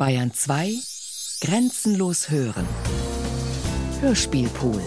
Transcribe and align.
Bayern 0.00 0.32
2 0.32 0.72
Grenzenlos 1.42 2.30
hören. 2.30 2.66
Hörspielpool. 4.00 4.80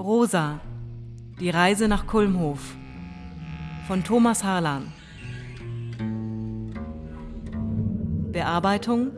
Rosa. 0.00 0.58
Die 1.38 1.50
Reise 1.50 1.86
nach 1.86 2.08
Kulmhof. 2.08 2.74
Von 3.86 4.02
Thomas 4.02 4.42
Harlan. 4.42 4.97
Bearbeitung 8.38 9.10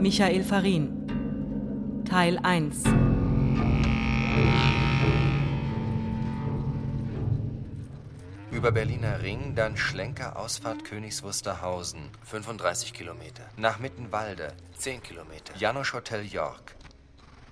Michael 0.00 0.42
Farin. 0.42 2.02
Teil 2.04 2.36
1 2.42 2.82
Über 8.50 8.72
Berliner 8.72 9.22
Ring, 9.22 9.54
dann 9.54 9.76
Schlenker, 9.76 10.36
Ausfahrt 10.36 10.84
Königs 10.84 11.22
Wusterhausen, 11.22 12.10
35 12.24 12.92
Kilometer. 12.92 13.44
Nach 13.56 13.78
Mittenwalde, 13.78 14.52
10 14.78 15.00
Kilometer. 15.04 15.54
Janosch 15.56 15.92
Hotel 15.92 16.24
York. 16.24 16.74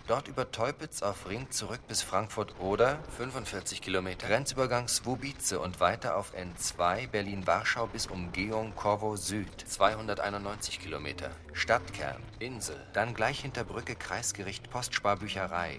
Dort 0.08 0.26
über 0.26 0.50
Teupitz 0.50 1.02
auf 1.02 1.28
Ring 1.28 1.50
zurück 1.50 1.80
bis 1.86 2.00
Frankfurt 2.00 2.58
oder 2.60 2.98
45 3.18 3.82
Kilometer. 3.82 4.26
Grenzübergang 4.26 4.88
Swobice 4.88 5.60
und 5.60 5.80
weiter 5.80 6.16
auf 6.16 6.32
N2 6.34 7.08
Berlin-Warschau 7.08 7.88
bis 7.88 8.06
Umgehung 8.06 8.74
Korvo 8.74 9.16
Süd 9.16 9.48
291 9.66 10.80
Kilometer. 10.80 11.30
Stadtkern, 11.52 12.22
Insel, 12.38 12.82
dann 12.94 13.12
gleich 13.12 13.40
hinter 13.40 13.64
Brücke 13.64 13.96
Kreisgericht 13.96 14.70
Postsparbücherei. 14.70 15.78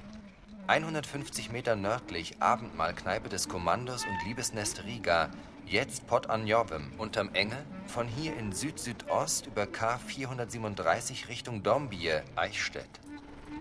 150 0.67 1.51
Meter 1.51 1.75
nördlich 1.75 2.39
Abendmahlkneipe 2.39 3.29
des 3.29 3.49
Kommandos 3.49 4.05
und 4.05 4.27
Liebesnest 4.27 4.83
Riga. 4.83 5.31
Jetzt 5.65 6.05
Pott 6.05 6.29
an 6.29 6.45
Jobem, 6.45 6.91
unterm 6.99 7.33
Enge, 7.33 7.65
von 7.87 8.07
hier 8.07 8.37
in 8.37 8.51
Süd-Südost 8.51 9.47
über 9.47 9.63
K437 9.63 11.29
Richtung 11.29 11.63
Dombier, 11.63 12.23
Eichstätt 12.35 12.99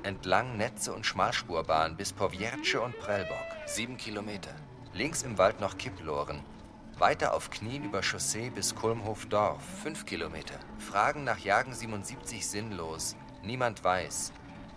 entlang 0.03 0.57
Netze 0.57 0.93
und 0.93 1.05
Schmalspurbahn 1.05 1.97
bis 1.97 2.13
Powierce 2.13 2.77
und 2.77 2.99
Prellbock. 2.99 3.37
Sieben 3.67 3.97
Kilometer. 3.97 4.55
Links 4.95 5.23
im 5.23 5.39
Wald 5.39 5.61
noch 5.61 5.79
Kipploren. 5.79 6.41
Weiter 6.99 7.35
auf 7.35 7.51
Knien 7.51 7.85
über 7.85 8.03
Chaussee 8.03 8.51
bis 8.51 8.75
Kulmhof 8.75 9.27
Dorf. 9.27 9.63
Fünf 9.83 10.07
Kilometer. 10.07 10.59
Fragen 10.79 11.25
nach 11.25 11.39
Jagen 11.39 11.73
77 11.73 12.47
sinnlos. 12.47 13.17
Niemand 13.43 13.85
weiß. 13.85 14.33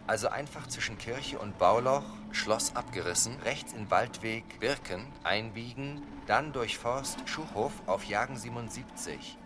Also 0.08 0.27
einfach 0.30 0.67
zwischen 0.67 0.97
Kirche 0.97 1.39
und 1.39 1.58
Bauloch, 1.58 2.03
Schloss 2.31 2.75
abgerissen, 2.75 3.38
rechts 3.45 3.73
in 3.73 3.89
Waldweg, 3.89 4.59
Birken, 4.59 5.05
einbiegen, 5.23 6.02
dann 6.27 6.53
durch 6.53 6.77
Forst, 6.77 7.17
Schuchhof 7.27 7.73
auf 7.86 8.03
Jagen 8.05 8.36
77. 8.36 9.38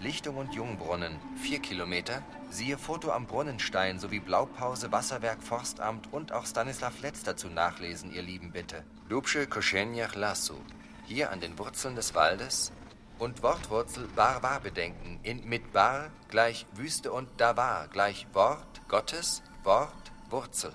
Lichtung 0.00 0.36
und 0.36 0.54
Jungbrunnen, 0.54 1.18
vier 1.36 1.58
Kilometer. 1.58 2.22
Siehe 2.50 2.76
Foto 2.76 3.12
am 3.12 3.26
Brunnenstein 3.26 3.98
sowie 3.98 4.20
Blaupause, 4.20 4.92
Wasserwerk, 4.92 5.42
Forstamt 5.42 6.12
und 6.12 6.32
auch 6.32 6.44
Stanislav 6.44 7.00
Letz 7.00 7.22
dazu 7.22 7.48
nachlesen, 7.48 8.12
ihr 8.12 8.22
Lieben, 8.22 8.52
bitte. 8.52 8.84
Lubsche 9.08 9.46
Koschenjach 9.46 10.14
Lasso. 10.14 10.60
Hier 11.06 11.30
an 11.30 11.40
den 11.40 11.58
Wurzeln 11.58 11.96
des 11.96 12.14
Waldes. 12.14 12.72
Und 13.18 13.42
Wortwurzel 13.42 14.06
Bar 14.14 14.42
war 14.42 14.60
bedenken. 14.60 15.18
In 15.22 15.48
mit 15.48 15.72
Bar 15.72 16.10
gleich 16.28 16.66
Wüste 16.74 17.10
und 17.10 17.28
da 17.38 17.56
war 17.56 17.88
gleich 17.88 18.26
Wort 18.34 18.82
Gottes, 18.88 19.42
Wort, 19.64 20.12
Wurzel. 20.28 20.74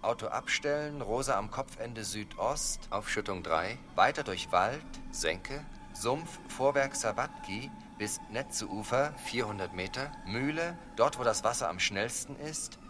Auto 0.00 0.26
abstellen, 0.28 1.02
Rosa 1.02 1.36
am 1.36 1.50
Kopfende 1.50 2.04
Südost, 2.04 2.88
Aufschüttung 2.90 3.42
3, 3.42 3.78
weiter 3.94 4.24
durch 4.24 4.50
Wald, 4.50 4.82
Senke, 5.12 5.64
Sumpf, 5.92 6.40
Vorwerk 6.48 6.96
Sabatki, 6.96 7.70
bis 8.02 8.20
Netzeufer 8.32 9.14
400 9.26 9.74
Meter, 9.74 10.10
Mühle, 10.26 10.76
dort 10.96 11.20
wo 11.20 11.22
das 11.22 11.44
Wasser 11.44 11.68
am 11.68 11.78
schnellsten 11.78 12.34
ist, 12.34 12.80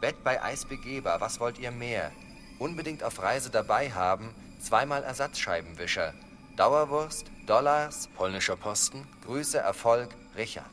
Bett 0.00 0.24
bei 0.24 0.42
Eis 0.42 0.64
begehbar, 0.64 1.20
was 1.20 1.38
wollt 1.38 1.60
ihr 1.60 1.70
mehr? 1.70 2.10
Unbedingt 2.58 3.04
auf 3.04 3.22
Reise 3.22 3.50
dabei 3.50 3.92
haben, 3.92 4.34
zweimal 4.58 5.04
Ersatzscheibenwischer, 5.04 6.12
Dauerwurst, 6.56 7.26
Dollars, 7.46 8.08
polnischer 8.16 8.56
Posten, 8.56 9.06
Grüße, 9.24 9.58
Erfolg, 9.58 10.08
Richard. 10.36 10.66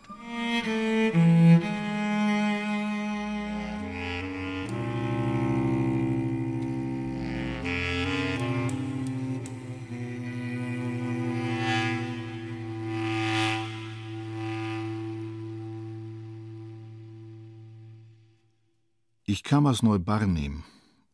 Ich 19.35 19.43
kam 19.43 19.67
aus 19.67 19.83
Neubarnim 19.83 20.63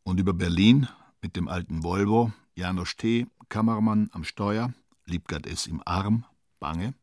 und 0.03 0.19
über 0.19 0.33
Berlin 0.33 0.87
mit 1.23 1.35
dem 1.35 1.47
alten 1.47 1.81
Volvo, 1.81 2.31
Janosch 2.53 2.95
T., 2.95 3.25
Kameramann 3.49 4.11
am 4.11 4.25
Steuer, 4.25 4.75
Liebgard 5.07 5.47
S. 5.47 5.65
im 5.65 5.81
Arm, 5.85 6.23
bange, 6.59 6.93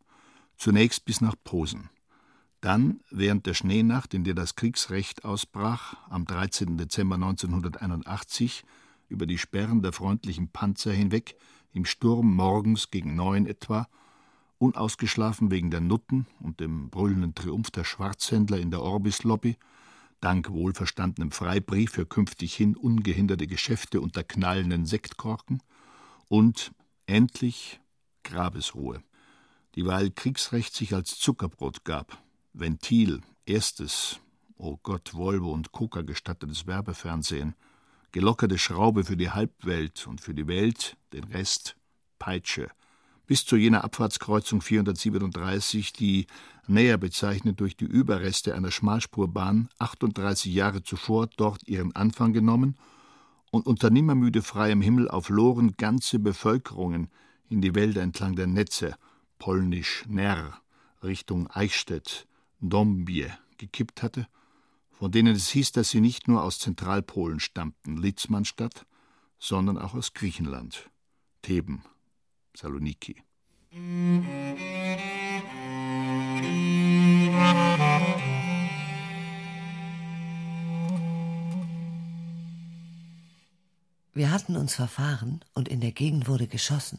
zunächst 0.56 1.04
bis 1.06 1.20
nach 1.20 1.34
Posen. 1.42 1.90
Dann, 2.60 3.00
während 3.10 3.46
der 3.46 3.54
Schneenacht, 3.54 4.14
in 4.14 4.22
der 4.22 4.34
das 4.34 4.54
Kriegsrecht 4.54 5.24
ausbrach, 5.24 5.96
am 6.08 6.24
13. 6.24 6.78
Dezember 6.78 7.16
1981, 7.16 8.64
über 9.08 9.26
die 9.26 9.38
Sperren 9.38 9.82
der 9.82 9.92
freundlichen 9.92 10.46
Panzer 10.52 10.92
hinweg, 10.92 11.34
im 11.72 11.84
Sturm 11.84 12.32
morgens 12.32 12.92
gegen 12.92 13.16
neun 13.16 13.46
etwa, 13.46 13.88
unausgeschlafen 14.58 15.50
wegen 15.50 15.72
der 15.72 15.80
Nutten 15.80 16.28
und 16.38 16.60
dem 16.60 16.90
brüllenden 16.90 17.34
Triumph 17.34 17.72
der 17.72 17.82
Schwarzhändler 17.82 18.60
in 18.60 18.70
der 18.70 18.82
Orbis-Lobby, 18.82 19.56
dank 20.20 20.50
wohlverstandenem 20.50 21.30
Freibrief 21.30 21.92
für 21.92 22.06
künftig 22.06 22.54
hin 22.54 22.76
ungehinderte 22.76 23.46
Geschäfte 23.46 24.00
unter 24.00 24.24
knallenden 24.24 24.86
Sektkorken 24.86 25.62
und 26.28 26.72
endlich 27.06 27.80
Grabesruhe, 28.24 29.02
dieweil 29.74 30.10
Kriegsrecht 30.10 30.74
sich 30.74 30.94
als 30.94 31.18
Zuckerbrot 31.18 31.84
gab, 31.84 32.22
Ventil, 32.52 33.20
erstes, 33.46 34.20
oh 34.56 34.78
Gott, 34.82 35.14
Volvo 35.14 35.52
und 35.52 35.72
Coca 35.72 36.02
gestattetes 36.02 36.66
Werbefernsehen, 36.66 37.54
gelockerte 38.12 38.58
Schraube 38.58 39.04
für 39.04 39.16
die 39.16 39.30
Halbwelt 39.30 40.06
und 40.06 40.20
für 40.20 40.34
die 40.34 40.46
Welt, 40.46 40.96
den 41.12 41.24
Rest 41.24 41.76
Peitsche, 42.18 42.70
bis 43.28 43.44
zu 43.44 43.56
jener 43.56 43.84
Abfahrtskreuzung 43.84 44.62
437, 44.62 45.92
die, 45.92 46.26
näher 46.66 46.96
bezeichnet 46.96 47.60
durch 47.60 47.76
die 47.76 47.84
Überreste 47.84 48.54
einer 48.54 48.70
Schmalspurbahn, 48.70 49.68
38 49.78 50.52
Jahre 50.52 50.82
zuvor 50.82 51.28
dort 51.36 51.68
ihren 51.68 51.94
Anfang 51.94 52.32
genommen 52.32 52.76
und 53.50 53.66
unter 53.66 53.90
nimmermüde 53.90 54.40
freiem 54.40 54.80
Himmel 54.80 55.08
auf 55.08 55.28
Loren 55.28 55.76
ganze 55.76 56.18
Bevölkerungen 56.18 57.08
in 57.50 57.60
die 57.60 57.74
Wälder 57.74 58.00
entlang 58.00 58.34
der 58.34 58.46
Netze, 58.46 58.96
polnisch 59.38 60.04
Nerr, 60.08 60.58
Richtung 61.02 61.48
Eichstätt, 61.48 62.26
Dombie, 62.60 63.26
gekippt 63.58 64.02
hatte, 64.02 64.26
von 64.90 65.12
denen 65.12 65.36
es 65.36 65.50
hieß, 65.50 65.72
dass 65.72 65.90
sie 65.90 66.00
nicht 66.00 66.28
nur 66.28 66.42
aus 66.42 66.58
Zentralpolen 66.58 67.40
stammten, 67.40 67.98
Litzmannstadt, 67.98 68.86
sondern 69.38 69.76
auch 69.76 69.92
aus 69.94 70.14
Griechenland, 70.14 70.88
Theben, 71.42 71.84
Saloniki. 72.56 73.16
Wir 84.14 84.32
hatten 84.32 84.56
uns 84.56 84.74
verfahren 84.74 85.44
und 85.54 85.68
in 85.68 85.80
der 85.80 85.92
Gegend 85.92 86.26
wurde 86.26 86.48
geschossen, 86.48 86.98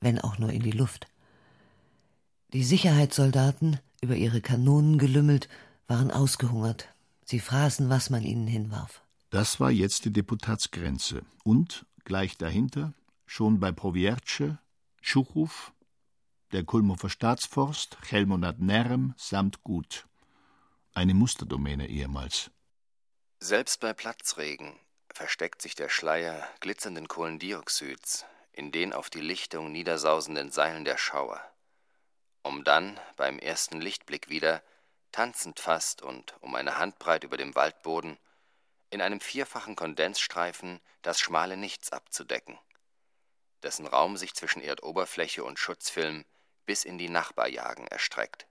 wenn 0.00 0.20
auch 0.20 0.38
nur 0.38 0.52
in 0.52 0.62
die 0.62 0.70
Luft. 0.70 1.08
Die 2.52 2.62
Sicherheitssoldaten, 2.62 3.80
über 4.00 4.14
ihre 4.14 4.40
Kanonen 4.40 4.98
gelümmelt, 4.98 5.48
waren 5.88 6.10
ausgehungert. 6.10 6.88
Sie 7.24 7.40
fraßen, 7.40 7.88
was 7.88 8.10
man 8.10 8.22
ihnen 8.22 8.46
hinwarf. 8.46 9.02
Das 9.30 9.58
war 9.58 9.72
jetzt 9.72 10.04
die 10.04 10.12
Deputatsgrenze. 10.12 11.22
Und 11.42 11.84
gleich 12.04 12.38
dahinter, 12.38 12.94
schon 13.26 13.58
bei 13.58 13.72
Powierce, 13.72 14.58
Schuchow, 15.08 15.72
der 16.50 16.64
Kulmhofer 16.64 17.08
Staatsforst, 17.08 17.96
Chelmonat 18.02 18.58
Nerm 18.58 19.14
samt 19.16 19.62
Gut. 19.62 20.04
Eine 20.94 21.14
Musterdomäne 21.14 21.86
ehemals. 21.86 22.50
Selbst 23.38 23.78
bei 23.78 23.92
Platzregen 23.92 24.76
versteckt 25.14 25.62
sich 25.62 25.76
der 25.76 25.90
Schleier 25.90 26.44
glitzernden 26.58 27.06
Kohlendioxids 27.06 28.24
in 28.50 28.72
den 28.72 28.92
auf 28.92 29.08
die 29.08 29.20
Lichtung 29.20 29.70
niedersausenden 29.70 30.50
Seilen 30.50 30.84
der 30.84 30.98
Schauer. 30.98 31.40
um 32.42 32.64
dann 32.64 32.98
beim 33.16 33.38
ersten 33.38 33.80
Lichtblick 33.80 34.28
wieder, 34.28 34.60
tanzend 35.12 35.60
fast 35.60 36.02
und 36.02 36.34
um 36.40 36.54
eine 36.56 36.78
Handbreit 36.78 37.22
über 37.22 37.36
dem 37.36 37.54
Waldboden, 37.54 38.18
in 38.90 39.00
einem 39.00 39.20
vierfachen 39.20 39.76
Kondensstreifen 39.76 40.80
das 41.02 41.20
schmale 41.20 41.56
Nichts 41.56 41.92
abzudecken, 41.92 42.58
dessen 43.62 43.86
Raum 43.86 44.16
sich 44.16 44.34
zwischen 44.34 44.60
Erdoberfläche 44.60 45.44
und 45.44 45.58
Schutzfilm 45.58 46.24
bis 46.66 46.84
in 46.84 46.98
die 46.98 47.08
Nachbarjagen 47.08 47.86
erstreckt. 47.86 48.46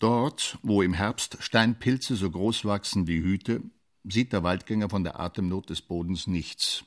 Dort, 0.00 0.58
wo 0.62 0.82
im 0.82 0.94
Herbst 0.94 1.36
Steinpilze 1.40 2.16
so 2.16 2.30
groß 2.30 2.64
wachsen 2.64 3.06
wie 3.06 3.22
Hüte, 3.22 3.62
sieht 4.02 4.32
der 4.32 4.42
Waldgänger 4.42 4.90
von 4.90 5.04
der 5.04 5.20
Atemnot 5.20 5.70
des 5.70 5.82
Bodens 5.82 6.26
nichts. 6.26 6.84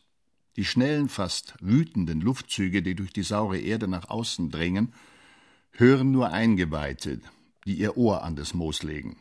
Die 0.56 0.66
schnellen, 0.66 1.08
fast 1.08 1.56
wütenden 1.62 2.20
Luftzüge, 2.20 2.82
die 2.82 2.96
durch 2.96 3.14
die 3.14 3.24
saure 3.24 3.60
Erde 3.60 3.88
nach 3.88 4.10
außen 4.10 4.50
dringen, 4.50 4.94
hören 5.72 6.12
nur 6.12 6.32
Eingeweihte, 6.32 7.22
die 7.66 7.76
ihr 7.76 7.96
Ohr 7.98 8.24
an 8.24 8.36
das 8.36 8.54
Moos 8.54 8.84
legen. 8.84 9.18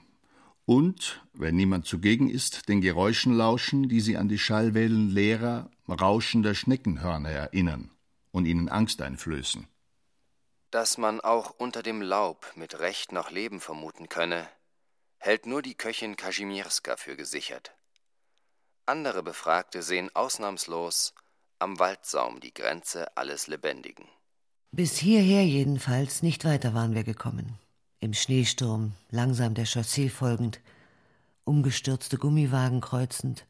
Und, 0.65 1.23
wenn 1.33 1.55
niemand 1.55 1.87
zugegen 1.87 2.29
ist, 2.29 2.69
den 2.69 2.81
Geräuschen 2.81 3.35
lauschen, 3.35 3.89
die 3.89 4.01
sie 4.01 4.17
an 4.17 4.29
die 4.29 4.39
Schallwellen 4.39 5.11
leerer, 5.11 5.71
rauschender 5.89 6.55
Schneckenhörner 6.55 7.31
erinnern 7.31 7.91
und 8.37 8.45
ihnen 8.45 8.69
Angst 8.69 9.01
einflößen. 9.01 9.67
Dass 10.71 10.99
man 10.99 11.23
auch 11.23 11.55
unter 11.57 11.83
dem 11.83 12.03
Laub 12.03 12.53
mit 12.55 12.79
Recht 12.79 13.11
noch 13.11 13.31
Leben 13.31 13.61
vermuten 13.61 14.11
könne, 14.11 14.47
hält 15.17 15.47
nur 15.47 15.63
die 15.63 15.75
Köchin 15.75 16.17
Kazimirska 16.17 16.99
für 16.99 17.17
gesichert. 17.17 17.75
Andere 18.85 19.23
Befragte 19.23 19.83
sehen 19.83 20.15
ausnahmslos 20.15 21.15
am 21.59 21.79
Waldsaum 21.79 22.41
die 22.41 22.53
Grenze 22.53 23.17
alles 23.17 23.47
Lebendigen. 23.47 24.07
Bis 24.71 24.99
hierher 24.99 25.47
jedenfalls 25.47 26.23
nicht 26.23 26.45
weiter 26.45 26.75
waren 26.75 26.95
wir 26.95 27.05
gekommen. 27.05 27.59
Im 28.01 28.13
Schneesturm, 28.13 28.93
langsam 29.09 29.55
der 29.55 29.65
Chaussee 29.65 30.11
folgend, 30.11 30.61
umgestürzte 31.45 32.19
Gummiwagen 32.19 32.83
kreuzend, 32.83 33.47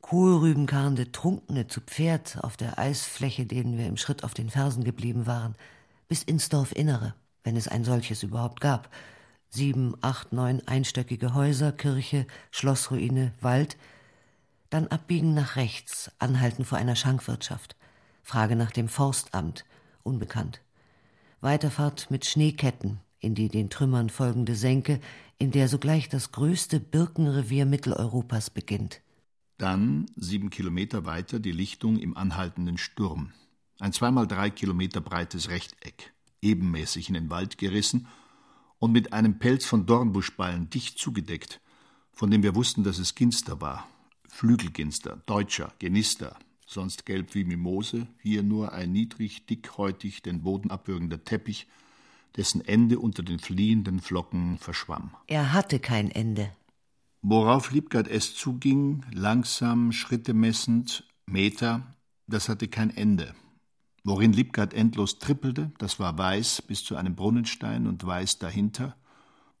kohlrübenkarrende 0.00 1.12
Trunkene 1.12 1.66
zu 1.66 1.80
Pferd 1.80 2.38
auf 2.42 2.56
der 2.56 2.78
Eisfläche, 2.78 3.46
denen 3.46 3.76
wir 3.78 3.86
im 3.86 3.96
Schritt 3.96 4.24
auf 4.24 4.34
den 4.34 4.50
Fersen 4.50 4.84
geblieben 4.84 5.26
waren, 5.26 5.54
bis 6.08 6.22
ins 6.22 6.48
Dorfinnere, 6.48 7.14
wenn 7.44 7.56
es 7.56 7.68
ein 7.68 7.84
solches 7.84 8.22
überhaupt 8.22 8.60
gab. 8.60 8.88
Sieben, 9.50 9.94
acht, 10.00 10.32
neun 10.32 10.66
einstöckige 10.66 11.34
Häuser, 11.34 11.72
Kirche, 11.72 12.26
Schlossruine, 12.50 13.32
Wald, 13.40 13.76
dann 14.70 14.88
abbiegen 14.88 15.34
nach 15.34 15.56
rechts, 15.56 16.10
anhalten 16.18 16.64
vor 16.64 16.78
einer 16.78 16.96
Schankwirtschaft. 16.96 17.76
Frage 18.22 18.56
nach 18.56 18.70
dem 18.70 18.88
Forstamt, 18.88 19.64
unbekannt. 20.02 20.60
Weiterfahrt 21.40 22.10
mit 22.10 22.26
Schneeketten 22.26 23.00
in 23.20 23.34
die 23.34 23.48
den 23.48 23.70
Trümmern 23.70 24.10
folgende 24.10 24.54
Senke, 24.54 25.00
in 25.38 25.50
der 25.50 25.68
sogleich 25.68 26.08
das 26.08 26.32
größte 26.32 26.80
Birkenrevier 26.80 27.66
Mitteleuropas 27.66 28.50
beginnt. 28.50 29.00
Dann, 29.58 30.06
sieben 30.14 30.50
Kilometer 30.50 31.04
weiter, 31.04 31.40
die 31.40 31.50
Lichtung 31.50 31.98
im 31.98 32.16
anhaltenden 32.16 32.78
Sturm. 32.78 33.32
Ein 33.80 33.92
zweimal 33.92 34.28
drei 34.28 34.50
Kilometer 34.50 35.00
breites 35.00 35.50
Rechteck, 35.50 36.12
ebenmäßig 36.40 37.08
in 37.08 37.14
den 37.14 37.28
Wald 37.28 37.58
gerissen 37.58 38.06
und 38.78 38.92
mit 38.92 39.12
einem 39.12 39.40
Pelz 39.40 39.66
von 39.66 39.84
Dornbuschballen 39.84 40.70
dicht 40.70 40.98
zugedeckt, 40.98 41.60
von 42.12 42.30
dem 42.30 42.44
wir 42.44 42.54
wussten, 42.54 42.84
dass 42.84 42.98
es 42.98 43.16
Ginster 43.16 43.60
war. 43.60 43.88
Flügelginster, 44.28 45.22
Deutscher, 45.26 45.72
Genister, 45.80 46.38
sonst 46.64 47.04
gelb 47.04 47.34
wie 47.34 47.42
Mimose, 47.42 48.06
hier 48.22 48.44
nur 48.44 48.72
ein 48.72 48.92
niedrig, 48.92 49.46
dickhäutig 49.46 50.22
den 50.22 50.42
Boden 50.42 50.70
abwürgender 50.70 51.24
Teppich, 51.24 51.66
dessen 52.36 52.60
Ende 52.64 53.00
unter 53.00 53.24
den 53.24 53.40
fliehenden 53.40 54.00
Flocken 54.00 54.58
verschwamm. 54.58 55.10
Er 55.26 55.52
hatte 55.52 55.80
kein 55.80 56.12
Ende. 56.12 56.52
Worauf 57.22 57.72
Liebgard 57.72 58.06
es 58.06 58.36
zuging, 58.36 59.04
langsam, 59.12 59.90
Schritte 59.90 60.34
messend, 60.34 61.04
Meter, 61.26 61.96
das 62.28 62.48
hatte 62.48 62.68
kein 62.68 62.90
Ende. 62.90 63.34
Worin 64.04 64.32
Liebgard 64.32 64.72
endlos 64.72 65.18
trippelte, 65.18 65.72
das 65.78 65.98
war 65.98 66.16
weiß 66.16 66.62
bis 66.62 66.84
zu 66.84 66.94
einem 66.96 67.16
Brunnenstein 67.16 67.88
und 67.88 68.06
weiß 68.06 68.38
dahinter, 68.38 68.96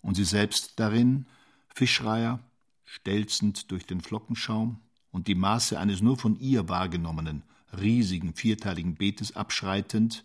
und 0.02 0.14
sie 0.14 0.24
selbst 0.24 0.78
darin, 0.78 1.26
Fischreiher, 1.74 2.38
stelzend 2.84 3.70
durch 3.72 3.86
den 3.86 4.00
Flockenschaum 4.00 4.80
und 5.10 5.26
die 5.26 5.34
Maße 5.34 5.78
eines 5.78 6.00
nur 6.00 6.16
von 6.16 6.38
ihr 6.38 6.68
wahrgenommenen, 6.68 7.42
riesigen, 7.78 8.34
vierteiligen 8.34 8.94
Beetes 8.94 9.34
abschreitend, 9.34 10.24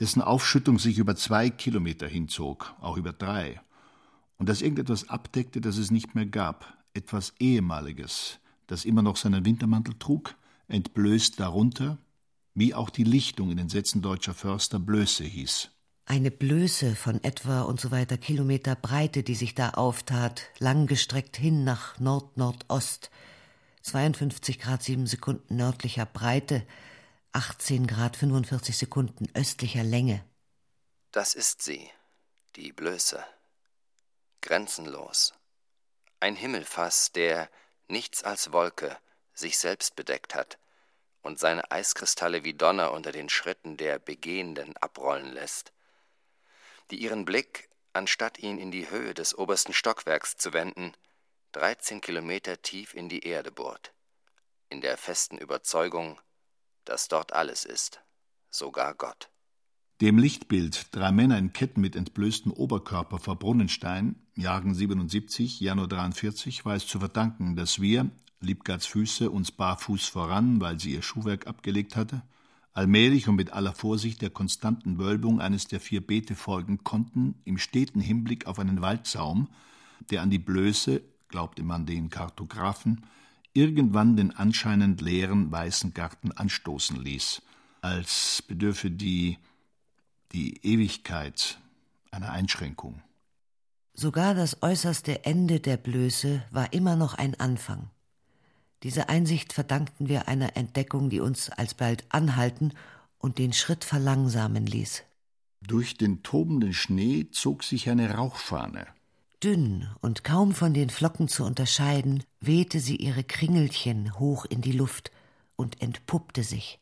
dessen 0.00 0.22
Aufschüttung 0.22 0.78
sich 0.78 0.96
über 0.96 1.16
zwei 1.16 1.50
Kilometer 1.50 2.08
hinzog, 2.08 2.74
auch 2.80 2.96
über 2.96 3.12
drei, 3.12 3.60
und 4.42 4.48
das 4.48 4.60
irgendetwas 4.60 5.08
abdeckte, 5.08 5.60
das 5.60 5.76
es 5.76 5.92
nicht 5.92 6.16
mehr 6.16 6.26
gab, 6.26 6.76
etwas 6.94 7.32
Ehemaliges, 7.38 8.40
das 8.66 8.84
immer 8.84 9.00
noch 9.00 9.14
seinen 9.14 9.44
Wintermantel 9.44 9.94
trug, 10.00 10.34
entblößt 10.66 11.38
darunter, 11.38 11.98
wie 12.52 12.74
auch 12.74 12.90
die 12.90 13.04
Lichtung 13.04 13.52
in 13.52 13.56
den 13.56 13.68
Sätzen 13.68 14.02
deutscher 14.02 14.34
Förster 14.34 14.80
Blöße 14.80 15.22
hieß. 15.22 15.70
Eine 16.06 16.32
Blöße 16.32 16.96
von 16.96 17.22
etwa 17.22 17.62
und 17.62 17.80
so 17.80 17.92
weiter 17.92 18.18
Kilometer 18.18 18.74
Breite, 18.74 19.22
die 19.22 19.36
sich 19.36 19.54
da 19.54 19.70
auftat, 19.70 20.42
langgestreckt 20.58 21.36
hin 21.36 21.62
nach 21.62 22.00
Nord-Nordost, 22.00 23.12
52 23.82 24.58
Grad 24.58 24.82
7 24.82 25.06
Sekunden 25.06 25.54
nördlicher 25.54 26.04
Breite, 26.04 26.66
18 27.30 27.86
Grad 27.86 28.16
45 28.16 28.76
Sekunden 28.76 29.28
östlicher 29.34 29.84
Länge. 29.84 30.24
Das 31.12 31.34
ist 31.34 31.62
sie, 31.62 31.88
die 32.56 32.72
Blöße. 32.72 33.22
Grenzenlos. 34.42 35.32
Ein 36.20 36.34
Himmelfass, 36.36 37.12
der, 37.12 37.48
nichts 37.86 38.24
als 38.24 38.52
Wolke, 38.52 38.98
sich 39.32 39.56
selbst 39.56 39.96
bedeckt 39.96 40.34
hat 40.34 40.58
und 41.22 41.38
seine 41.38 41.70
Eiskristalle 41.70 42.44
wie 42.44 42.52
Donner 42.52 42.92
unter 42.92 43.12
den 43.12 43.28
Schritten 43.28 43.76
der 43.76 44.00
Begehenden 44.00 44.76
abrollen 44.76 45.32
lässt, 45.32 45.72
die 46.90 46.96
ihren 46.96 47.24
Blick, 47.24 47.70
anstatt 47.92 48.38
ihn 48.38 48.58
in 48.58 48.72
die 48.72 48.90
Höhe 48.90 49.14
des 49.14 49.38
obersten 49.38 49.72
Stockwerks 49.72 50.36
zu 50.36 50.52
wenden, 50.52 50.92
dreizehn 51.52 52.00
Kilometer 52.00 52.60
tief 52.60 52.94
in 52.94 53.08
die 53.08 53.24
Erde 53.24 53.52
bohrt, 53.52 53.94
in 54.68 54.80
der 54.80 54.96
festen 54.98 55.38
Überzeugung, 55.38 56.20
dass 56.84 57.06
dort 57.06 57.32
alles 57.32 57.64
ist, 57.64 58.02
sogar 58.50 58.94
Gott. 58.94 59.31
Dem 60.02 60.18
Lichtbild 60.18 60.88
drei 60.90 61.12
Männer 61.12 61.38
in 61.38 61.52
Ketten 61.52 61.80
mit 61.80 61.94
entblößtem 61.94 62.50
Oberkörper 62.50 63.20
vor 63.20 63.38
Brunnenstein, 63.38 64.16
Jagen 64.34 64.74
77, 64.74 65.60
Januar 65.60 65.86
43, 65.86 66.64
war 66.64 66.74
es 66.74 66.88
zu 66.88 66.98
verdanken, 66.98 67.54
dass 67.54 67.80
wir, 67.80 68.10
Liebgards 68.40 68.86
Füße, 68.86 69.30
uns 69.30 69.52
barfuß 69.52 70.06
voran, 70.06 70.60
weil 70.60 70.80
sie 70.80 70.92
ihr 70.92 71.02
Schuhwerk 71.02 71.46
abgelegt 71.46 71.94
hatte, 71.94 72.22
allmählich 72.72 73.28
und 73.28 73.36
mit 73.36 73.52
aller 73.52 73.74
Vorsicht 73.74 74.22
der 74.22 74.30
konstanten 74.30 74.98
Wölbung 74.98 75.40
eines 75.40 75.68
der 75.68 75.78
vier 75.78 76.04
Beete 76.04 76.34
folgen 76.34 76.82
konnten, 76.82 77.36
im 77.44 77.56
steten 77.56 78.00
Hinblick 78.00 78.48
auf 78.48 78.58
einen 78.58 78.80
Waldsaum, 78.80 79.50
der 80.10 80.22
an 80.22 80.30
die 80.30 80.40
Blöße, 80.40 81.00
glaubte 81.28 81.62
man 81.62 81.86
den 81.86 82.10
Kartographen, 82.10 83.06
irgendwann 83.52 84.16
den 84.16 84.32
anscheinend 84.32 85.00
leeren 85.00 85.52
weißen 85.52 85.94
Garten 85.94 86.32
anstoßen 86.32 87.00
ließ, 87.00 87.40
als 87.82 88.42
bedürfe 88.48 88.90
die, 88.90 89.38
die 90.32 90.64
Ewigkeit 90.64 91.58
einer 92.10 92.32
Einschränkung. 92.32 93.02
Sogar 93.94 94.34
das 94.34 94.62
äußerste 94.62 95.24
Ende 95.24 95.60
der 95.60 95.76
Blöße 95.76 96.42
war 96.50 96.72
immer 96.72 96.96
noch 96.96 97.14
ein 97.14 97.38
Anfang. 97.38 97.90
Diese 98.82 99.08
Einsicht 99.08 99.52
verdankten 99.52 100.08
wir 100.08 100.28
einer 100.28 100.56
Entdeckung, 100.56 101.10
die 101.10 101.20
uns 101.20 101.50
alsbald 101.50 102.04
anhalten 102.08 102.72
und 103.18 103.38
den 103.38 103.52
Schritt 103.52 103.84
verlangsamen 103.84 104.66
ließ. 104.66 105.04
Durch 105.60 105.96
den 105.96 106.22
tobenden 106.22 106.72
Schnee 106.72 107.28
zog 107.30 107.62
sich 107.62 107.88
eine 107.88 108.14
Rauchfahne, 108.14 108.86
Dünn 109.42 109.88
und 110.00 110.22
kaum 110.22 110.52
von 110.52 110.72
den 110.72 110.88
Flocken 110.88 111.26
zu 111.26 111.44
unterscheiden, 111.44 112.22
wehte 112.40 112.78
sie 112.78 112.94
ihre 112.94 113.24
Kringelchen 113.24 114.16
hoch 114.20 114.44
in 114.44 114.60
die 114.60 114.70
Luft 114.70 115.10
und 115.56 115.82
entpuppte 115.82 116.44
sich. 116.44 116.78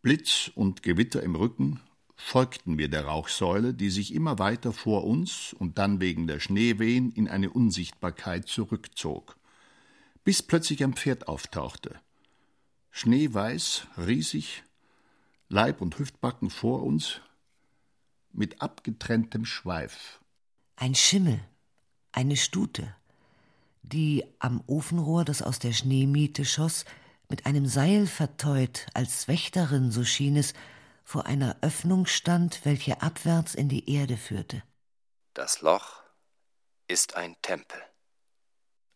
Blitz 0.00 0.50
und 0.54 0.82
Gewitter 0.82 1.22
im 1.22 1.34
Rücken 1.34 1.80
folgten 2.20 2.76
wir 2.76 2.88
der 2.88 3.06
Rauchsäule, 3.06 3.72
die 3.72 3.88
sich 3.88 4.12
immer 4.12 4.38
weiter 4.38 4.72
vor 4.72 5.04
uns 5.04 5.54
und 5.54 5.78
dann 5.78 6.00
wegen 6.00 6.26
der 6.26 6.40
Schneewehen 6.40 7.12
in 7.12 7.28
eine 7.28 7.48
Unsichtbarkeit 7.48 8.48
zurückzog, 8.48 9.38
bis 10.24 10.42
plötzlich 10.42 10.84
ein 10.84 10.94
Pferd 10.94 11.28
auftauchte. 11.28 11.98
Schneeweiß, 12.90 13.86
riesig, 13.96 14.64
Leib 15.48 15.80
und 15.80 15.98
Hüftbacken 15.98 16.50
vor 16.50 16.82
uns, 16.82 17.22
mit 18.32 18.60
abgetrenntem 18.60 19.46
Schweif. 19.46 20.20
Ein 20.76 20.94
Schimmel 20.94 21.40
eine 22.12 22.36
Stute, 22.36 22.94
die 23.82 24.24
am 24.40 24.62
Ofenrohr, 24.66 25.24
das 25.24 25.40
aus 25.40 25.60
der 25.60 25.72
Schneemiete 25.72 26.44
schoss, 26.44 26.84
mit 27.28 27.46
einem 27.46 27.66
Seil 27.66 28.06
verteut, 28.06 28.86
als 28.92 29.28
Wächterin, 29.28 29.92
so 29.92 30.04
schien 30.04 30.36
es, 30.36 30.52
vor 31.08 31.24
einer 31.24 31.56
Öffnung 31.62 32.04
stand, 32.04 32.66
welche 32.66 33.00
abwärts 33.00 33.54
in 33.54 33.70
die 33.70 33.90
Erde 33.90 34.18
führte. 34.18 34.62
Das 35.32 35.62
Loch 35.62 36.02
ist 36.86 37.16
ein 37.16 37.34
Tempel. 37.40 37.80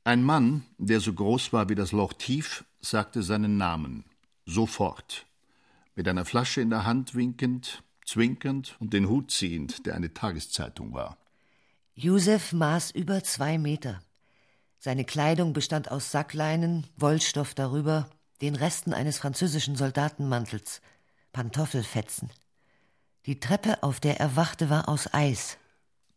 Ein 0.05 0.23
Mann, 0.23 0.67
der 0.77 1.01
so 1.01 1.15
groß 1.15 1.55
war 1.55 1.71
wie 1.71 1.75
das 1.75 1.91
Loch 1.91 2.13
tief, 2.13 2.67
sagte 2.83 3.23
seinen 3.23 3.57
Namen. 3.57 4.05
Sofort. 4.45 5.25
Mit 5.95 6.07
einer 6.07 6.27
Flasche 6.27 6.61
in 6.61 6.69
der 6.69 6.85
Hand 6.85 7.15
winkend, 7.15 7.83
zwinkernd 8.05 8.77
und 8.79 8.93
den 8.93 9.09
Hut 9.09 9.31
ziehend, 9.31 9.87
der 9.87 9.95
eine 9.95 10.13
Tageszeitung 10.13 10.93
war. 10.93 11.17
Josef 11.95 12.53
maß 12.53 12.91
über 12.91 13.25
zwei 13.25 13.57
Meter. 13.57 14.03
Seine 14.79 15.07
Kleidung 15.07 15.55
bestand 15.55 15.91
aus 15.91 16.11
Sackleinen, 16.11 16.87
Wollstoff 16.95 17.55
darüber, 17.55 18.11
den 18.43 18.55
Resten 18.55 18.93
eines 18.93 19.17
französischen 19.17 19.77
Soldatenmantels, 19.77 20.83
Pantoffelfetzen. 21.33 22.31
Die 23.27 23.41
Treppe, 23.41 23.83
auf 23.83 24.01
der 24.01 24.21
er 24.21 24.37
wachte, 24.37 24.69
war 24.69 24.89
aus 24.89 25.13
Eis. 25.13 25.59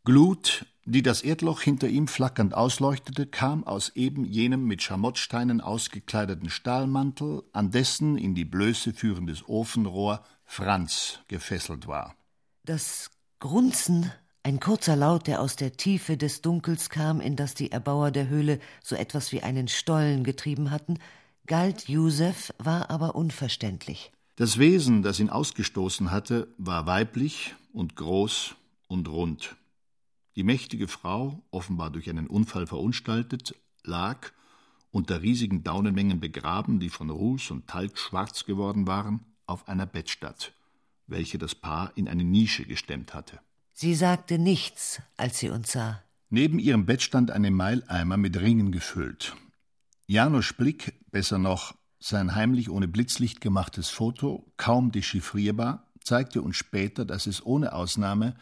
Glut, 0.03 0.65
die 0.85 1.01
das 1.01 1.21
Erdloch 1.21 1.61
hinter 1.61 1.87
ihm 1.87 2.07
flackernd 2.07 2.53
ausleuchtete, 2.53 3.25
kam 3.25 3.63
aus 3.63 3.89
eben 3.95 4.23
jenem 4.23 4.65
mit 4.65 4.83
Schamottsteinen 4.83 5.61
ausgekleideten 5.61 6.49
Stahlmantel, 6.49 7.43
an 7.53 7.71
dessen 7.71 8.17
in 8.17 8.35
die 8.35 8.45
Blöße 8.45 8.93
führendes 8.93 9.47
Ofenrohr 9.47 10.23
Franz 10.43 11.19
gefesselt 11.27 11.87
war. 11.87 12.15
Das 12.63 13.09
Grunzen, 13.39 14.11
ein 14.43 14.59
kurzer 14.59 14.95
Laut, 14.95 15.25
der 15.25 15.41
aus 15.41 15.55
der 15.55 15.75
Tiefe 15.75 16.17
des 16.17 16.41
Dunkels 16.41 16.91
kam, 16.91 17.19
in 17.19 17.35
das 17.35 17.55
die 17.55 17.71
Erbauer 17.71 18.11
der 18.11 18.27
Höhle 18.27 18.59
so 18.83 18.95
etwas 18.95 19.31
wie 19.31 19.41
einen 19.41 19.67
Stollen 19.67 20.23
getrieben 20.23 20.69
hatten, 20.69 20.99
galt 21.47 21.87
Josef, 21.87 22.53
war 22.59 22.91
aber 22.91 23.15
unverständlich. 23.15 24.11
Das 24.37 24.57
Wesen, 24.57 25.01
das 25.01 25.21
ihn 25.21 25.29
ausgestoßen 25.29 26.11
hatte, 26.11 26.53
war 26.57 26.85
weiblich 26.85 27.55
und 27.71 27.95
groß 27.95 28.55
und 28.87 29.07
rund. 29.07 29.55
Die 30.35 30.43
mächtige 30.43 30.89
Frau, 30.89 31.41
offenbar 31.51 31.89
durch 31.89 32.09
einen 32.09 32.27
Unfall 32.27 32.67
verunstaltet, 32.67 33.55
lag, 33.83 34.31
unter 34.91 35.21
riesigen 35.21 35.63
Daunenmengen 35.63 36.19
begraben, 36.19 36.81
die 36.81 36.89
von 36.89 37.09
Ruß 37.09 37.51
und 37.51 37.67
Talg 37.67 37.97
schwarz 37.97 38.43
geworden 38.43 38.87
waren, 38.87 39.21
auf 39.45 39.69
einer 39.69 39.85
Bettstatt, 39.85 40.51
welche 41.07 41.37
das 41.37 41.55
Paar 41.55 41.93
in 41.95 42.09
eine 42.09 42.25
Nische 42.25 42.65
gestemmt 42.65 43.13
hatte. 43.13 43.39
Sie 43.71 43.95
sagte 43.95 44.37
nichts, 44.37 45.01
als 45.15 45.39
sie 45.39 45.49
uns 45.49 45.71
sah. 45.71 46.03
Neben 46.29 46.59
ihrem 46.59 46.85
Bett 46.85 47.01
stand 47.01 47.31
ein 47.31 47.45
Emaileimer 47.45 48.17
mit 48.17 48.37
Ringen 48.41 48.73
gefüllt. 48.73 49.33
Janusz 50.07 50.51
Blick, 50.51 50.93
besser 51.11 51.37
noch 51.37 51.73
sein 51.99 52.35
heimlich 52.35 52.69
ohne 52.69 52.87
Blitzlicht 52.87 53.41
gemachtes 53.41 53.89
Foto, 53.89 54.45
kaum 54.57 54.91
dechiffrierbar, 54.91 55.87
zeigte 56.01 56.41
uns 56.41 56.55
später, 56.55 57.05
dass 57.05 57.27
es 57.27 57.45
ohne 57.45 57.73
Ausnahme 57.73 58.35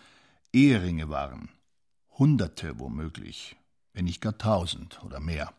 Eheringe 0.51 1.09
waren, 1.09 1.49
Hunderte 2.17 2.79
womöglich, 2.79 3.55
wenn 3.93 4.05
nicht 4.05 4.21
gar 4.21 4.37
tausend 4.37 5.03
oder 5.03 5.19
mehr. 5.19 5.53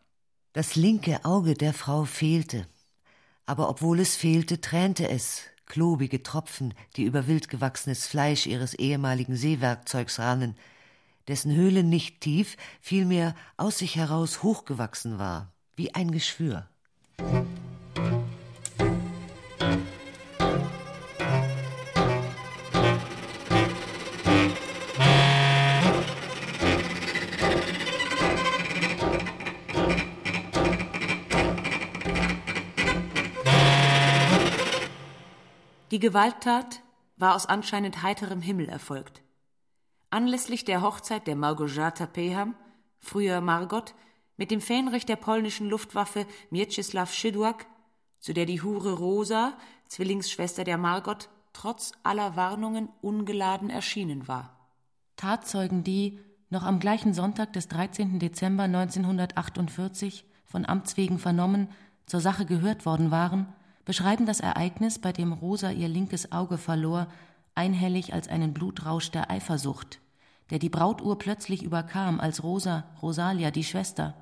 Das 0.53 0.75
linke 0.75 1.25
Auge 1.25 1.55
der 1.55 1.73
Frau 1.73 2.05
fehlte, 2.05 2.67
aber 3.45 3.69
obwohl 3.69 3.99
es 3.99 4.15
fehlte, 4.15 4.61
tränte 4.61 5.09
es, 5.09 5.43
klobige 5.65 6.23
Tropfen, 6.23 6.73
die 6.95 7.03
über 7.03 7.27
wildgewachsenes 7.27 8.07
Fleisch 8.07 8.45
ihres 8.45 8.73
ehemaligen 8.73 9.35
Seewerkzeugs 9.35 10.19
rannen, 10.19 10.55
dessen 11.27 11.53
Höhle 11.53 11.83
nicht 11.83 12.21
tief, 12.21 12.55
vielmehr 12.81 13.35
aus 13.57 13.79
sich 13.79 13.95
heraus 13.95 14.43
hochgewachsen 14.43 15.17
war, 15.17 15.51
wie 15.75 15.93
ein 15.93 16.11
Geschwür. 16.11 16.67
Die 35.95 35.99
Gewalttat 35.99 36.81
war 37.15 37.35
aus 37.35 37.45
anscheinend 37.45 38.03
heiterem 38.03 38.41
Himmel 38.41 38.67
erfolgt. 38.67 39.23
Anlässlich 40.09 40.65
der 40.65 40.81
Hochzeit 40.81 41.25
der 41.25 41.37
Małgorzata 41.37 42.05
Peham, 42.05 42.53
früher 42.99 43.39
Margot, 43.39 43.95
mit 44.35 44.51
dem 44.51 44.59
Fähnrich 44.59 45.05
der 45.05 45.15
polnischen 45.15 45.69
Luftwaffe 45.69 46.25
Mieczysław 46.49 47.13
Szydłak, 47.13 47.65
zu 48.25 48.33
der 48.33 48.47
die 48.47 48.63
Hure 48.63 48.93
Rosa, 48.93 49.53
Zwillingsschwester 49.87 50.63
der 50.63 50.79
Margot, 50.79 51.29
trotz 51.53 51.91
aller 52.01 52.35
Warnungen 52.35 52.89
ungeladen 53.01 53.69
erschienen 53.69 54.27
war. 54.27 54.57
Tatzeugen, 55.15 55.83
die, 55.83 56.17
noch 56.49 56.63
am 56.63 56.79
gleichen 56.79 57.13
Sonntag 57.13 57.53
des 57.53 57.67
13. 57.67 58.17
Dezember 58.17 58.63
1948 58.63 60.25
von 60.43 60.65
Amts 60.65 60.97
wegen 60.97 61.19
vernommen, 61.19 61.69
zur 62.07 62.19
Sache 62.19 62.47
gehört 62.47 62.87
worden 62.87 63.11
waren, 63.11 63.45
beschreiben 63.85 64.25
das 64.25 64.39
Ereignis, 64.39 64.97
bei 64.97 65.11
dem 65.11 65.31
Rosa 65.31 65.69
ihr 65.69 65.87
linkes 65.87 66.31
Auge 66.31 66.57
verlor, 66.57 67.05
einhellig 67.53 68.11
als 68.11 68.27
einen 68.27 68.55
Blutrausch 68.55 69.11
der 69.11 69.29
Eifersucht, 69.29 69.99
der 70.49 70.57
die 70.57 70.69
Brautuhr 70.69 71.19
plötzlich 71.19 71.61
überkam, 71.61 72.19
als 72.19 72.41
Rosa, 72.41 72.85
Rosalia, 73.03 73.51
die 73.51 73.63
Schwester, 73.63 74.15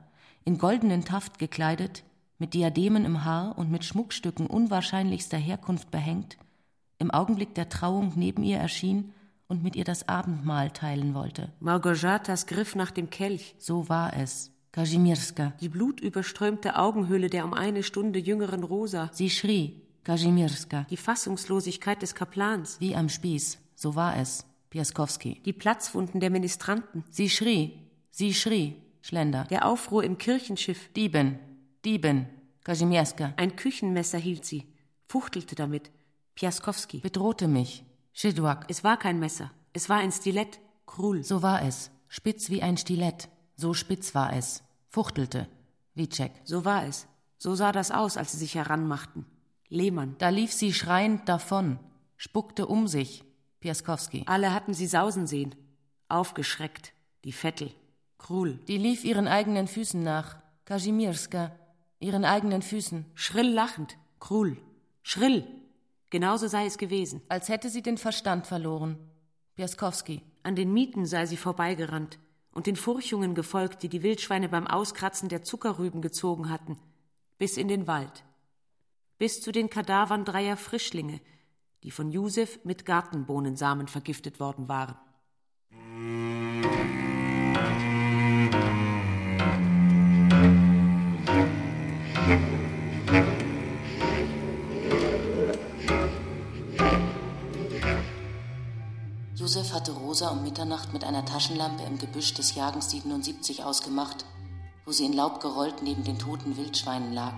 in 0.43 0.57
goldenen 0.57 1.05
Taft 1.05 1.39
gekleidet, 1.39 2.03
mit 2.43 2.55
Diademen 2.55 3.05
im 3.05 3.23
Haar 3.23 3.57
und 3.57 3.71
mit 3.71 3.85
Schmuckstücken 3.85 4.47
unwahrscheinlichster 4.47 5.37
Herkunft 5.37 5.91
behängt, 5.91 6.35
im 6.99 7.09
Augenblick 7.09 7.55
der 7.55 7.69
Trauung 7.69 8.11
neben 8.17 8.43
ihr 8.43 8.57
erschien 8.57 9.13
und 9.47 9.63
mit 9.63 9.77
ihr 9.77 9.85
das 9.85 10.09
Abendmahl 10.09 10.69
teilen 10.69 11.13
wollte. 11.13 11.53
Małgorzatas 11.61 12.45
griff 12.45 12.75
nach 12.75 12.91
dem 12.91 13.09
Kelch. 13.09 13.55
So 13.59 13.87
war 13.87 14.11
es. 14.17 14.51
Kazimirska. 14.73 15.53
Die 15.61 15.69
blutüberströmte 15.69 16.75
Augenhöhle 16.75 17.29
der 17.29 17.45
um 17.45 17.53
eine 17.53 17.81
Stunde 17.81 18.19
jüngeren 18.19 18.65
Rosa. 18.65 19.09
Sie 19.13 19.29
schrie, 19.29 19.81
Kazimirska. 20.03 20.85
Die 20.89 20.97
Fassungslosigkeit 20.97 22.01
des 22.01 22.13
Kaplans. 22.13 22.75
Wie 22.81 22.93
am 22.93 23.07
Spieß. 23.07 23.57
So 23.73 23.95
war 23.95 24.17
es. 24.17 24.45
Piaskowski. 24.69 25.39
Die 25.45 25.53
Platzwunden 25.53 26.19
der 26.19 26.29
Ministranten. 26.29 27.05
Sie 27.09 27.29
schrie, 27.29 27.79
sie 28.11 28.33
schrie, 28.33 28.75
Schlender. 29.01 29.45
Der 29.49 29.65
Aufruhr 29.65 30.03
im 30.03 30.17
Kirchenschiff. 30.17 30.91
Dieben, 30.93 31.39
Dieben, 31.85 32.27
Kazimirska. 32.63 33.33
Ein 33.37 33.55
Küchenmesser 33.55 34.17
hielt 34.17 34.45
sie, 34.45 34.67
fuchtelte 35.07 35.55
damit. 35.55 35.91
Piaskowski. 36.35 36.99
Bedrohte 36.99 37.47
mich. 37.47 37.83
Schidwak. 38.13 38.65
Es 38.69 38.83
war 38.83 38.97
kein 38.97 39.19
Messer. 39.19 39.51
Es 39.73 39.89
war 39.89 39.97
ein 39.97 40.11
Stilett. 40.11 40.59
Krul. 40.85 41.23
So 41.23 41.41
war 41.41 41.61
es. 41.63 41.91
Spitz 42.07 42.49
wie 42.49 42.61
ein 42.61 42.77
Stilett. 42.77 43.29
So 43.55 43.73
spitz 43.73 44.15
war 44.15 44.33
es. 44.33 44.63
Fuchtelte. 44.87 45.47
Witschek. 45.93 46.31
So 46.43 46.65
war 46.65 46.85
es. 46.85 47.07
So 47.37 47.55
sah 47.55 47.71
das 47.71 47.91
aus, 47.91 48.17
als 48.17 48.31
sie 48.31 48.37
sich 48.37 48.55
heranmachten. 48.55 49.25
Lehmann. 49.67 50.15
Da 50.19 50.29
lief 50.29 50.53
sie 50.53 50.73
schreiend 50.73 51.27
davon, 51.27 51.79
spuckte 52.15 52.67
um 52.67 52.87
sich. 52.87 53.23
Piaskowski. 53.59 54.23
Alle 54.27 54.53
hatten 54.53 54.73
sie 54.73 54.87
sausen 54.87 55.27
sehen. 55.27 55.55
Aufgeschreckt. 56.09 56.93
Die 57.23 57.31
Vettel. 57.31 57.71
Krul. 58.17 58.59
Die 58.67 58.77
lief 58.77 59.03
ihren 59.03 59.27
eigenen 59.27 59.67
Füßen 59.67 60.01
nach. 60.01 60.37
Kazimirska. 60.65 61.51
Ihren 62.03 62.25
eigenen 62.25 62.61
Füßen. 62.61 63.05
Schrill 63.15 63.49
lachend. 63.49 63.97
Krul. 64.19 64.57
Schrill. 65.03 65.47
Genauso 66.09 66.47
sei 66.47 66.65
es 66.65 66.77
gewesen. 66.77 67.21
Als 67.29 67.47
hätte 67.47 67.69
sie 67.69 67.81
den 67.81 67.97
Verstand 67.97 68.45
verloren. 68.45 68.97
Piaskowski. 69.55 70.21
An 70.43 70.55
den 70.55 70.73
Mieten 70.73 71.05
sei 71.05 71.25
sie 71.25 71.37
vorbeigerannt 71.37 72.19
und 72.51 72.67
den 72.67 72.75
Furchungen 72.75 73.35
gefolgt, 73.35 73.83
die 73.83 73.89
die 73.89 74.03
Wildschweine 74.03 74.49
beim 74.49 74.67
Auskratzen 74.67 75.29
der 75.29 75.43
Zuckerrüben 75.43 76.01
gezogen 76.01 76.49
hatten, 76.49 76.77
bis 77.37 77.55
in 77.55 77.69
den 77.69 77.87
Wald, 77.87 78.25
bis 79.17 79.41
zu 79.41 79.53
den 79.53 79.69
Kadavern 79.69 80.25
dreier 80.25 80.57
Frischlinge, 80.57 81.21
die 81.83 81.91
von 81.91 82.11
Josef 82.11 82.59
mit 82.65 82.85
Gartenbohnensamen 82.85 83.87
vergiftet 83.87 84.41
worden 84.41 84.67
waren. 84.67 84.97
Josef 99.35 99.73
hatte 99.73 99.91
Rosa 99.91 100.29
um 100.29 100.43
Mitternacht 100.43 100.93
mit 100.93 101.03
einer 101.03 101.25
Taschenlampe 101.25 101.83
im 101.83 101.97
Gebüsch 101.97 102.33
des 102.33 102.55
Jagens 102.55 102.91
77 102.91 103.65
ausgemacht, 103.65 104.25
wo 104.85 104.93
sie 104.93 105.05
in 105.05 105.13
Laub 105.13 105.41
gerollt 105.41 105.83
neben 105.83 106.05
den 106.05 106.17
toten 106.17 106.55
Wildschweinen 106.55 107.11
lag. 107.11 107.33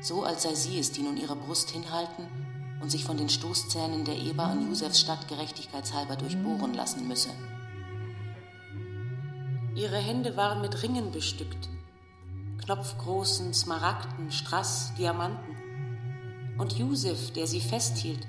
So 0.00 0.22
als 0.22 0.44
sei 0.44 0.54
sie 0.54 0.78
es, 0.78 0.92
die 0.92 1.02
nun 1.02 1.16
ihre 1.16 1.34
Brust 1.34 1.70
hinhalten 1.70 2.78
und 2.80 2.90
sich 2.90 3.04
von 3.04 3.16
den 3.16 3.28
Stoßzähnen 3.28 4.04
der 4.04 4.18
Eber 4.18 4.44
an 4.44 4.68
Josefs 4.68 5.00
Stadt 5.00 5.26
gerechtigkeitshalber 5.26 6.14
durchbohren 6.14 6.74
lassen 6.74 7.08
müsse. 7.08 7.30
Ihre 9.74 9.98
Hände 9.98 10.36
waren 10.36 10.60
mit 10.60 10.82
Ringen 10.82 11.10
bestückt, 11.10 11.68
knopfgroßen 12.64 13.52
Smaragden, 13.52 14.32
Strass, 14.32 14.92
Diamanten. 14.96 15.56
Und 16.58 16.78
Josef, 16.78 17.32
der 17.32 17.46
sie 17.46 17.60
festhielt, 17.60 18.26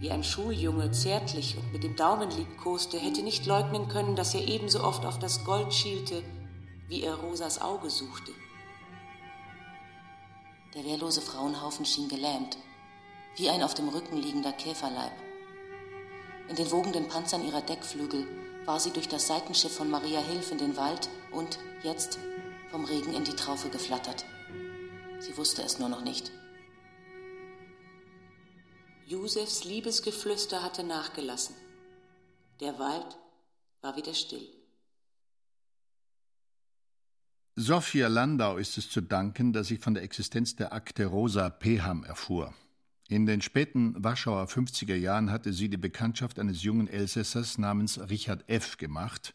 wie 0.00 0.10
ein 0.10 0.24
Schuljunge 0.24 0.90
zärtlich 0.90 1.56
und 1.56 1.72
mit 1.72 1.84
dem 1.84 1.94
Daumen 1.94 2.30
liebkoste, 2.30 2.98
hätte 2.98 3.22
nicht 3.22 3.46
leugnen 3.46 3.88
können, 3.88 4.16
dass 4.16 4.34
er 4.34 4.46
ebenso 4.48 4.82
oft 4.82 5.06
auf 5.06 5.18
das 5.18 5.44
Gold 5.44 5.72
schielte, 5.72 6.22
wie 6.88 7.02
er 7.02 7.14
Rosas 7.14 7.60
Auge 7.60 7.88
suchte. 7.88 8.32
Der 10.74 10.84
wehrlose 10.84 11.20
Frauenhaufen 11.20 11.84
schien 11.84 12.08
gelähmt, 12.08 12.56
wie 13.36 13.48
ein 13.48 13.62
auf 13.62 13.74
dem 13.74 13.88
Rücken 13.88 14.16
liegender 14.16 14.52
Käferleib. 14.52 15.12
In 16.48 16.56
den 16.56 16.70
wogenden 16.72 17.06
Panzern 17.06 17.46
ihrer 17.46 17.62
Deckflügel 17.62 18.26
war 18.64 18.80
sie 18.80 18.90
durch 18.90 19.08
das 19.08 19.26
Seitenschiff 19.28 19.76
von 19.76 19.90
Maria 19.90 20.20
Hilf 20.20 20.50
in 20.50 20.58
den 20.58 20.76
Wald 20.76 21.08
und 21.30 21.58
jetzt 21.82 22.18
vom 22.72 22.86
Regen 22.86 23.12
in 23.12 23.22
die 23.22 23.36
Traufe 23.36 23.68
geflattert. 23.68 24.24
Sie 25.20 25.36
wusste 25.36 25.62
es 25.62 25.78
nur 25.78 25.90
noch 25.90 26.02
nicht. 26.02 26.32
Josefs 29.06 29.64
Liebesgeflüster 29.64 30.62
hatte 30.62 30.82
nachgelassen. 30.82 31.54
Der 32.60 32.78
Wald 32.78 33.18
war 33.82 33.94
wieder 33.96 34.14
still. 34.14 34.48
Sophia 37.56 38.08
Landau 38.08 38.56
ist 38.56 38.78
es 38.78 38.88
zu 38.88 39.02
danken, 39.02 39.52
dass 39.52 39.70
ich 39.70 39.80
von 39.80 39.92
der 39.92 40.02
Existenz 40.02 40.56
der 40.56 40.72
Akte 40.72 41.04
Rosa 41.04 41.50
Peham 41.50 42.04
erfuhr. 42.04 42.54
In 43.08 43.26
den 43.26 43.42
späten 43.42 44.02
Warschauer 44.02 44.46
50er 44.46 44.96
Jahren 44.96 45.30
hatte 45.30 45.52
sie 45.52 45.68
die 45.68 45.76
Bekanntschaft 45.76 46.38
eines 46.38 46.62
jungen 46.62 46.88
Elsässers 46.88 47.58
namens 47.58 48.00
Richard 48.08 48.48
F. 48.48 48.78
gemacht, 48.78 49.34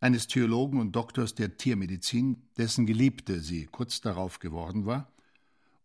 eines 0.00 0.26
Theologen 0.26 0.80
und 0.80 0.92
Doktors 0.92 1.34
der 1.34 1.56
Tiermedizin, 1.56 2.42
dessen 2.56 2.86
Geliebte 2.86 3.40
sie 3.40 3.66
kurz 3.66 4.00
darauf 4.00 4.38
geworden 4.38 4.86
war, 4.86 5.12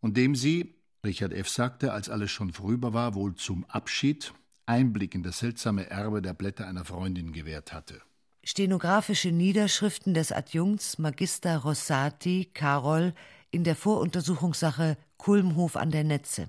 und 0.00 0.16
dem 0.16 0.34
sie, 0.34 0.74
Richard 1.04 1.32
F. 1.32 1.48
sagte, 1.48 1.92
als 1.92 2.08
alles 2.08 2.30
schon 2.30 2.52
vorüber 2.52 2.92
war, 2.92 3.14
wohl 3.14 3.34
zum 3.34 3.64
Abschied 3.66 4.32
Einblick 4.66 5.14
in 5.14 5.22
das 5.22 5.38
seltsame 5.38 5.88
Erbe 5.90 6.22
der 6.22 6.34
Blätter 6.34 6.66
einer 6.66 6.84
Freundin 6.84 7.32
gewährt 7.32 7.72
hatte. 7.72 8.02
Stenografische 8.42 9.30
Niederschriften 9.30 10.14
des 10.14 10.32
Adjunkts 10.32 10.98
Magister 10.98 11.58
Rossati 11.58 12.48
Karol 12.52 13.14
in 13.50 13.64
der 13.64 13.76
Voruntersuchungssache 13.76 14.96
Kulmhof 15.16 15.76
an 15.76 15.90
der 15.90 16.04
Netze. 16.04 16.48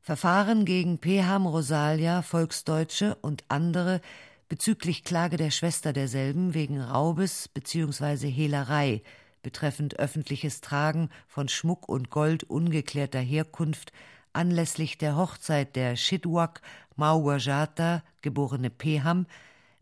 Verfahren 0.00 0.64
gegen 0.64 0.98
Peham 0.98 1.46
Rosalia, 1.46 2.22
Volksdeutsche 2.22 3.16
und 3.16 3.44
andere 3.48 4.00
bezüglich 4.48 5.04
Klage 5.04 5.36
der 5.36 5.50
Schwester 5.50 5.92
derselben 5.92 6.54
wegen 6.54 6.80
Raubes 6.80 7.48
bzw. 7.48 8.28
Hehlerei 8.30 9.02
betreffend 9.42 9.98
öffentliches 9.98 10.60
Tragen 10.60 11.08
von 11.28 11.48
Schmuck 11.48 11.88
und 11.88 12.10
Gold 12.10 12.44
ungeklärter 12.44 13.20
Herkunft 13.20 13.92
anlässlich 14.32 14.98
der 14.98 15.16
Hochzeit 15.16 15.76
der 15.76 15.96
Shidwak 15.96 16.62
Mauwajata, 16.96 18.02
geborene 18.22 18.70
Peham, 18.70 19.26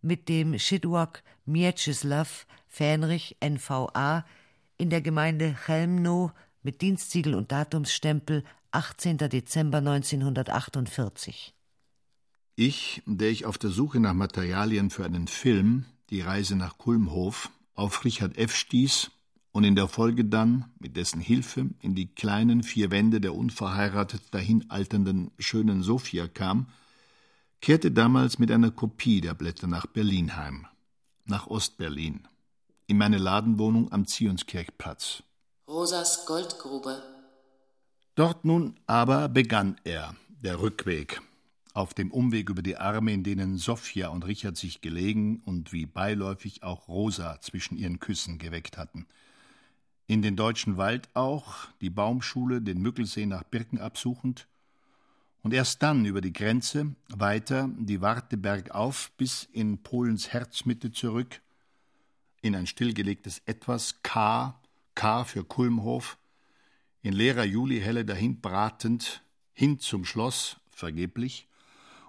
mit 0.03 0.29
dem 0.29 0.59
Shidwak 0.59 1.23
Mieczysław 1.47 2.47
Fähnrich 2.69 3.37
NVA 3.43 4.25
in 4.77 4.91
der 4.91 5.01
Gemeinde 5.01 5.57
Chelmno 5.65 6.33
mit 6.63 6.83
Dienstsiegel 6.83 7.35
und 7.35 7.53
Datumsstempel 7.53 8.45
18. 8.71 9.17
Dezember 9.17 9.79
1948. 9.79 11.55
Ich, 12.57 13.03
der 13.07 13.31
ich 13.31 13.47
auf 13.47 13.59
der 13.59 13.71
Suche 13.71 13.99
nach 13.99 14.15
Materialien 14.15 14.91
für 14.91 15.05
einen 15.05 15.27
Film, 15.27 15.87
die 16.11 16.21
Reise 16.21 16.55
nach 16.55 16.79
Kulmhof, 16.79 17.51
auf 17.75 18.05
Richard 18.05 18.39
F. 18.39 18.55
stieß 18.55 19.11
und 19.51 19.65
in 19.65 19.75
der 19.75 19.89
Folge 19.89 20.25
dann, 20.25 20.73
mit 20.79 20.97
dessen 20.97 21.21
Hilfe, 21.21 21.71
in 21.81 21.97
die 21.97 22.07
kleinen 22.07 22.63
vier 22.63 22.93
Wände 22.93 23.21
der 23.21 23.35
unverheiratet 23.35 24.23
dahin 24.33 24.71
alternden 24.71 25.33
schönen 25.39 25.83
Sophia 25.83 26.29
kam, 26.29 26.69
kehrte 27.61 27.91
damals 27.91 28.39
mit 28.39 28.53
einer 28.53 28.71
Kopie 28.71 29.21
der 29.21 29.35
Blätter 29.35 29.67
nach 29.67 29.87
Berlin 29.87 30.37
heim, 30.37 30.67
nach 31.25 31.49
Ostberlin, 31.49 32.29
in 32.87 32.99
meine 32.99 33.19
Ladenwohnung 33.19 33.91
am 33.91 34.07
Zionskirchplatz. 34.07 35.25
Rosas 35.67 36.25
Goldgrube. 36.27 37.03
Dort 38.15 38.45
nun 38.45 38.79
aber 38.87 39.29
begann 39.29 39.77
er, 39.83 40.15
der 40.29 40.61
Rückweg, 40.61 41.21
auf 41.75 41.93
dem 41.93 42.11
Umweg 42.11 42.49
über 42.49 42.63
die 42.63 42.79
Arme, 42.79 43.13
in 43.13 43.23
denen 43.23 43.59
Sophia 43.59 44.09
und 44.09 44.27
Richard 44.27 44.57
sich 44.57 44.81
gelegen 44.81 45.43
und 45.45 45.73
wie 45.73 45.85
beiläufig 45.85 46.63
auch 46.63 46.89
Rosa 46.89 47.41
zwischen 47.43 47.77
ihren 47.77 48.01
Küssen 48.01 48.39
geweckt 48.39 48.79
hatten– 48.79 49.07
in 50.07 50.21
den 50.21 50.37
deutschen 50.37 50.77
Wald 50.77 51.09
auch, 51.15 51.69
die 51.81 51.91
Baumschule, 51.91 52.61
den 52.61 52.81
Müggelsee 52.81 53.27
nach 53.27 53.43
Birken 53.43 53.79
absuchend. 53.79 54.47
Und 55.43 55.55
erst 55.55 55.83
dann 55.83 56.05
über 56.05 56.21
die 56.21 56.33
Grenze 56.33 56.95
weiter 57.09 57.71
die 57.79 58.01
Warte 58.01 58.37
bergauf 58.37 59.13
bis 59.17 59.49
in 59.53 59.79
Polens 59.79 60.33
Herzmitte 60.33 60.93
zurück, 60.93 61.41
in 62.43 62.55
ein 62.55 62.67
stillgelegtes 62.67 63.41
Etwas, 63.47 64.03
K, 64.03 64.59
K 64.95 65.25
für 65.25 65.45
Kulmhof, 65.45 66.19
in 67.03 67.15
leerer 67.15 67.45
Julihelle 67.45 68.05
dahin 68.05 68.41
bratend, 68.41 69.23
hin 69.53 69.79
zum 69.79 70.05
Schloss, 70.05 70.59
vergeblich, 70.71 71.47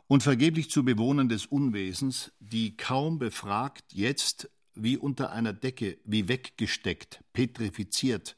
und 0.07 0.23
vergeblich 0.23 0.69
zu 0.69 0.83
Bewohnern 0.83 1.29
des 1.29 1.45
Unwesens, 1.45 2.31
die 2.39 2.77
kaum 2.77 3.19
befragt 3.19 3.93
jetzt 3.93 4.49
wie 4.75 4.97
unter 4.97 5.31
einer 5.31 5.53
Decke, 5.53 5.97
wie 6.03 6.27
weggesteckt, 6.27 7.23
petrifiziert, 7.33 8.37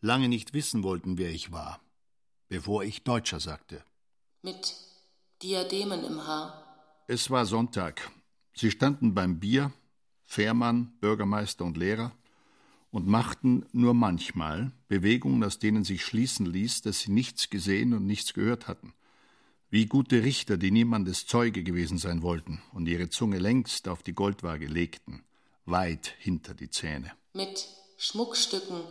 lange 0.00 0.28
nicht 0.28 0.54
wissen 0.54 0.82
wollten, 0.82 1.18
wer 1.18 1.30
ich 1.30 1.52
war, 1.52 1.80
bevor 2.48 2.84
ich 2.84 3.04
Deutscher 3.04 3.40
sagte. 3.40 3.84
Mit 4.42 4.74
Diademen 5.42 6.04
im 6.04 6.26
Haar. 6.26 6.60
Es 7.06 7.30
war 7.30 7.44
Sonntag. 7.46 8.10
Sie 8.54 8.70
standen 8.70 9.14
beim 9.14 9.40
Bier, 9.40 9.72
Fährmann, 10.24 10.96
Bürgermeister 11.00 11.64
und 11.64 11.76
Lehrer, 11.76 12.12
und 12.90 13.06
machten 13.08 13.66
nur 13.72 13.92
manchmal 13.92 14.72
Bewegungen, 14.88 15.42
aus 15.42 15.58
denen 15.58 15.84
sich 15.84 16.04
schließen 16.04 16.46
ließ, 16.46 16.82
dass 16.82 17.00
sie 17.00 17.10
nichts 17.10 17.50
gesehen 17.50 17.92
und 17.92 18.06
nichts 18.06 18.34
gehört 18.34 18.68
hatten. 18.68 18.94
Wie 19.74 19.86
gute 19.86 20.22
Richter, 20.22 20.56
die 20.56 20.70
niemandes 20.70 21.26
Zeuge 21.26 21.64
gewesen 21.64 21.98
sein 21.98 22.22
wollten 22.22 22.62
und 22.74 22.86
ihre 22.86 23.08
Zunge 23.08 23.40
längst 23.40 23.88
auf 23.88 24.04
die 24.04 24.12
Goldwaage 24.12 24.66
legten 24.66 25.24
weit 25.64 26.14
hinter 26.20 26.54
die 26.54 26.70
Zähne. 26.70 27.10
Mit 27.32 27.66
Schmuckstücken 27.98 28.84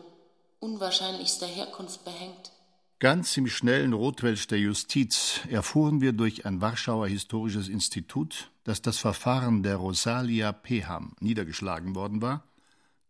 unwahrscheinlichster 0.60 1.48
Herkunft 1.48 2.04
behängt. 2.04 2.52
Ganz 3.00 3.38
im 3.38 3.48
schnellen 3.48 3.94
Rotwelsch 3.94 4.48
der 4.48 4.60
Justiz 4.60 5.40
erfuhren 5.50 6.02
wir 6.02 6.12
durch 6.12 6.46
ein 6.46 6.60
Warschauer 6.60 7.08
Historisches 7.08 7.70
Institut, 7.70 8.52
dass 8.66 8.82
das 8.82 8.98
Verfahren 8.98 9.64
der 9.64 9.78
Rosalia 9.78 10.52
Peham 10.52 11.16
niedergeschlagen 11.22 11.96
worden 11.96 12.22
war, 12.22 12.44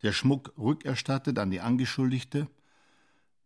der 0.03 0.11
Schmuck 0.11 0.53
rückerstattet 0.59 1.39
an 1.39 1.49
die 1.49 1.59
Angeschuldigte, 1.59 2.47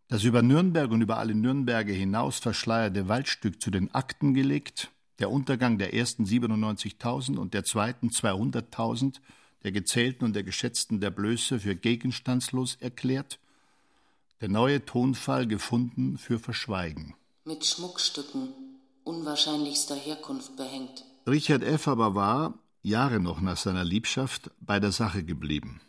das 0.07 0.23
über 0.23 0.41
Nürnberg 0.41 0.91
und 0.91 1.01
über 1.01 1.17
alle 1.17 1.35
Nürnberge 1.35 1.93
hinaus 1.93 2.39
verschleierte 2.39 3.07
Waldstück 3.07 3.61
zu 3.61 3.71
den 3.71 3.93
Akten 3.93 4.33
gelegt, 4.33 4.89
der 5.19 5.31
Untergang 5.31 5.77
der 5.77 5.93
ersten 5.93 6.25
97.000 6.25 7.37
und 7.37 7.53
der 7.53 7.63
zweiten 7.63 8.09
200.000 8.09 9.15
der 9.63 9.71
gezählten 9.71 10.25
und 10.25 10.33
der 10.33 10.43
geschätzten 10.43 11.01
der 11.01 11.09
Blöße 11.09 11.59
für 11.59 11.75
gegenstandslos 11.75 12.77
erklärt, 12.79 13.39
der 14.39 14.49
neue 14.49 14.85
Tonfall 14.85 15.47
gefunden 15.47 16.17
für 16.17 16.39
Verschweigen. 16.39 17.15
Mit 17.43 17.65
Schmuckstücken 17.65 18.49
unwahrscheinlichster 19.03 19.95
Herkunft 19.95 20.55
behängt. 20.55 21.05
Richard 21.27 21.63
F. 21.63 21.87
aber 21.87 22.13
war, 22.13 22.53
Jahre 22.83 23.19
noch 23.19 23.41
nach 23.41 23.57
seiner 23.57 23.83
Liebschaft, 23.83 24.51
bei 24.61 24.79
der 24.79 24.91
Sache 24.91 25.23
geblieben. 25.23 25.81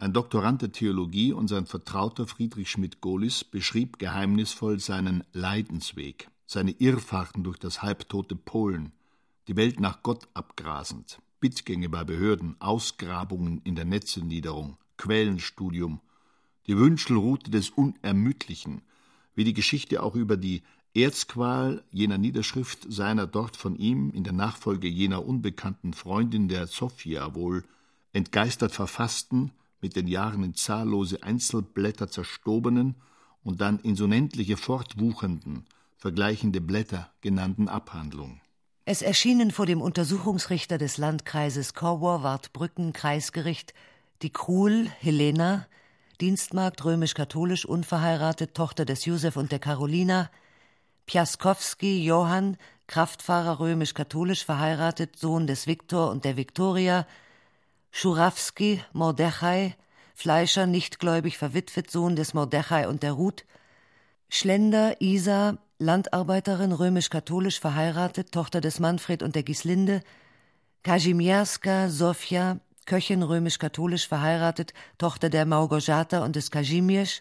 Ein 0.00 0.12
Doktorand 0.12 0.62
der 0.62 0.70
Theologie 0.70 1.32
und 1.32 1.48
sein 1.48 1.66
Vertrauter 1.66 2.28
Friedrich 2.28 2.70
Schmidt-Golis 2.70 3.42
beschrieb 3.42 3.98
geheimnisvoll 3.98 4.78
seinen 4.78 5.24
Leidensweg, 5.32 6.30
seine 6.46 6.70
Irrfahrten 6.70 7.42
durch 7.42 7.58
das 7.58 7.82
halbtote 7.82 8.36
Polen, 8.36 8.92
die 9.48 9.56
Welt 9.56 9.80
nach 9.80 10.04
Gott 10.04 10.28
abgrasend. 10.34 11.20
Bittgänge 11.40 11.88
bei 11.88 12.04
Behörden, 12.04 12.54
Ausgrabungen 12.60 13.60
in 13.64 13.74
der 13.74 13.86
Netzeniederung, 13.86 14.76
Quellenstudium, 14.98 16.00
die 16.68 16.76
Wünschelroute 16.76 17.50
des 17.50 17.70
Unermüdlichen, 17.70 18.82
wie 19.34 19.42
die 19.42 19.54
Geschichte 19.54 20.04
auch 20.04 20.14
über 20.14 20.36
die 20.36 20.62
Erzqual 20.94 21.82
jener 21.90 22.18
Niederschrift 22.18 22.86
seiner 22.88 23.26
dort 23.26 23.56
von 23.56 23.74
ihm 23.74 24.10
in 24.10 24.22
der 24.22 24.32
Nachfolge 24.32 24.86
jener 24.86 25.26
unbekannten 25.26 25.92
Freundin 25.92 26.46
der 26.46 26.68
Sophia 26.68 27.34
wohl 27.34 27.64
entgeistert 28.12 28.70
verfassten, 28.70 29.50
mit 29.80 29.96
den 29.96 30.06
Jahren 30.06 30.42
in 30.44 30.54
zahllose 30.54 31.22
Einzelblätter 31.22 32.08
zerstobenen 32.08 32.96
und 33.42 33.60
dann 33.60 33.78
in 33.80 33.96
so 33.96 34.04
unendliche 34.04 34.56
fortwuchernden, 34.56 35.66
vergleichende 35.96 36.60
Blätter 36.60 37.10
genannten 37.20 37.68
Abhandlung. 37.68 38.40
Es 38.84 39.02
erschienen 39.02 39.50
vor 39.50 39.66
dem 39.66 39.82
Untersuchungsrichter 39.82 40.78
des 40.78 40.96
Landkreises 40.96 41.74
Korwor-Wartbrücken 41.74 42.92
Kreisgericht 42.92 43.74
die 44.22 44.30
Krul 44.30 44.88
Helena, 44.98 45.66
Dienstmagd 46.20 46.84
römisch-katholisch 46.84 47.64
unverheiratet, 47.64 48.54
Tochter 48.54 48.84
des 48.84 49.04
Josef 49.04 49.36
und 49.36 49.52
der 49.52 49.60
Carolina, 49.60 50.30
Piaskowski 51.06 52.02
Johann, 52.02 52.56
Kraftfahrer 52.88 53.60
römisch-katholisch 53.60 54.44
verheiratet, 54.44 55.16
Sohn 55.16 55.46
des 55.46 55.66
Viktor 55.66 56.10
und 56.10 56.24
der 56.24 56.36
Viktoria, 56.36 57.06
Schurawski, 57.98 58.80
Mordechai, 58.92 59.74
Fleischer, 60.14 60.68
nichtgläubig 60.68 61.36
verwitwet, 61.36 61.90
Sohn 61.90 62.14
des 62.14 62.32
Mordechai 62.32 62.86
und 62.86 63.02
der 63.02 63.10
Ruth, 63.10 63.44
Schlender, 64.28 65.00
Isa, 65.00 65.58
Landarbeiterin, 65.80 66.70
römisch-katholisch 66.70 67.58
verheiratet, 67.58 68.30
Tochter 68.30 68.60
des 68.60 68.78
Manfred 68.78 69.24
und 69.24 69.34
der 69.34 69.42
Gislinde, 69.42 70.02
Kazimierska, 70.84 71.88
Sofia, 71.88 72.60
Köchin, 72.86 73.24
römisch-katholisch 73.24 74.06
verheiratet, 74.06 74.74
Tochter 74.98 75.28
der 75.28 75.44
Małgorzata 75.44 76.24
und 76.24 76.36
des 76.36 76.52
Kazimierz, 76.52 77.20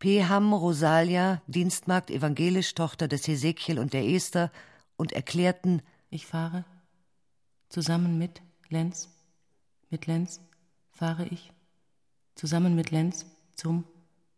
Peham, 0.00 0.54
Rosalia, 0.54 1.40
Dienstmagd, 1.46 2.10
evangelisch, 2.10 2.74
Tochter 2.74 3.06
des 3.06 3.28
Hesekiel 3.28 3.78
und 3.78 3.92
der 3.92 4.04
Esther, 4.04 4.50
und 4.96 5.12
erklärten, 5.12 5.82
ich 6.10 6.26
fahre 6.26 6.64
zusammen 7.68 8.18
mit 8.18 8.42
Lenz, 8.70 9.13
mit 9.94 10.08
Lenz 10.08 10.40
fahre 10.90 11.24
ich 11.28 11.52
zusammen 12.34 12.74
mit 12.74 12.90
Lenz 12.90 13.26
zum 13.54 13.84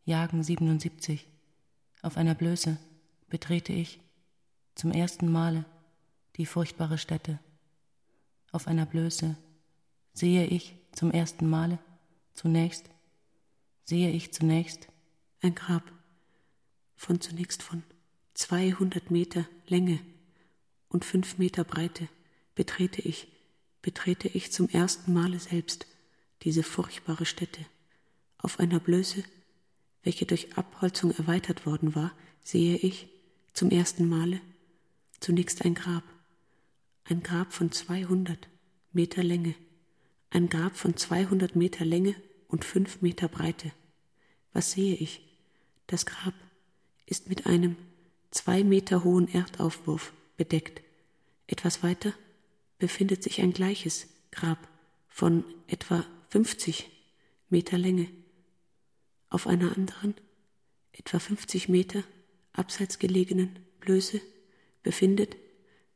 Jagen 0.05 0.42
77. 0.42 1.27
Auf 2.03 2.19
einer 2.19 2.35
Blöße 2.35 2.77
betrete 3.31 3.73
ich 3.73 3.99
zum 4.75 4.92
ersten 4.92 5.33
Male 5.33 5.64
die 6.37 6.45
furchtbare 6.45 6.99
Stätte. 6.99 7.38
Auf 8.53 8.66
einer 8.66 8.85
Blöße 8.85 9.35
sehe 10.12 10.45
ich 10.45 10.77
zum 10.92 11.11
ersten 11.11 11.49
Male, 11.49 11.79
zunächst, 12.35 12.90
sehe 13.85 14.11
ich 14.11 14.35
zunächst 14.35 14.88
ein 15.40 15.55
Grab 15.55 15.90
von 16.97 17.19
zunächst 17.23 17.62
von 17.62 17.83
200 18.35 19.11
Meter 19.11 19.47
Länge 19.69 20.01
und 20.90 21.07
fünf 21.07 21.38
Meter 21.38 21.64
Breite 21.64 22.11
betrete 22.55 23.01
ich, 23.01 23.29
betrete 23.87 24.27
ich 24.27 24.51
zum 24.51 24.68
ersten 24.68 25.12
Male 25.12 25.38
selbst 25.38 25.87
diese 26.42 26.64
furchtbare 26.64 27.25
Stätte. 27.25 27.64
Auf 28.37 28.59
einer 28.59 28.81
Blöße, 28.81 29.22
welche 30.03 30.27
durch 30.27 30.59
Abholzung 30.59 31.12
erweitert 31.12 31.66
worden 31.66 31.94
war, 31.94 32.11
sehe 32.42 32.77
ich 32.79 33.09
zum 33.53 33.70
ersten 33.70 34.09
Male 34.09 34.40
zunächst 35.20 35.64
ein 35.64 35.75
Grab, 35.77 36.03
ein 37.05 37.22
Grab 37.22 37.53
von 37.53 37.70
200 37.70 38.49
Meter 38.92 39.22
Länge, 39.22 39.55
ein 40.31 40.49
Grab 40.49 40.77
von 40.77 40.96
200 40.96 41.55
Meter 41.55 41.85
Länge 41.85 42.16
und 42.49 42.64
fünf 42.64 43.03
Meter 43.03 43.29
Breite. 43.29 43.70
Was 44.53 44.72
sehe 44.72 44.96
ich? 44.96 45.20
Das 45.87 46.07
Grab 46.07 46.35
ist 47.07 47.29
mit 47.29 47.46
einem 47.46 47.77
zwei 48.33 48.64
Meter 48.64 49.05
hohen 49.05 49.29
Erdaufwurf 49.29 50.12
bedeckt. 50.37 50.83
Etwas 51.46 51.85
weiter 51.85 52.14
befindet 52.78 53.22
sich 53.22 53.40
ein 53.40 53.52
gleiches 53.52 54.08
Grab 54.30 54.68
von 55.08 55.44
etwa 55.66 56.04
50 56.28 56.90
Meter 57.48 57.78
Länge. 57.78 58.08
Auf 59.30 59.46
einer 59.46 59.76
anderen, 59.76 60.14
etwa 60.92 61.18
50 61.18 61.68
Meter 61.68 62.04
abseits 62.52 62.98
gelegenen 62.98 63.58
Blöße 63.80 64.20
befindet 64.82 65.36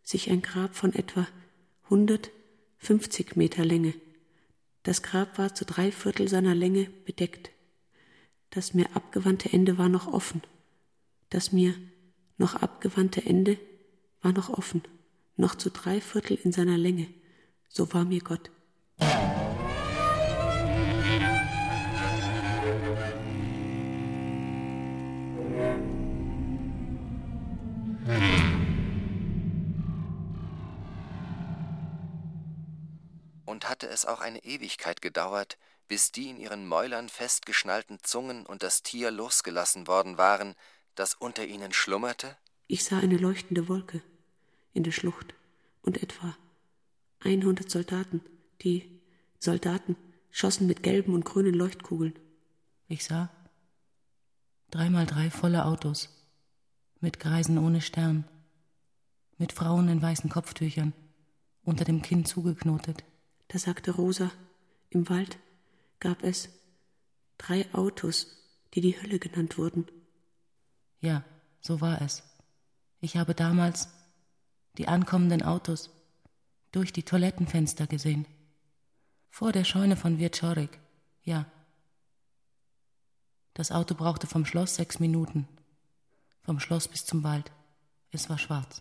sich 0.02 0.30
ein 0.30 0.42
Grab 0.42 0.74
von 0.74 0.94
etwa 0.94 1.26
150 1.84 3.36
Meter 3.36 3.64
Länge. 3.64 3.94
Das 4.82 5.02
Grab 5.02 5.38
war 5.38 5.54
zu 5.54 5.64
drei 5.64 5.92
Viertel 5.92 6.28
seiner 6.28 6.54
Länge 6.54 6.84
bedeckt. 7.04 7.50
Das 8.50 8.74
mir 8.74 8.94
abgewandte 8.96 9.52
Ende 9.52 9.78
war 9.78 9.88
noch 9.88 10.06
offen. 10.06 10.42
Das 11.28 11.52
mir 11.52 11.74
noch 12.38 12.54
abgewandte 12.54 13.24
Ende 13.24 13.58
war 14.22 14.32
noch 14.32 14.48
offen, 14.48 14.82
noch 15.40 15.56
zu 15.56 15.70
drei 15.70 16.00
Viertel 16.00 16.36
in 16.36 16.52
seiner 16.52 16.78
Länge. 16.78 17.08
So 17.68 17.92
war 17.92 18.04
mir 18.04 18.20
Gott. 18.20 18.50
Und 33.46 33.68
hatte 33.68 33.88
es 33.88 34.06
auch 34.06 34.20
eine 34.20 34.44
Ewigkeit 34.44 35.02
gedauert, 35.02 35.58
bis 35.88 36.12
die 36.12 36.28
in 36.28 36.36
ihren 36.36 36.68
Mäulern 36.68 37.08
festgeschnallten 37.08 37.98
Zungen 38.02 38.46
und 38.46 38.62
das 38.62 38.82
Tier 38.82 39.10
losgelassen 39.10 39.88
worden 39.88 40.18
waren, 40.18 40.54
das 40.94 41.14
unter 41.14 41.46
ihnen 41.46 41.72
schlummerte? 41.72 42.36
Ich 42.68 42.84
sah 42.84 42.98
eine 42.98 43.16
leuchtende 43.16 43.68
Wolke 43.68 44.02
in 44.72 44.82
der 44.82 44.92
Schlucht 44.92 45.34
und 45.82 46.02
etwa 46.02 46.36
100 47.20 47.70
Soldaten. 47.70 48.20
Die 48.62 49.00
Soldaten 49.38 49.96
schossen 50.30 50.66
mit 50.66 50.82
gelben 50.82 51.14
und 51.14 51.24
grünen 51.24 51.54
Leuchtkugeln. 51.54 52.18
Ich 52.88 53.04
sah 53.04 53.30
dreimal 54.70 55.06
drei 55.06 55.30
volle 55.30 55.64
Autos 55.64 56.08
mit 57.00 57.18
Greisen 57.18 57.58
ohne 57.58 57.80
Stern, 57.80 58.24
mit 59.38 59.52
Frauen 59.52 59.88
in 59.88 60.02
weißen 60.02 60.28
Kopftüchern, 60.28 60.92
unter 61.64 61.84
dem 61.84 62.02
Kinn 62.02 62.24
zugeknotet. 62.24 63.04
Da 63.48 63.58
sagte 63.58 63.92
Rosa, 63.92 64.30
im 64.90 65.08
Wald 65.08 65.38
gab 65.98 66.22
es 66.22 66.50
drei 67.38 67.66
Autos, 67.74 68.26
die 68.74 68.80
die 68.80 69.00
Hölle 69.00 69.18
genannt 69.18 69.56
wurden. 69.58 69.86
Ja, 71.00 71.24
so 71.60 71.80
war 71.80 72.02
es. 72.02 72.22
Ich 73.00 73.16
habe 73.16 73.34
damals 73.34 73.88
die 74.80 74.88
ankommenden 74.88 75.42
Autos 75.42 75.90
durch 76.72 76.90
die 76.90 77.02
Toilettenfenster 77.02 77.86
gesehen. 77.86 78.26
Vor 79.28 79.52
der 79.52 79.64
Scheune 79.64 79.94
von 79.94 80.18
Wieczorek, 80.18 80.80
ja. 81.22 81.44
Das 83.52 83.72
Auto 83.72 83.94
brauchte 83.94 84.26
vom 84.26 84.46
Schloss 84.46 84.76
sechs 84.76 84.98
Minuten. 84.98 85.46
Vom 86.40 86.60
Schloss 86.60 86.88
bis 86.88 87.04
zum 87.04 87.22
Wald. 87.24 87.52
Es 88.10 88.30
war 88.30 88.38
schwarz. 88.38 88.80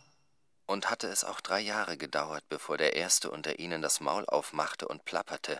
Und 0.67 0.89
hatte 0.89 1.07
es 1.07 1.25
auch 1.25 1.41
drei 1.41 1.59
Jahre 1.59 1.97
gedauert, 1.97 2.45
bevor 2.47 2.77
der 2.77 2.95
Erste 2.95 3.29
unter 3.29 3.59
ihnen 3.59 3.81
das 3.81 3.99
Maul 3.99 4.25
aufmachte 4.27 4.87
und 4.87 5.03
plapperte, 5.03 5.59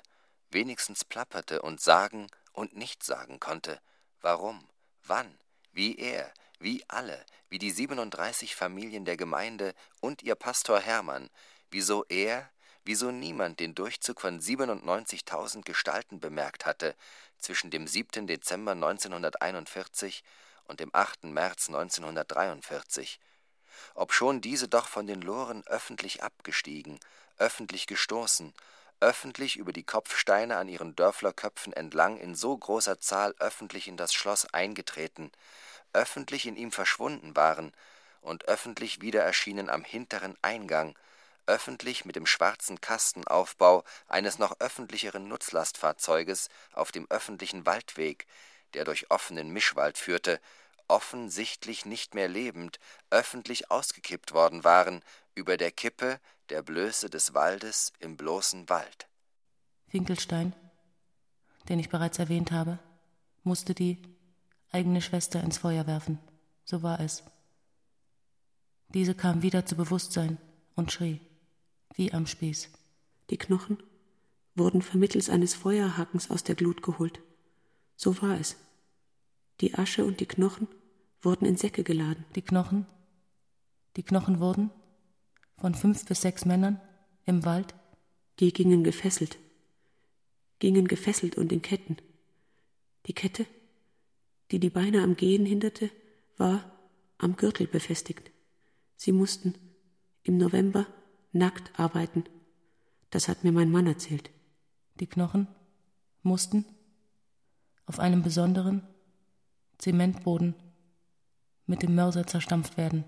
wenigstens 0.51 1.03
plapperte 1.03 1.61
und 1.61 1.81
sagen 1.81 2.27
und 2.53 2.77
nicht 2.77 3.03
sagen 3.03 3.41
konnte, 3.41 3.81
warum, 4.21 4.65
wann, 5.03 5.37
wie 5.73 5.97
er, 5.97 6.33
wie 6.59 6.83
alle, 6.87 7.25
wie 7.49 7.57
die 7.57 7.71
37 7.71 8.55
Familien 8.55 9.05
der 9.05 9.17
Gemeinde 9.17 9.73
und 10.01 10.21
ihr 10.23 10.35
Pastor 10.35 10.79
Hermann, 10.79 11.29
wieso 11.71 12.05
er, 12.09 12.49
wieso 12.83 13.11
niemand 13.11 13.59
den 13.59 13.75
Durchzug 13.75 14.21
von 14.21 14.39
97.000 14.39 15.63
Gestalten 15.63 16.19
bemerkt 16.19 16.65
hatte 16.65 16.95
zwischen 17.39 17.71
dem 17.71 17.87
7. 17.87 18.27
Dezember 18.27 18.73
1941 18.73 20.23
und 20.65 20.79
dem 20.79 20.89
8. 20.93 21.25
März 21.25 21.69
1943, 21.69 23.19
obschon 23.95 24.41
diese 24.41 24.67
doch 24.67 24.87
von 24.87 25.07
den 25.07 25.21
Loren 25.21 25.65
öffentlich 25.67 26.21
abgestiegen, 26.21 26.99
öffentlich 27.37 27.87
gestoßen, 27.87 28.53
öffentlich 28.99 29.55
über 29.55 29.71
die 29.71 29.83
Kopfsteine 29.83 30.57
an 30.57 30.67
ihren 30.67 30.95
Dörflerköpfen 30.95 31.73
entlang 31.73 32.17
in 32.17 32.35
so 32.35 32.57
großer 32.57 32.99
Zahl 32.99 33.33
öffentlich 33.39 33.87
in 33.87 33.97
das 33.97 34.13
Schloss 34.13 34.45
eingetreten, 34.53 35.31
öffentlich 35.93 36.45
in 36.45 36.55
ihm 36.55 36.71
verschwunden 36.71 37.35
waren 37.35 37.71
und 38.21 38.45
öffentlich 38.45 39.01
wieder 39.01 39.23
erschienen 39.23 39.69
am 39.69 39.83
hinteren 39.83 40.37
Eingang, 40.41 40.97
öffentlich 41.45 42.05
mit 42.05 42.15
dem 42.15 42.25
schwarzen 42.25 42.79
Kastenaufbau 42.79 43.83
eines 44.07 44.37
noch 44.37 44.59
öffentlicheren 44.59 45.27
Nutzlastfahrzeuges 45.27 46.49
auf 46.73 46.91
dem 46.91 47.07
öffentlichen 47.09 47.65
Waldweg, 47.65 48.27
der 48.73 48.85
durch 48.85 49.09
offenen 49.09 49.49
Mischwald 49.49 49.97
führte, 49.97 50.39
offensichtlich 50.87 51.85
nicht 51.85 52.13
mehr 52.13 52.27
lebend, 52.27 52.79
öffentlich 53.09 53.71
ausgekippt 53.71 54.33
worden 54.33 54.63
waren, 54.63 55.03
über 55.35 55.57
der 55.57 55.71
Kippe 55.71 56.19
der 56.49 56.61
Blöße 56.61 57.09
des 57.09 57.33
Waldes 57.33 57.93
im 57.99 58.17
bloßen 58.17 58.69
Wald. 58.69 59.07
Finkelstein, 59.87 60.53
den 61.67 61.79
ich 61.79 61.89
bereits 61.89 62.19
erwähnt 62.19 62.51
habe, 62.51 62.79
musste 63.43 63.73
die 63.73 64.01
eigene 64.71 65.01
Schwester 65.01 65.43
ins 65.43 65.57
Feuer 65.57 65.87
werfen. 65.87 66.19
So 66.63 66.83
war 66.83 66.99
es. 66.99 67.23
Diese 68.93 69.13
kam 69.13 69.41
wieder 69.43 69.65
zu 69.65 69.75
Bewusstsein 69.75 70.37
und 70.75 70.91
schrie, 70.91 71.21
wie 71.95 72.11
am 72.13 72.25
Spieß. 72.25 72.69
Die 73.29 73.37
Knochen 73.37 73.77
wurden 74.55 74.81
vermittels 74.81 75.29
eines 75.29 75.53
Feuerhakens 75.53 76.29
aus 76.31 76.43
der 76.43 76.55
Glut 76.55 76.81
geholt. 76.81 77.21
So 77.95 78.21
war 78.21 78.39
es. 78.39 78.57
Die 79.61 79.75
Asche 79.75 80.05
und 80.05 80.19
die 80.19 80.25
Knochen 80.25 80.67
wurden 81.21 81.45
in 81.45 81.57
Säcke 81.57 81.83
geladen. 81.83 82.25
Die 82.35 82.41
Knochen? 82.41 82.85
Die 83.95 84.03
Knochen 84.03 84.39
wurden 84.39 84.71
von 85.57 85.75
fünf 85.75 86.05
bis 86.05 86.21
sechs 86.21 86.45
Männern 86.45 86.79
im 87.25 87.45
Wald? 87.45 87.75
Die 88.39 88.53
gingen 88.53 88.83
gefesselt. 88.83 89.37
Gingen 90.59 90.87
gefesselt 90.87 91.35
und 91.35 91.51
in 91.51 91.61
Ketten. 91.61 91.97
Die 93.05 93.13
Kette 93.13 93.45
die 94.51 94.59
die 94.59 94.69
Beine 94.69 95.03
am 95.03 95.15
Gehen 95.15 95.45
hinderte, 95.45 95.89
war 96.37 96.63
am 97.17 97.35
Gürtel 97.35 97.67
befestigt. 97.67 98.31
Sie 98.95 99.11
mussten 99.11 99.55
im 100.23 100.37
November 100.37 100.87
nackt 101.31 101.79
arbeiten. 101.79 102.23
Das 103.09 103.27
hat 103.27 103.43
mir 103.43 103.51
mein 103.51 103.71
Mann 103.71 103.87
erzählt. 103.87 104.29
Die 104.99 105.07
Knochen 105.07 105.47
mussten 106.23 106.65
auf 107.85 107.99
einem 107.99 108.21
besonderen 108.21 108.83
Zementboden 109.77 110.55
mit 111.65 111.83
dem 111.83 111.95
Mörser 111.95 112.27
zerstampft 112.27 112.77
werden. 112.77 113.03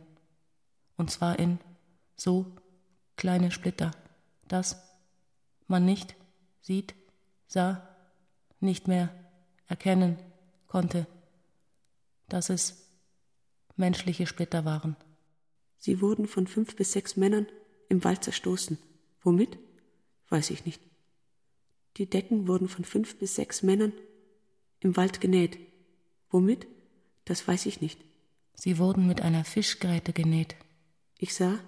Und 0.97 1.11
zwar 1.11 1.39
in 1.39 1.59
so 2.15 2.55
kleine 3.15 3.51
Splitter, 3.51 3.91
dass 4.47 4.81
man 5.67 5.85
nicht 5.85 6.15
sieht, 6.61 6.95
sah, 7.47 7.87
nicht 8.59 8.87
mehr 8.87 9.09
erkennen 9.67 10.17
konnte, 10.67 11.07
dass 12.33 12.49
es 12.49 12.87
menschliche 13.75 14.27
Splitter 14.27 14.65
waren. 14.65 14.95
Sie 15.77 16.01
wurden 16.01 16.27
von 16.27 16.47
fünf 16.47 16.75
bis 16.75 16.91
sechs 16.91 17.17
Männern 17.17 17.47
im 17.89 18.03
Wald 18.03 18.23
zerstoßen. 18.23 18.77
Womit? 19.21 19.57
Weiß 20.29 20.49
ich 20.51 20.65
nicht. 20.65 20.81
Die 21.97 22.09
Decken 22.09 22.47
wurden 22.47 22.69
von 22.69 22.85
fünf 22.85 23.17
bis 23.17 23.35
sechs 23.35 23.63
Männern 23.63 23.91
im 24.79 24.95
Wald 24.95 25.19
genäht. 25.19 25.59
Womit? 26.29 26.67
Das 27.25 27.47
weiß 27.47 27.65
ich 27.65 27.81
nicht. 27.81 27.99
Sie 28.53 28.77
wurden 28.77 29.07
mit 29.07 29.21
einer 29.21 29.43
Fischgräte 29.43 30.13
genäht. 30.13 30.55
Ich 31.17 31.33
sah, 31.33 31.59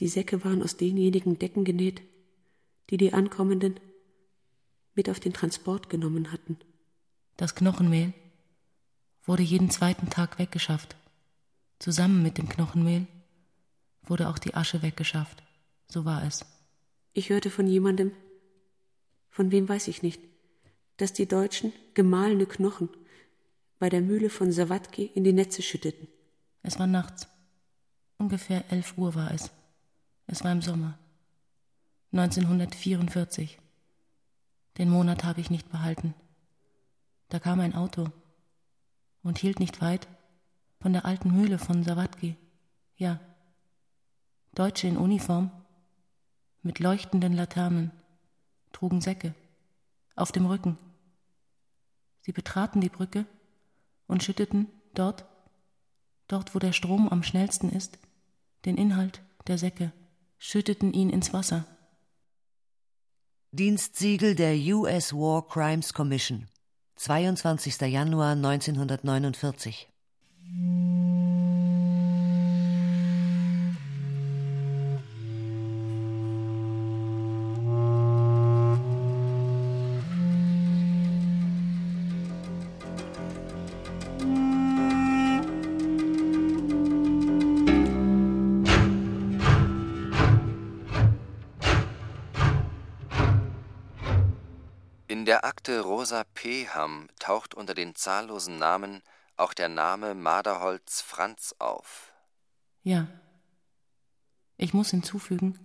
die 0.00 0.08
Säcke 0.08 0.44
waren 0.44 0.62
aus 0.62 0.76
denjenigen 0.76 1.38
Decken 1.38 1.64
genäht, 1.64 2.02
die 2.90 2.96
die 2.96 3.12
Ankommenden 3.12 3.78
mit 4.94 5.08
auf 5.10 5.20
den 5.20 5.32
Transport 5.32 5.90
genommen 5.90 6.32
hatten. 6.32 6.56
Das 7.36 7.54
Knochenmehl 7.54 8.12
wurde 9.28 9.42
jeden 9.42 9.70
zweiten 9.70 10.08
Tag 10.08 10.38
weggeschafft. 10.38 10.96
Zusammen 11.78 12.22
mit 12.22 12.38
dem 12.38 12.48
Knochenmehl 12.48 13.06
wurde 14.02 14.28
auch 14.28 14.38
die 14.38 14.54
Asche 14.54 14.80
weggeschafft. 14.80 15.42
So 15.86 16.06
war 16.06 16.24
es. 16.24 16.46
Ich 17.12 17.28
hörte 17.28 17.50
von 17.50 17.66
jemandem, 17.66 18.12
von 19.28 19.50
wem 19.50 19.68
weiß 19.68 19.88
ich 19.88 20.02
nicht, 20.02 20.20
dass 20.96 21.12
die 21.12 21.28
Deutschen 21.28 21.74
gemahlene 21.92 22.46
Knochen 22.46 22.88
bei 23.78 23.90
der 23.90 24.00
Mühle 24.00 24.30
von 24.30 24.50
Sawatki 24.50 25.04
in 25.04 25.24
die 25.24 25.34
Netze 25.34 25.60
schütteten. 25.60 26.08
Es 26.62 26.78
war 26.78 26.86
nachts. 26.86 27.28
Ungefähr 28.16 28.64
elf 28.72 28.96
Uhr 28.96 29.14
war 29.14 29.30
es. 29.30 29.50
Es 30.26 30.42
war 30.42 30.52
im 30.52 30.62
Sommer. 30.62 30.98
1944. 32.12 33.58
Den 34.78 34.88
Monat 34.88 35.22
habe 35.22 35.42
ich 35.42 35.50
nicht 35.50 35.70
behalten. 35.70 36.14
Da 37.28 37.38
kam 37.38 37.60
ein 37.60 37.74
Auto 37.74 38.10
und 39.28 39.38
hielt 39.38 39.60
nicht 39.60 39.82
weit 39.82 40.08
von 40.80 40.94
der 40.94 41.04
alten 41.04 41.30
Mühle 41.30 41.58
von 41.58 41.84
Sawatki. 41.84 42.36
Ja. 42.96 43.20
Deutsche 44.54 44.88
in 44.88 44.96
Uniform 44.96 45.50
mit 46.62 46.78
leuchtenden 46.78 47.34
Laternen 47.34 47.92
trugen 48.72 49.02
Säcke 49.02 49.34
auf 50.16 50.32
dem 50.32 50.46
Rücken. 50.46 50.78
Sie 52.22 52.32
betraten 52.32 52.80
die 52.80 52.88
Brücke 52.88 53.26
und 54.06 54.22
schütteten 54.22 54.66
dort, 54.94 55.26
dort 56.26 56.54
wo 56.54 56.58
der 56.58 56.72
Strom 56.72 57.06
am 57.10 57.22
schnellsten 57.22 57.68
ist, 57.68 57.98
den 58.64 58.78
Inhalt 58.78 59.22
der 59.46 59.58
Säcke, 59.58 59.92
schütteten 60.38 60.94
ihn 60.94 61.10
ins 61.10 61.34
Wasser. 61.34 61.66
Dienstsiegel 63.52 64.34
der 64.34 64.56
US 64.74 65.12
War 65.12 65.46
Crimes 65.46 65.92
Commission 65.92 66.48
22. 66.98 67.86
Januar 67.86 68.34
1949 68.34 69.88
Rosa 96.68 96.72
Peham 96.72 97.08
taucht 97.18 97.54
unter 97.54 97.74
den 97.74 97.94
zahllosen 97.94 98.58
Namen 98.58 99.02
auch 99.36 99.54
der 99.54 99.68
Name 99.68 100.14
Maderholz 100.14 101.00
Franz 101.00 101.54
auf. 101.58 102.12
Ja. 102.82 103.08
Ich 104.56 104.74
muss 104.74 104.90
hinzufügen, 104.90 105.58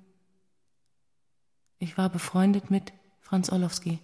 ich 1.79 1.97
war 1.97 2.09
befreundet 2.09 2.69
mit 2.69 2.93
Franz 3.21 3.49
Orlowski 3.49 3.99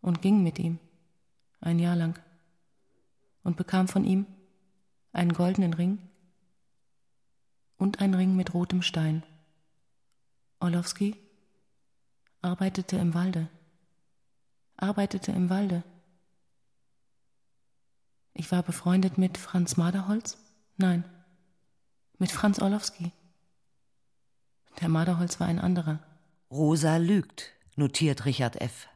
und 0.00 0.22
ging 0.22 0.42
mit 0.42 0.58
ihm 0.58 0.78
ein 1.60 1.80
Jahr 1.80 1.96
lang 1.96 2.18
und 3.42 3.56
bekam 3.56 3.88
von 3.88 4.04
ihm 4.04 4.26
einen 5.12 5.32
goldenen 5.32 5.74
Ring 5.74 5.98
und 7.76 8.00
einen 8.00 8.14
Ring 8.14 8.36
mit 8.36 8.54
rotem 8.54 8.82
Stein. 8.82 9.24
Orlowski 10.60 11.16
arbeitete 12.40 12.96
im 12.96 13.14
Walde 13.14 13.48
arbeitete 14.78 15.32
im 15.32 15.50
Walde. 15.50 15.82
Ich 18.38 18.52
war 18.52 18.62
befreundet 18.62 19.18
mit 19.18 19.36
Franz 19.36 19.76
Maderholz? 19.76 20.38
Nein, 20.76 21.02
mit 22.18 22.30
Franz 22.30 22.60
Orlowski. 22.60 23.10
Der 24.80 24.88
Maderholz 24.88 25.40
war 25.40 25.48
ein 25.48 25.58
anderer. 25.58 25.98
Rosa 26.48 26.98
lügt, 26.98 27.52
notiert 27.74 28.26
Richard 28.26 28.60
F. 28.60 28.86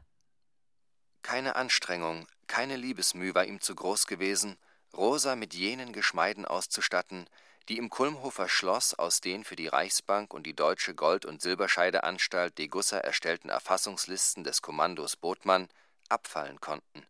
Keine 1.23 1.57
Anstrengung, 1.57 2.29
keine 2.47 2.77
Liebesmüh 2.77 3.35
war 3.35 3.45
ihm 3.45 3.61
zu 3.61 3.75
groß 3.75 4.07
gewesen, 4.07 4.57
Rosa 4.97 5.35
mit 5.35 5.55
jenen 5.55 5.93
Geschmeiden 5.93 6.45
auszustatten, 6.45 7.27
die 7.69 7.79
im 7.79 7.91
Kulmhofer 7.91 8.49
Schloss 8.49 8.95
aus 8.95 9.21
den 9.21 9.43
für 9.43 9.57
die 9.57 9.67
Reichsbank 9.67 10.33
und 10.33 10.47
die 10.47 10.55
Deutsche 10.55 10.95
Gold- 10.95 11.27
und 11.27 11.43
Silberscheideanstalt 11.43 12.59
Degussa 12.59 12.99
erstellten 12.99 13.49
Erfassungslisten 13.49 14.45
des 14.45 14.63
Kommandos 14.63 15.17
Botmann 15.17 15.69
abfallen 16.09 16.61
konnten. 16.61 17.03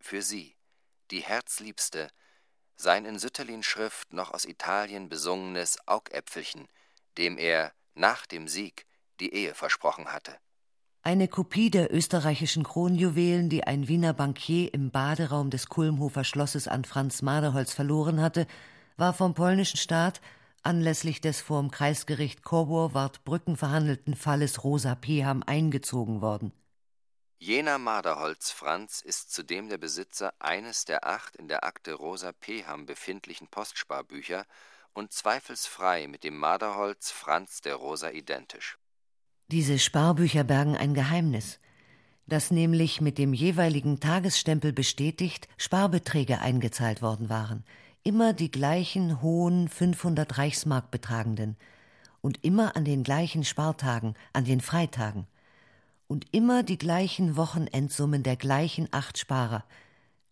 Für 0.00 0.22
sie, 0.22 0.56
die 1.10 1.22
Herzliebste, 1.22 2.08
sein 2.76 3.04
in 3.04 3.18
Sütterlin-Schrift 3.18 4.12
noch 4.12 4.32
aus 4.32 4.44
Italien 4.44 5.08
besungenes 5.08 5.78
Augäpfelchen, 5.86 6.68
dem 7.18 7.36
er 7.36 7.72
nach 7.94 8.26
dem 8.26 8.48
Sieg 8.48 8.86
die 9.20 9.34
Ehe 9.34 9.54
versprochen 9.54 10.12
hatte. 10.12 10.36
Eine 11.02 11.28
Kopie 11.28 11.70
der 11.70 11.92
österreichischen 11.94 12.62
Kronjuwelen, 12.62 13.48
die 13.48 13.64
ein 13.64 13.88
Wiener 13.88 14.12
Bankier 14.12 14.72
im 14.74 14.90
Baderaum 14.90 15.50
des 15.50 15.68
Kulmhofer 15.68 16.24
Schlosses 16.24 16.68
an 16.68 16.84
Franz 16.84 17.22
Maderholz 17.22 17.72
verloren 17.72 18.20
hatte, 18.20 18.46
war 18.96 19.14
vom 19.14 19.34
polnischen 19.34 19.78
Staat 19.78 20.20
anlässlich 20.62 21.22
des 21.22 21.40
vor 21.40 21.60
dem 21.60 21.70
Kreisgericht 21.70 22.42
Kobor-Wartbrücken 22.42 23.56
verhandelten 23.56 24.14
Falles 24.14 24.62
Rosa 24.62 24.94
Peham 24.94 25.42
eingezogen 25.42 26.20
worden. 26.20 26.52
Jener 27.42 27.78
Marderholz 27.78 28.50
Franz 28.50 29.00
ist 29.00 29.32
zudem 29.32 29.70
der 29.70 29.78
Besitzer 29.78 30.34
eines 30.38 30.84
der 30.84 31.06
acht 31.06 31.34
in 31.36 31.48
der 31.48 31.64
Akte 31.64 31.94
Rosa 31.94 32.32
Peham 32.32 32.84
befindlichen 32.84 33.48
Postsparbücher 33.48 34.44
und 34.92 35.12
zweifelsfrei 35.12 36.06
mit 36.06 36.22
dem 36.22 36.36
Marderholz 36.36 37.10
Franz 37.10 37.62
der 37.62 37.76
Rosa 37.76 38.10
identisch. 38.10 38.78
Diese 39.48 39.78
Sparbücher 39.78 40.44
bergen 40.44 40.76
ein 40.76 40.92
Geheimnis, 40.92 41.58
dass 42.26 42.50
nämlich 42.50 43.00
mit 43.00 43.16
dem 43.16 43.32
jeweiligen 43.32 44.00
Tagesstempel 44.00 44.74
bestätigt 44.74 45.48
Sparbeträge 45.56 46.40
eingezahlt 46.40 47.02
worden 47.02 47.28
waren– 47.28 47.64
immer 48.02 48.32
die 48.32 48.50
gleichen 48.50 49.20
hohen 49.20 49.68
500 49.68 50.38
Reichsmark 50.38 50.90
betragenden 50.90 51.56
und 52.20 52.44
immer 52.44 52.76
an 52.76 52.84
den 52.84 53.02
gleichen 53.02 53.44
Spartagen, 53.44 54.14
an 54.32 54.44
den 54.44 54.60
Freitagen 54.60 55.26
und 56.10 56.26
immer 56.32 56.64
die 56.64 56.76
gleichen 56.76 57.36
Wochenendsummen 57.36 58.24
der 58.24 58.34
gleichen 58.34 58.88
acht 58.90 59.16
Sparer, 59.16 59.64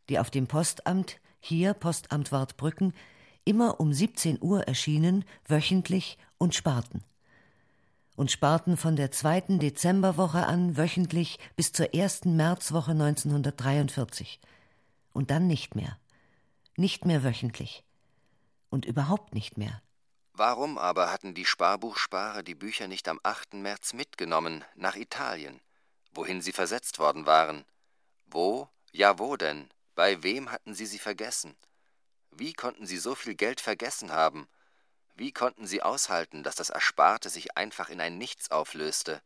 die 0.08 0.18
auf 0.18 0.28
dem 0.28 0.48
Postamt, 0.48 1.20
hier 1.38 1.72
Postamt 1.72 2.32
Wartbrücken, 2.32 2.92
immer 3.44 3.78
um 3.78 3.92
17 3.92 4.38
Uhr 4.42 4.64
erschienen, 4.64 5.24
wöchentlich 5.46 6.18
und 6.36 6.56
sparten. 6.56 7.04
Und 8.16 8.32
sparten 8.32 8.76
von 8.76 8.96
der 8.96 9.12
zweiten 9.12 9.60
Dezemberwoche 9.60 10.44
an 10.44 10.76
wöchentlich 10.76 11.38
bis 11.54 11.72
zur 11.72 11.94
ersten 11.94 12.34
Märzwoche 12.34 12.90
1943. 12.90 14.40
Und 15.12 15.30
dann 15.30 15.46
nicht 15.46 15.76
mehr 15.76 15.96
nicht 16.78 17.04
mehr 17.04 17.24
wöchentlich. 17.24 17.84
Und 18.70 18.84
überhaupt 18.84 19.34
nicht 19.34 19.58
mehr. 19.58 19.82
Warum 20.32 20.78
aber 20.78 21.10
hatten 21.10 21.34
die 21.34 21.44
Sparbuchsparer 21.44 22.42
die 22.42 22.54
Bücher 22.54 22.86
nicht 22.86 23.08
am 23.08 23.18
8. 23.24 23.54
März 23.54 23.92
mitgenommen, 23.92 24.64
nach 24.76 24.94
Italien, 24.94 25.60
wohin 26.18 26.42
sie 26.42 26.50
versetzt 26.50 26.98
worden 26.98 27.26
waren? 27.26 27.64
Wo, 28.26 28.68
ja 28.90 29.20
wo 29.20 29.37
denn? 29.37 29.68
Bei 29.94 30.20
wem 30.24 30.50
hatten 30.50 30.74
sie 30.74 30.87
sie 30.87 30.98
vergessen? 30.98 31.54
Wie 32.33 32.52
konnten 32.52 32.87
sie 32.87 32.98
so 32.98 33.14
viel 33.14 33.37
Geld 33.37 33.61
vergessen 33.61 34.11
haben? 34.11 34.48
Wie 35.14 35.31
konnten 35.31 35.68
sie 35.68 35.81
aushalten, 35.81 36.42
dass 36.42 36.57
das 36.57 36.70
Ersparte 36.70 37.31
sich 37.31 37.57
einfach 37.57 37.88
in 37.88 38.00
ein 38.00 38.18
Nichts 38.18 38.50
auflöste? 38.50 39.22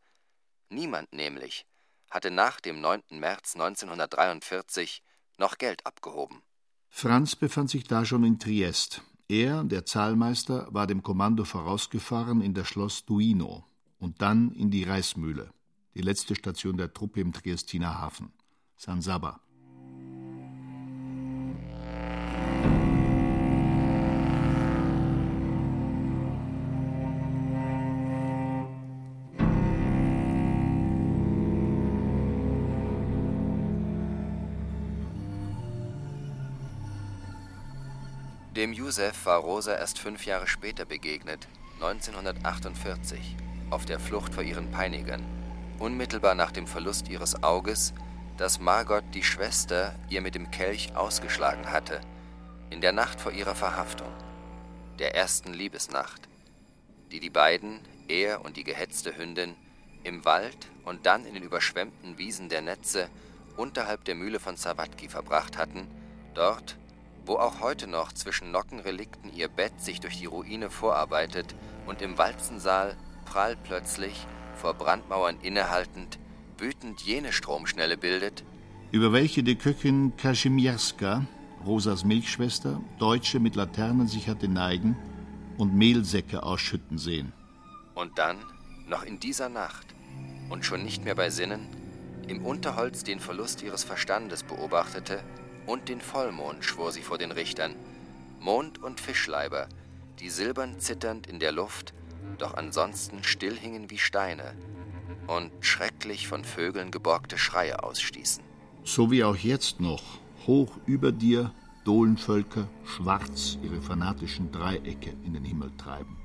Niemand 0.69 1.11
nämlich 1.13 1.65
hatte 2.11 2.29
nach 2.29 2.61
dem 2.61 2.79
9. 2.79 3.01
März 3.09 3.55
1943 3.55 5.01
noch 5.39 5.57
Geld 5.57 5.87
abgehoben. 5.87 6.43
Franz 6.89 7.35
befand 7.35 7.71
sich 7.71 7.85
da 7.85 8.05
schon 8.05 8.23
in 8.23 8.37
Triest. 8.37 9.01
Er, 9.27 9.63
der 9.63 9.87
Zahlmeister, 9.87 10.67
war 10.69 10.85
dem 10.85 11.01
Kommando 11.01 11.43
vorausgefahren 11.43 12.41
in 12.41 12.53
das 12.53 12.67
Schloss 12.67 13.03
Duino 13.03 13.65
und 13.97 14.21
dann 14.21 14.51
in 14.51 14.69
die 14.69 14.83
Reismühle, 14.83 15.51
die 15.95 16.01
letzte 16.01 16.35
Station 16.35 16.77
der 16.77 16.93
Truppe 16.93 17.21
im 17.21 17.33
Triestiner 17.33 17.99
Hafen, 17.99 18.31
San 18.75 19.01
Saba. 19.01 19.39
Dem 38.55 38.71
Josef 38.71 39.25
war 39.25 39.39
Rosa 39.39 39.75
erst 39.75 39.99
fünf 39.99 40.25
Jahre 40.25 40.47
später 40.47 40.85
begegnet, 40.85 41.47
1948, 41.81 43.35
auf 43.71 43.85
der 43.85 43.99
Flucht 43.99 44.33
vor 44.33 44.43
ihren 44.43 44.69
Peinigern, 44.71 45.42
unmittelbar 45.79 46.35
nach 46.35 46.51
dem 46.51 46.67
Verlust 46.67 47.09
ihres 47.09 47.43
Auges, 47.43 47.93
das 48.37 48.59
Margot, 48.59 49.03
die 49.13 49.23
Schwester, 49.23 49.95
ihr 50.09 50.21
mit 50.21 50.35
dem 50.35 50.51
Kelch 50.51 50.95
ausgeschlagen 50.95 51.71
hatte, 51.71 52.01
in 52.69 52.81
der 52.81 52.91
Nacht 52.91 53.21
vor 53.21 53.31
ihrer 53.31 53.55
Verhaftung, 53.55 54.11
der 54.99 55.15
ersten 55.15 55.53
Liebesnacht, 55.53 56.27
die 57.11 57.19
die 57.19 57.29
beiden, 57.29 57.79
er 58.07 58.43
und 58.43 58.57
die 58.57 58.63
gehetzte 58.63 59.15
Hündin, 59.15 59.55
im 60.03 60.25
Wald 60.25 60.69
und 60.83 61.05
dann 61.05 61.25
in 61.25 61.33
den 61.33 61.43
überschwemmten 61.43 62.17
Wiesen 62.17 62.49
der 62.49 62.61
Netze 62.61 63.09
unterhalb 63.55 64.03
der 64.05 64.15
Mühle 64.15 64.39
von 64.39 64.57
Sawatki 64.57 65.07
verbracht 65.07 65.57
hatten, 65.57 65.87
dort, 66.33 66.77
wo 67.25 67.35
auch 67.35 67.61
heute 67.61 67.87
noch 67.87 68.11
zwischen 68.11 68.51
Nockenrelikten 68.51 69.33
ihr 69.33 69.47
Bett 69.47 69.79
sich 69.79 69.99
durch 69.99 70.19
die 70.19 70.25
Ruine 70.25 70.69
vorarbeitet 70.69 71.55
und 71.85 72.01
im 72.01 72.17
Walzensaal 72.17 72.97
prall 73.25 73.55
plötzlich, 73.55 74.27
vor 74.55 74.73
Brandmauern 74.73 75.37
innehaltend, 75.41 76.19
wütend 76.57 77.01
jene 77.01 77.33
Stromschnelle 77.33 77.97
bildet, 77.97 78.43
über 78.91 79.11
welche 79.11 79.41
die 79.41 79.55
Köchin 79.55 80.15
Kaschimierska, 80.17 81.25
Rosas 81.65 82.05
Milchschwester, 82.05 82.79
Deutsche 82.99 83.39
mit 83.39 83.55
Laternen 83.55 84.07
sich 84.07 84.27
hatte 84.27 84.47
neigen 84.47 84.95
und 85.57 85.73
Mehlsäcke 85.73 86.43
ausschütten 86.43 86.99
sehen. 86.99 87.33
Und 87.95 88.19
dann, 88.19 88.37
noch 88.87 89.03
in 89.03 89.19
dieser 89.19 89.49
Nacht, 89.49 89.87
und 90.49 90.63
schon 90.63 90.83
nicht 90.83 91.05
mehr 91.05 91.15
bei 91.15 91.31
Sinnen, 91.31 91.67
im 92.27 92.45
Unterholz 92.45 93.03
den 93.03 93.19
Verlust 93.19 93.63
ihres 93.63 93.83
Verstandes 93.83 94.43
beobachtete, 94.43 95.23
und 95.65 95.89
den 95.89 96.01
Vollmond 96.01 96.63
schwor 96.63 96.91
sie 96.91 97.01
vor 97.01 97.17
den 97.17 97.31
Richtern, 97.31 97.75
Mond 98.39 98.83
und 98.83 98.99
Fischleiber, 98.99 99.67
die 100.19 100.29
silbern 100.29 100.79
zitternd 100.79 101.25
in 101.25 101.39
der 101.39 101.51
Luft, 101.51 101.93
doch 102.43 102.55
ansonsten 102.55 103.23
still 103.23 103.57
hingen 103.57 103.89
wie 103.89 103.97
Steine 103.97 104.53
und 105.27 105.51
schrecklich 105.61 106.27
von 106.27 106.43
Vögeln 106.43 106.91
geborgte 106.91 107.37
Schreie 107.37 107.81
ausstießen. 107.81 108.43
So 108.83 109.09
wie 109.11 109.23
auch 109.23 109.37
jetzt 109.37 109.79
noch, 109.79 110.03
hoch 110.45 110.77
über 110.85 111.13
dir, 111.13 111.51
Dohlenvölker, 111.85 112.67
schwarz 112.85 113.57
ihre 113.61 113.81
fanatischen 113.81 114.51
Dreiecke 114.51 115.15
in 115.25 115.33
den 115.33 115.45
Himmel 115.45 115.71
treiben. 115.77 116.17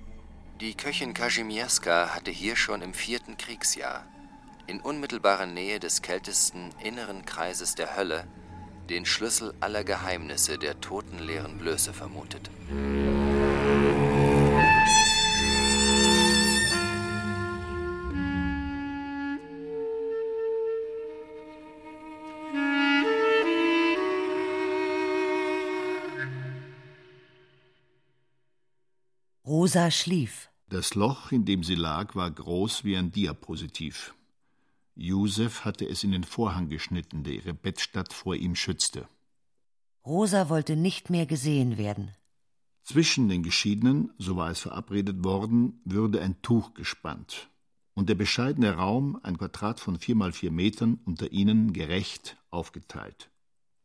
Die 0.61 0.75
Köchin 0.75 1.15
Kasimierska 1.15 2.15
hatte 2.15 2.33
hier 2.33 2.57
schon 2.57 2.83
im 2.83 2.95
vierten 2.95 3.37
Kriegsjahr, 3.37 4.05
in 4.67 4.81
unmittelbarer 4.81 5.47
Nähe 5.47 5.79
des 5.79 6.03
kältesten 6.03 6.71
inneren 6.83 7.25
Kreises 7.25 7.77
der 7.77 7.97
Hölle, 7.97 8.27
den 8.91 9.07
Schlüssel 9.07 9.55
aller 9.61 9.85
Geheimnisse 9.85 10.59
der 10.59 10.81
totenleeren 10.81 11.59
Blöße 11.59 11.93
vermutet. 11.93 12.51
Rosa 29.69 29.91
schlief. 29.91 30.49
Das 30.71 30.95
Loch, 30.95 31.31
in 31.31 31.45
dem 31.45 31.63
sie 31.63 31.75
lag, 31.75 32.15
war 32.15 32.31
groß 32.31 32.85
wie 32.85 32.97
ein 32.97 33.13
Diapositiv. 33.13 34.15
Josef 34.95 35.67
hatte 35.67 35.87
es 35.87 36.03
in 36.05 36.13
den 36.13 36.25
Vorhang 36.25 36.71
geschnitten, 36.71 37.23
der 37.23 37.35
ihre 37.35 37.53
Bettstatt 37.53 38.15
vor 38.15 38.35
ihm 38.35 38.55
schützte. 38.55 39.07
Rosa 40.07 40.49
wollte 40.49 40.75
nicht 40.75 41.11
mehr 41.11 41.27
gesehen 41.27 41.77
werden. 41.77 42.13
Zwischen 42.83 43.29
den 43.29 43.43
Geschiedenen, 43.43 44.11
so 44.17 44.37
war 44.37 44.51
es 44.51 44.61
verabredet 44.61 45.23
worden, 45.23 45.83
würde 45.85 46.23
ein 46.23 46.41
Tuch 46.41 46.73
gespannt 46.73 47.51
und 47.93 48.09
der 48.09 48.15
bescheidene 48.15 48.73
Raum, 48.73 49.21
ein 49.23 49.37
Quadrat 49.37 49.81
von 49.81 49.99
vier 49.99 50.15
mal 50.15 50.33
vier 50.33 50.51
Metern, 50.51 50.99
unter 51.05 51.31
ihnen 51.31 51.75
gerecht 51.75 52.39
aufgeteilt. 52.51 53.29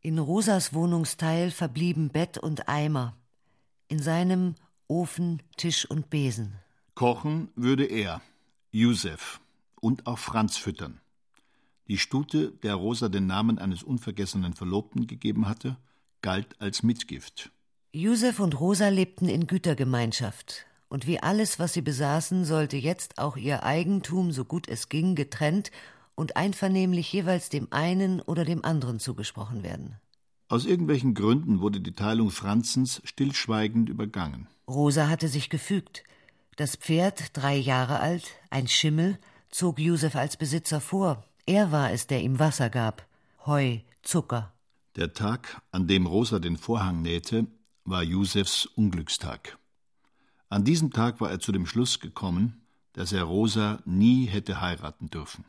In 0.00 0.18
Rosas 0.18 0.72
Wohnungsteil 0.72 1.50
verblieben 1.50 2.08
Bett 2.08 2.38
und 2.38 2.70
Eimer, 2.70 3.18
in 3.88 3.98
seinem 3.98 4.54
Ofen, 4.88 5.42
Tisch 5.56 5.88
und 5.88 6.10
Besen. 6.10 6.54
Kochen 6.94 7.48
würde 7.56 7.84
er, 7.84 8.20
Josef, 8.70 9.40
und 9.80 10.06
auch 10.06 10.18
Franz 10.18 10.56
füttern. 10.56 11.00
Die 11.88 11.98
Stute, 11.98 12.52
der 12.62 12.74
Rosa 12.74 13.08
den 13.08 13.26
Namen 13.26 13.58
eines 13.58 13.82
unvergessenen 13.82 14.54
Verlobten 14.54 15.06
gegeben 15.06 15.48
hatte, 15.48 15.76
galt 16.22 16.60
als 16.60 16.82
Mitgift. 16.82 17.50
Josef 17.92 18.40
und 18.40 18.58
Rosa 18.58 18.88
lebten 18.88 19.28
in 19.28 19.46
Gütergemeinschaft, 19.46 20.66
und 20.88 21.06
wie 21.06 21.20
alles, 21.20 21.58
was 21.58 21.72
sie 21.72 21.82
besaßen, 21.82 22.44
sollte 22.44 22.76
jetzt 22.76 23.18
auch 23.18 23.36
ihr 23.36 23.64
Eigentum, 23.64 24.32
so 24.32 24.44
gut 24.44 24.68
es 24.68 24.88
ging, 24.88 25.14
getrennt 25.14 25.70
und 26.14 26.36
einvernehmlich 26.36 27.12
jeweils 27.12 27.48
dem 27.48 27.68
einen 27.72 28.20
oder 28.20 28.44
dem 28.44 28.64
anderen 28.64 29.00
zugesprochen 29.00 29.62
werden. 29.62 29.96
Aus 30.54 30.66
irgendwelchen 30.66 31.14
Gründen 31.14 31.60
wurde 31.60 31.80
die 31.80 31.96
Teilung 31.96 32.30
Franzens 32.30 33.02
stillschweigend 33.02 33.88
übergangen. 33.88 34.46
Rosa 34.68 35.08
hatte 35.08 35.26
sich 35.26 35.50
gefügt. 35.50 36.04
Das 36.54 36.76
Pferd, 36.76 37.36
drei 37.36 37.56
Jahre 37.56 37.98
alt, 37.98 38.30
ein 38.50 38.68
Schimmel, 38.68 39.18
zog 39.50 39.80
Josef 39.80 40.14
als 40.14 40.36
Besitzer 40.36 40.80
vor, 40.80 41.24
er 41.44 41.72
war 41.72 41.90
es, 41.90 42.06
der 42.06 42.22
ihm 42.22 42.38
Wasser 42.38 42.70
gab, 42.70 43.04
Heu, 43.44 43.78
Zucker. 44.04 44.52
Der 44.94 45.12
Tag, 45.12 45.60
an 45.72 45.88
dem 45.88 46.06
Rosa 46.06 46.38
den 46.38 46.56
Vorhang 46.56 47.02
nähte, 47.02 47.48
war 47.84 48.04
Josefs 48.04 48.64
Unglückstag. 48.64 49.58
An 50.50 50.62
diesem 50.62 50.92
Tag 50.92 51.20
war 51.20 51.32
er 51.32 51.40
zu 51.40 51.50
dem 51.50 51.66
Schluss 51.66 51.98
gekommen, 51.98 52.62
dass 52.92 53.12
er 53.12 53.24
Rosa 53.24 53.80
nie 53.86 54.26
hätte 54.26 54.60
heiraten 54.60 55.10
dürfen. 55.10 55.44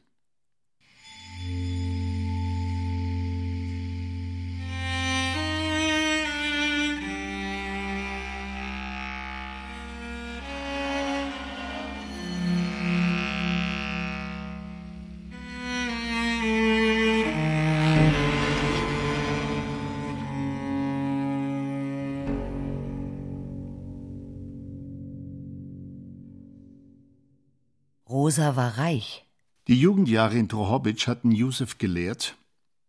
Rosa 28.25 28.55
war 28.55 28.79
reich. 28.79 29.23
Die 29.67 29.79
Jugendjahre 29.79 30.35
in 30.35 30.49
Trohobitsch 30.49 31.05
hatten 31.05 31.31
Josef 31.31 31.77
gelehrt, 31.77 32.35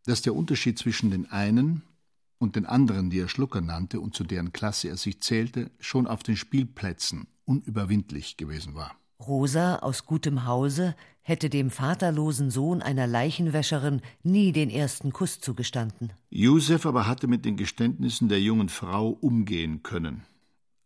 dass 0.06 0.22
der 0.22 0.34
Unterschied 0.34 0.78
zwischen 0.78 1.10
den 1.10 1.30
einen 1.30 1.82
und 2.38 2.56
den 2.56 2.64
anderen, 2.64 3.10
die 3.10 3.18
er 3.18 3.28
Schlucker 3.28 3.60
nannte 3.60 4.00
und 4.00 4.14
zu 4.14 4.24
deren 4.24 4.54
Klasse 4.54 4.88
er 4.88 4.96
sich 4.96 5.20
zählte, 5.20 5.70
schon 5.78 6.06
auf 6.06 6.22
den 6.22 6.38
Spielplätzen 6.38 7.26
unüberwindlich 7.44 8.38
gewesen 8.38 8.74
war. 8.74 8.96
Rosa 9.20 9.76
aus 9.80 10.06
gutem 10.06 10.46
Hause 10.46 10.96
hätte 11.20 11.50
dem 11.50 11.70
vaterlosen 11.70 12.50
Sohn 12.50 12.80
einer 12.80 13.06
Leichenwäscherin 13.06 14.00
nie 14.22 14.52
den 14.52 14.70
ersten 14.70 15.12
Kuss 15.12 15.38
zugestanden. 15.38 16.14
Josef 16.30 16.86
aber 16.86 17.06
hatte 17.06 17.26
mit 17.26 17.44
den 17.44 17.58
Geständnissen 17.58 18.30
der 18.30 18.40
jungen 18.40 18.70
Frau 18.70 19.10
umgehen 19.10 19.82
können. 19.82 20.22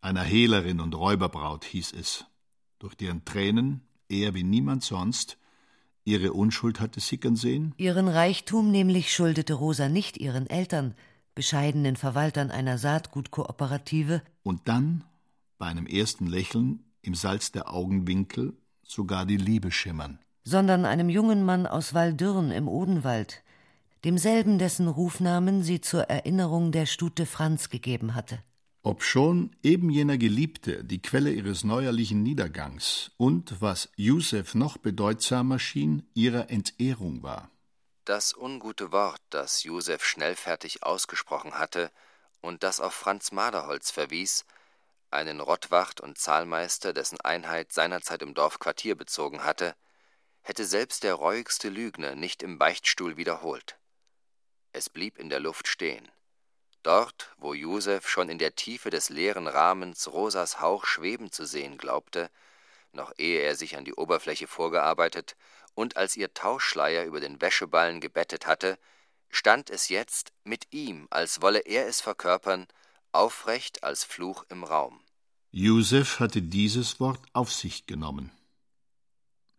Einer 0.00 0.22
Hehlerin 0.22 0.80
und 0.80 0.96
Räuberbraut 0.96 1.64
hieß 1.64 1.92
es, 1.92 2.24
durch 2.80 2.96
deren 2.96 3.24
Tränen 3.24 3.82
er 4.10 4.34
wie 4.34 4.42
niemand 4.42 4.82
sonst 4.84 5.38
ihre 6.04 6.32
Unschuld 6.32 6.80
hatte 6.80 7.00
sickern 7.00 7.36
sehen? 7.36 7.74
Ihren 7.76 8.08
Reichtum 8.08 8.70
nämlich 8.70 9.14
schuldete 9.14 9.54
Rosa 9.54 9.88
nicht 9.88 10.18
ihren 10.18 10.48
Eltern, 10.48 10.94
bescheidenen 11.34 11.96
Verwaltern 11.96 12.50
einer 12.50 12.78
Saatgutkooperative. 12.78 14.22
Und 14.42 14.68
dann 14.68 15.04
bei 15.58 15.66
einem 15.66 15.86
ersten 15.86 16.26
Lächeln 16.26 16.84
im 17.02 17.14
Salz 17.14 17.52
der 17.52 17.72
Augenwinkel 17.72 18.54
sogar 18.82 19.26
die 19.26 19.36
Liebe 19.36 19.70
schimmern. 19.70 20.18
Sondern 20.44 20.84
einem 20.84 21.08
jungen 21.08 21.44
Mann 21.44 21.66
aus 21.66 21.94
Waldürn 21.94 22.50
im 22.50 22.66
Odenwald, 22.66 23.42
demselben 24.04 24.58
dessen 24.58 24.88
Rufnamen 24.88 25.62
sie 25.62 25.80
zur 25.80 26.04
Erinnerung 26.04 26.72
der 26.72 26.86
Stute 26.86 27.26
Franz 27.26 27.68
gegeben 27.68 28.14
hatte. 28.14 28.42
Obschon 28.82 29.54
eben 29.62 29.90
jener 29.90 30.16
Geliebte 30.16 30.82
die 30.84 31.02
Quelle 31.02 31.30
ihres 31.30 31.64
neuerlichen 31.64 32.22
Niedergangs 32.22 33.10
und, 33.18 33.60
was 33.60 33.90
Josef 33.96 34.54
noch 34.54 34.78
bedeutsamer 34.78 35.58
schien, 35.58 36.08
ihrer 36.14 36.48
Entehrung 36.48 37.22
war. 37.22 37.50
Das 38.06 38.34
ungute 38.34 38.90
Wort, 38.90 39.20
das 39.28 39.64
Josef 39.64 40.02
schnellfertig 40.04 40.82
ausgesprochen 40.82 41.58
hatte 41.58 41.90
und 42.40 42.62
das 42.62 42.80
auf 42.80 42.94
Franz 42.94 43.32
Maderholz 43.32 43.90
verwies, 43.90 44.46
einen 45.10 45.40
Rottwacht 45.40 46.00
und 46.00 46.16
Zahlmeister, 46.16 46.94
dessen 46.94 47.20
Einheit 47.20 47.72
seinerzeit 47.72 48.22
im 48.22 48.32
Dorf 48.32 48.60
Quartier 48.60 48.94
bezogen 48.94 49.44
hatte, 49.44 49.74
hätte 50.40 50.64
selbst 50.64 51.02
der 51.02 51.14
reuigste 51.14 51.68
Lügner 51.68 52.14
nicht 52.14 52.42
im 52.42 52.58
Beichtstuhl 52.58 53.18
wiederholt. 53.18 53.78
Es 54.72 54.88
blieb 54.88 55.18
in 55.18 55.28
der 55.28 55.40
Luft 55.40 55.68
stehen. 55.68 56.08
Dort, 56.82 57.34
wo 57.36 57.52
Josef 57.52 58.08
schon 58.08 58.30
in 58.30 58.38
der 58.38 58.54
Tiefe 58.54 58.90
des 58.90 59.10
leeren 59.10 59.46
Rahmens 59.46 60.08
Rosas 60.08 60.60
Hauch 60.60 60.86
schweben 60.86 61.30
zu 61.30 61.44
sehen 61.44 61.76
glaubte, 61.76 62.30
noch 62.92 63.12
ehe 63.18 63.40
er 63.40 63.54
sich 63.54 63.76
an 63.76 63.84
die 63.84 63.94
Oberfläche 63.94 64.46
vorgearbeitet 64.46 65.36
und 65.74 65.96
als 65.96 66.16
ihr 66.16 66.32
Tauschschleier 66.32 67.04
über 67.04 67.20
den 67.20 67.40
Wäscheballen 67.40 68.00
gebettet 68.00 68.46
hatte, 68.46 68.78
stand 69.28 69.70
es 69.70 69.88
jetzt 69.88 70.32
mit 70.44 70.72
ihm, 70.72 71.06
als 71.10 71.42
wolle 71.42 71.60
er 71.60 71.86
es 71.86 72.00
verkörpern, 72.00 72.66
aufrecht 73.12 73.84
als 73.84 74.04
Fluch 74.04 74.44
im 74.48 74.64
Raum. 74.64 75.00
Josef 75.52 76.20
hatte 76.20 76.42
dieses 76.42 77.00
Wort 77.00 77.20
auf 77.32 77.52
sich 77.52 77.86
genommen. 77.86 78.30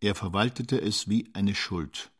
Er 0.00 0.14
verwaltete 0.14 0.80
es 0.80 1.08
wie 1.08 1.30
eine 1.34 1.54
Schuld. 1.54 2.10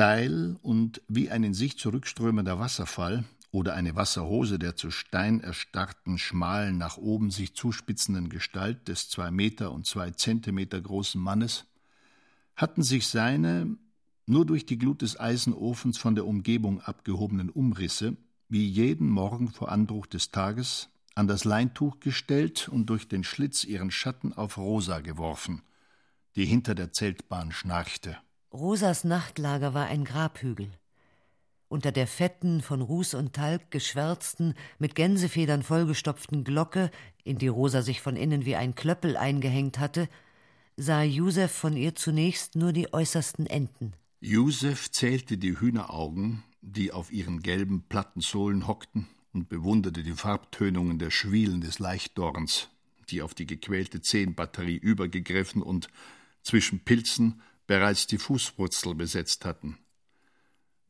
Steil 0.00 0.56
und 0.62 1.02
wie 1.08 1.28
ein 1.28 1.44
in 1.44 1.52
sich 1.52 1.76
zurückströmender 1.76 2.58
Wasserfall 2.58 3.24
oder 3.50 3.74
eine 3.74 3.96
Wasserhose 3.96 4.58
der 4.58 4.74
zu 4.74 4.90
Stein 4.90 5.42
erstarrten, 5.42 6.16
schmalen, 6.16 6.78
nach 6.78 6.96
oben 6.96 7.30
sich 7.30 7.54
zuspitzenden 7.54 8.30
Gestalt 8.30 8.88
des 8.88 9.10
zwei 9.10 9.30
Meter 9.30 9.72
und 9.72 9.84
zwei 9.84 10.10
Zentimeter 10.10 10.80
großen 10.80 11.20
Mannes, 11.20 11.66
hatten 12.56 12.82
sich 12.82 13.08
seine, 13.08 13.76
nur 14.24 14.46
durch 14.46 14.64
die 14.64 14.78
Glut 14.78 15.02
des 15.02 15.20
Eisenofens 15.20 15.98
von 15.98 16.14
der 16.14 16.24
Umgebung 16.24 16.80
abgehobenen 16.80 17.50
Umrisse, 17.50 18.16
wie 18.48 18.66
jeden 18.66 19.10
Morgen 19.10 19.50
vor 19.50 19.70
Anbruch 19.70 20.06
des 20.06 20.30
Tages, 20.30 20.88
an 21.14 21.28
das 21.28 21.44
Leintuch 21.44 22.00
gestellt 22.00 22.70
und 22.70 22.86
durch 22.86 23.06
den 23.06 23.22
Schlitz 23.22 23.64
ihren 23.64 23.90
Schatten 23.90 24.32
auf 24.32 24.56
Rosa 24.56 25.00
geworfen, 25.00 25.60
die 26.36 26.46
hinter 26.46 26.74
der 26.74 26.90
Zeltbahn 26.90 27.52
schnarchte. 27.52 28.16
Rosas 28.52 29.04
Nachtlager 29.04 29.74
war 29.74 29.86
ein 29.86 30.04
Grabhügel. 30.04 30.68
Unter 31.68 31.92
der 31.92 32.08
fetten, 32.08 32.62
von 32.62 32.80
Ruß 32.80 33.14
und 33.14 33.32
Talg 33.32 33.70
geschwärzten, 33.70 34.54
mit 34.80 34.96
Gänsefedern 34.96 35.62
vollgestopften 35.62 36.42
Glocke, 36.42 36.90
in 37.22 37.38
die 37.38 37.46
Rosa 37.46 37.82
sich 37.82 38.00
von 38.00 38.16
innen 38.16 38.44
wie 38.44 38.56
ein 38.56 38.74
Klöppel 38.74 39.16
eingehängt 39.16 39.78
hatte, 39.78 40.08
sah 40.76 41.04
Josef 41.04 41.52
von 41.52 41.76
ihr 41.76 41.94
zunächst 41.94 42.56
nur 42.56 42.72
die 42.72 42.92
äußersten 42.92 43.46
Enden. 43.46 43.92
Josef 44.20 44.90
zählte 44.90 45.38
die 45.38 45.60
Hühneraugen, 45.60 46.42
die 46.60 46.90
auf 46.90 47.12
ihren 47.12 47.42
gelben 47.42 47.84
Plattensohlen 47.88 48.66
hockten, 48.66 49.06
und 49.32 49.48
bewunderte 49.48 50.02
die 50.02 50.14
Farbtönungen 50.14 50.98
der 50.98 51.12
Schwielen 51.12 51.60
des 51.60 51.78
Leichtdorns, 51.78 52.68
die 53.10 53.22
auf 53.22 53.32
die 53.32 53.46
gequälte 53.46 54.00
Zehenbatterie 54.00 54.76
übergegriffen 54.76 55.62
und 55.62 55.86
zwischen 56.42 56.80
Pilzen 56.80 57.40
bereits 57.70 58.08
die 58.08 58.18
Fußwurzel 58.18 58.96
besetzt 58.96 59.44
hatten. 59.44 59.78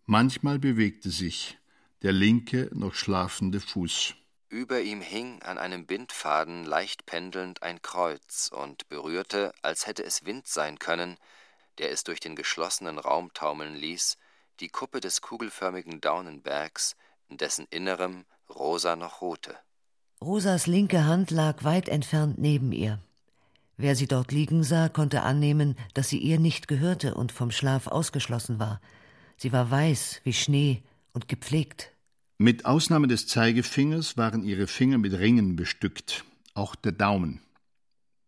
Manchmal 0.07 0.59
bewegte 0.59 1.11
sich 1.11 1.59
der 2.01 2.12
linke, 2.12 2.70
noch 2.72 2.95
schlafende 2.95 3.61
Fuß. 3.61 4.14
Über 4.49 4.81
ihm 4.81 5.03
hing 5.03 5.43
an 5.43 5.59
einem 5.59 5.85
Bindfaden 5.85 6.64
leicht 6.64 7.05
pendelnd 7.05 7.62
ein 7.62 7.83
Kreuz 7.83 8.51
und 8.51 8.89
berührte, 8.89 9.53
als 9.61 9.87
hätte 9.87 10.05
es 10.05 10.24
Wind 10.24 10.47
sein 10.47 10.78
können, 10.78 11.18
der 11.76 11.91
es 11.91 12.03
durch 12.03 12.18
den 12.18 12.35
geschlossenen 12.35 12.99
Raum 12.99 13.31
taumeln 13.35 13.74
ließ, 13.74 14.16
die 14.61 14.68
Kuppe 14.68 15.01
des 15.01 15.20
kugelförmigen 15.20 16.01
Daunenbergs, 16.01 16.97
in 17.28 17.37
dessen 17.37 17.66
Innerem 17.68 18.24
Rosa 18.49 18.97
noch 18.97 19.20
ruhte. 19.20 19.55
Rosas 20.22 20.66
linke 20.66 21.05
Hand 21.05 21.31
lag 21.31 21.62
weit 21.62 21.91
entfernt 21.91 22.39
neben 22.39 22.72
ihr. 22.72 23.03
Wer 23.81 23.97
sie 23.97 24.07
dort 24.07 24.31
liegen 24.31 24.62
sah, 24.62 24.91
konnte 24.91 25.22
annehmen, 25.22 25.74
dass 25.95 26.11
sie 26.11 26.18
ihr 26.18 26.39
nicht 26.39 26.68
gehörte 26.68 27.14
und 27.14 27.33
vom 27.33 27.51
Schlaf 27.51 27.87
ausgeschlossen 27.87 28.59
war. 28.59 28.78
Sie 29.39 29.53
war 29.53 29.70
weiß 29.70 30.20
wie 30.22 30.35
Schnee 30.35 30.83
und 31.14 31.28
gepflegt. 31.28 31.91
Mit 32.37 32.66
Ausnahme 32.66 33.09
des 33.09 33.26
Zeigefingers 33.26 34.18
waren 34.18 34.45
ihre 34.45 34.66
Finger 34.66 34.99
mit 34.99 35.14
Ringen 35.14 35.57
bestückt, 35.57 36.26
auch 36.53 36.74
der 36.74 36.93
Daumen. 36.93 37.41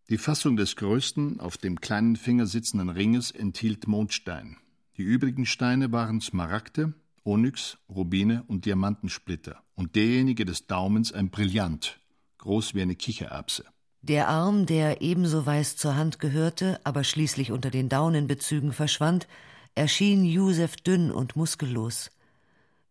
Die 0.08 0.16
Fassung 0.16 0.56
des 0.56 0.74
größten, 0.76 1.38
auf 1.38 1.58
dem 1.58 1.82
kleinen 1.82 2.16
Finger 2.16 2.46
sitzenden 2.46 2.88
Ringes 2.88 3.30
enthielt 3.30 3.86
Mondstein. 3.86 4.56
Die 4.96 5.02
übrigen 5.02 5.44
Steine 5.44 5.92
waren 5.92 6.22
Smaragde, 6.22 6.94
Onyx, 7.24 7.76
Rubine 7.90 8.42
und 8.46 8.64
Diamantensplitter 8.64 9.62
und 9.74 9.96
derjenige 9.96 10.46
des 10.46 10.66
Daumens 10.66 11.12
ein 11.12 11.28
Brillant, 11.28 12.00
groß 12.38 12.74
wie 12.74 12.80
eine 12.80 12.96
Kichererbse. 12.96 13.66
Der 14.02 14.28
Arm, 14.28 14.66
der 14.66 15.00
ebenso 15.00 15.46
weiß 15.46 15.76
zur 15.76 15.94
Hand 15.94 16.18
gehörte, 16.18 16.80
aber 16.82 17.04
schließlich 17.04 17.52
unter 17.52 17.70
den 17.70 17.88
Daunenbezügen 17.88 18.72
verschwand, 18.72 19.28
erschien 19.76 20.24
Josef 20.24 20.74
dünn 20.74 21.12
und 21.12 21.36
muskellos. 21.36 22.10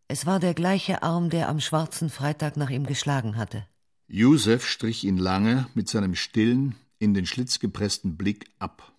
Es 0.07 0.25
war 0.25 0.39
der 0.39 0.53
gleiche 0.53 1.03
Arm, 1.03 1.29
der 1.29 1.49
am 1.49 1.59
schwarzen 1.59 2.09
Freitag 2.09 2.55
nach 2.55 2.69
ihm 2.69 2.85
geschlagen 2.85 3.35
hatte. 3.35 3.67
Josef 4.07 4.65
strich 4.65 5.03
ihn 5.03 5.17
lange 5.17 5.67
mit 5.73 5.89
seinem 5.89 6.15
stillen, 6.15 6.75
in 6.97 7.13
den 7.13 7.25
Schlitz 7.25 7.59
gepressten 7.59 8.15
Blick 8.15 8.49
ab. 8.59 8.93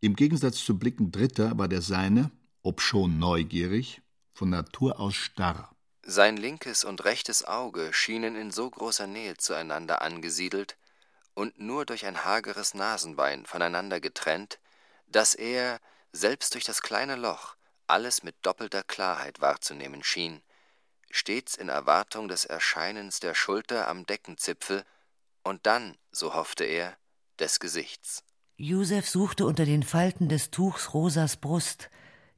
Im 0.00 0.16
Gegensatz 0.16 0.62
zu 0.64 0.78
Blicken 0.78 1.10
Dritter 1.10 1.56
war 1.56 1.68
der 1.68 1.80
seine, 1.80 2.30
obschon 2.62 3.18
neugierig, 3.18 4.02
von 4.34 4.50
Natur 4.50 5.00
aus 5.00 5.14
starr. 5.14 5.74
Sein 6.02 6.36
linkes 6.36 6.84
und 6.84 7.04
rechtes 7.04 7.44
Auge 7.44 7.90
schienen 7.92 8.36
in 8.36 8.50
so 8.50 8.68
großer 8.68 9.06
Nähe 9.06 9.36
zueinander 9.36 10.02
angesiedelt, 10.02 10.76
und 11.34 11.58
nur 11.58 11.86
durch 11.86 12.06
ein 12.06 12.24
hageres 12.24 12.74
Nasenbein 12.74 13.46
voneinander 13.46 14.00
getrennt, 14.00 14.58
dass 15.06 15.34
er, 15.34 15.80
selbst 16.12 16.54
durch 16.54 16.64
das 16.64 16.82
kleine 16.82 17.16
Loch, 17.16 17.56
alles 17.86 18.22
mit 18.22 18.36
doppelter 18.42 18.82
Klarheit 18.82 19.40
wahrzunehmen 19.40 20.02
schien, 20.02 20.42
stets 21.10 21.56
in 21.56 21.68
Erwartung 21.68 22.28
des 22.28 22.44
Erscheinens 22.44 23.20
der 23.20 23.34
Schulter 23.34 23.88
am 23.88 24.06
Deckenzipfel 24.06 24.84
und 25.42 25.66
dann, 25.66 25.96
so 26.12 26.34
hoffte 26.34 26.64
er, 26.64 26.96
des 27.38 27.58
Gesichts. 27.58 28.22
Josef 28.56 29.08
suchte 29.08 29.46
unter 29.46 29.64
den 29.64 29.82
Falten 29.82 30.28
des 30.28 30.50
Tuchs 30.50 30.92
Rosas 30.92 31.38
Brust, 31.38 31.90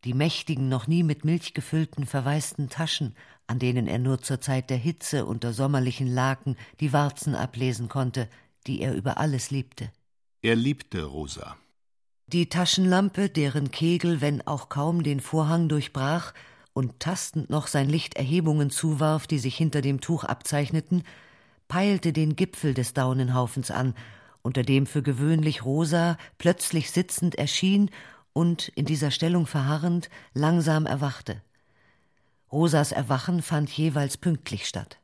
die 0.04 0.14
mächtigen, 0.14 0.68
noch 0.68 0.86
nie 0.86 1.02
mit 1.02 1.24
Milch 1.24 1.54
gefüllten, 1.54 2.06
verwaisten 2.06 2.68
Taschen, 2.68 3.16
an 3.46 3.58
denen 3.58 3.86
er 3.86 3.98
nur 3.98 4.22
zur 4.22 4.40
Zeit 4.40 4.70
der 4.70 4.76
Hitze 4.76 5.26
unter 5.26 5.52
sommerlichen 5.52 6.06
Laken 6.06 6.56
die 6.80 6.92
Warzen 6.92 7.34
ablesen 7.34 7.88
konnte, 7.88 8.28
die 8.66 8.80
er 8.80 8.94
über 8.94 9.18
alles 9.18 9.50
liebte. 9.50 9.90
Er 10.42 10.56
liebte 10.56 11.04
Rosa. 11.04 11.56
Die 12.26 12.48
Taschenlampe, 12.48 13.28
deren 13.28 13.70
Kegel, 13.70 14.20
wenn 14.20 14.46
auch 14.46 14.68
kaum 14.68 15.02
den 15.02 15.20
Vorhang 15.20 15.68
durchbrach 15.68 16.32
und 16.72 17.00
tastend 17.00 17.50
noch 17.50 17.66
sein 17.66 17.88
Licht 17.88 18.14
Erhebungen 18.14 18.70
zuwarf, 18.70 19.26
die 19.26 19.38
sich 19.38 19.56
hinter 19.56 19.82
dem 19.82 20.00
Tuch 20.00 20.24
abzeichneten, 20.24 21.02
peilte 21.68 22.12
den 22.12 22.36
Gipfel 22.36 22.74
des 22.74 22.94
Daunenhaufens 22.94 23.70
an, 23.70 23.94
unter 24.42 24.62
dem 24.62 24.86
für 24.86 25.02
gewöhnlich 25.02 25.64
Rosa 25.64 26.16
plötzlich 26.38 26.90
sitzend 26.90 27.34
erschien 27.36 27.90
und, 28.32 28.68
in 28.68 28.86
dieser 28.86 29.10
Stellung 29.10 29.46
verharrend, 29.46 30.08
langsam 30.34 30.86
erwachte. 30.86 31.42
Rosas 32.50 32.92
Erwachen 32.92 33.42
fand 33.42 33.70
jeweils 33.70 34.16
pünktlich 34.16 34.66
statt. 34.66 34.98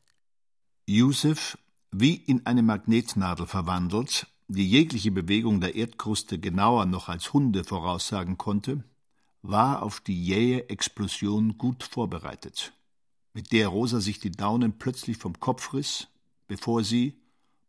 Josef 0.87 1.57
wie 1.91 2.15
in 2.15 2.45
eine 2.45 2.61
Magnetnadel 2.61 3.47
verwandelt, 3.47 4.27
die 4.47 4.67
jegliche 4.67 5.11
Bewegung 5.11 5.61
der 5.61 5.75
Erdkruste 5.75 6.39
genauer 6.39 6.85
noch 6.85 7.09
als 7.09 7.33
Hunde 7.33 7.63
voraussagen 7.63 8.37
konnte, 8.37 8.83
war 9.41 9.83
auf 9.83 9.99
die 9.99 10.21
jähe 10.21 10.69
Explosion 10.69 11.57
gut 11.57 11.83
vorbereitet, 11.83 12.73
mit 13.33 13.51
der 13.51 13.69
Rosa 13.69 13.99
sich 14.01 14.19
die 14.19 14.31
Daunen 14.31 14.77
plötzlich 14.77 15.17
vom 15.17 15.39
Kopf 15.39 15.73
riss, 15.73 16.07
bevor 16.47 16.83
sie, 16.83 17.15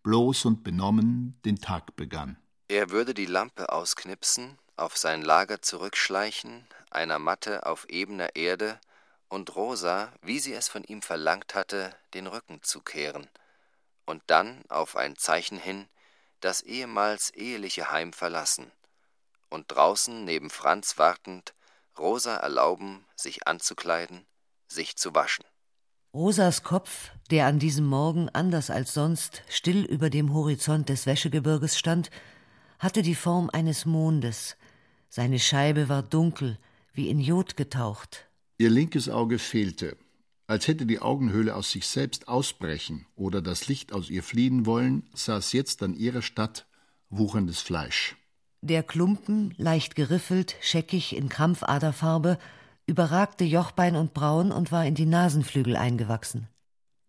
bloß 0.02 0.46
und 0.46 0.64
benommen 0.64 1.38
den 1.44 1.60
Tag 1.60 1.96
begann. 1.96 2.38
Er 2.68 2.90
würde 2.90 3.14
die 3.14 3.26
Lampe 3.26 3.70
ausknipsen, 3.72 4.58
auf 4.76 4.96
sein 4.96 5.22
Lager 5.22 5.60
zurückschleichen, 5.60 6.66
einer 6.90 7.18
Matte 7.18 7.66
auf 7.66 7.86
ebener 7.88 8.34
Erde 8.36 8.80
und 9.28 9.54
Rosa, 9.54 10.12
wie 10.22 10.40
sie 10.40 10.54
es 10.54 10.68
von 10.68 10.82
ihm 10.84 11.02
verlangt 11.02 11.54
hatte, 11.54 11.94
den 12.14 12.26
Rücken 12.26 12.62
zukehren 12.62 13.28
und 14.10 14.22
dann 14.26 14.62
auf 14.68 14.96
ein 14.96 15.16
Zeichen 15.16 15.58
hin 15.58 15.88
das 16.40 16.62
ehemals 16.62 17.30
eheliche 17.30 17.90
Heim 17.90 18.12
verlassen 18.12 18.72
und 19.50 19.66
draußen 19.68 20.24
neben 20.24 20.50
Franz 20.50 20.98
wartend 20.98 21.54
Rosa 21.98 22.36
erlauben, 22.36 23.04
sich 23.14 23.46
anzukleiden, 23.46 24.26
sich 24.68 24.96
zu 24.96 25.14
waschen. 25.14 25.44
Rosas 26.14 26.62
Kopf, 26.62 27.10
der 27.30 27.46
an 27.46 27.58
diesem 27.58 27.84
Morgen 27.84 28.28
anders 28.30 28.70
als 28.70 28.94
sonst 28.94 29.42
still 29.48 29.84
über 29.84 30.10
dem 30.10 30.32
Horizont 30.34 30.88
des 30.88 31.06
Wäschegebirges 31.06 31.78
stand, 31.78 32.10
hatte 32.78 33.02
die 33.02 33.14
Form 33.14 33.50
eines 33.50 33.84
Mondes. 33.84 34.56
Seine 35.08 35.38
Scheibe 35.38 35.88
war 35.88 36.02
dunkel, 36.02 36.58
wie 36.94 37.10
in 37.10 37.20
Jod 37.20 37.56
getaucht. 37.56 38.26
Ihr 38.58 38.70
linkes 38.70 39.08
Auge 39.08 39.38
fehlte, 39.38 39.96
als 40.50 40.66
hätte 40.66 40.84
die 40.84 40.98
Augenhöhle 40.98 41.54
aus 41.54 41.70
sich 41.70 41.86
selbst 41.86 42.26
ausbrechen 42.26 43.06
oder 43.14 43.40
das 43.40 43.68
Licht 43.68 43.92
aus 43.92 44.10
ihr 44.10 44.24
fliehen 44.24 44.66
wollen, 44.66 45.04
saß 45.14 45.52
jetzt 45.52 45.80
an 45.80 45.94
ihrer 45.94 46.22
Stadt 46.22 46.66
wucherndes 47.08 47.60
Fleisch. 47.60 48.16
Der 48.60 48.82
Klumpen, 48.82 49.54
leicht 49.58 49.94
geriffelt, 49.94 50.56
scheckig 50.60 51.14
in 51.14 51.28
Krampfaderfarbe, 51.28 52.36
überragte 52.84 53.44
Jochbein 53.44 53.94
und 53.94 54.12
Brauen 54.12 54.50
und 54.50 54.72
war 54.72 54.84
in 54.84 54.96
die 54.96 55.06
Nasenflügel 55.06 55.76
eingewachsen. 55.76 56.48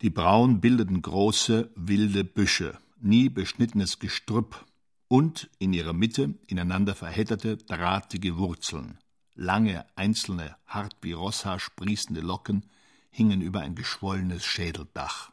Die 0.03 0.11
Brauen 0.11 0.61
bildeten 0.61 1.01
große, 1.01 1.71
wilde 1.75 2.23
Büsche, 2.23 2.77
nie 2.99 3.27
beschnittenes 3.27 3.97
Gestrüpp 3.97 4.65
und 5.07 5.49
in 5.57 5.73
ihrer 5.73 5.93
Mitte 5.93 6.35
ineinander 6.45 6.93
verhedderte, 6.93 7.57
drahtige 7.57 8.37
Wurzeln. 8.37 8.99
Lange, 9.33 9.87
einzelne, 9.95 10.55
hart 10.67 10.95
wie 11.01 11.13
Rosshaar 11.13 11.59
sprießende 11.59 12.21
Locken 12.21 12.67
hingen 13.11 13.41
über 13.41 13.59
ein 13.59 13.75
geschwollenes 13.75 14.45
Schädeldach. 14.45 15.31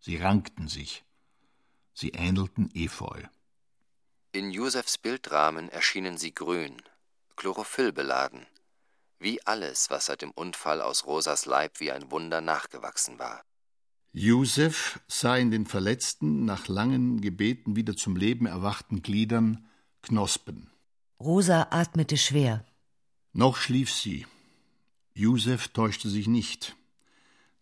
Sie 0.00 0.16
rankten 0.16 0.68
sich. 0.68 1.04
Sie 1.92 2.10
ähnelten 2.10 2.70
Efeu. 2.74 3.22
In 4.32 4.50
Josefs 4.50 4.96
Bildrahmen 4.96 5.68
erschienen 5.68 6.16
sie 6.16 6.34
grün, 6.34 6.80
chlorophyllbeladen, 7.36 8.46
wie 9.18 9.44
alles, 9.46 9.90
was 9.90 10.06
seit 10.06 10.22
dem 10.22 10.30
Unfall 10.30 10.80
aus 10.80 11.04
Rosas 11.04 11.44
Leib 11.44 11.78
wie 11.80 11.92
ein 11.92 12.10
Wunder 12.10 12.40
nachgewachsen 12.40 13.18
war. 13.18 13.44
Josef 14.12 15.00
sah 15.06 15.36
in 15.36 15.50
den 15.50 15.66
verletzten, 15.66 16.44
nach 16.44 16.68
langen 16.68 17.20
Gebeten 17.20 17.76
wieder 17.76 17.96
zum 17.96 18.16
Leben 18.16 18.46
erwachten 18.46 19.02
Gliedern 19.02 19.68
Knospen. 20.02 20.70
Rosa 21.20 21.68
atmete 21.70 22.16
schwer. 22.16 22.64
Noch 23.32 23.56
schlief 23.56 23.92
sie. 23.92 24.26
Josef 25.14 25.68
täuschte 25.68 26.08
sich 26.08 26.26
nicht 26.26 26.76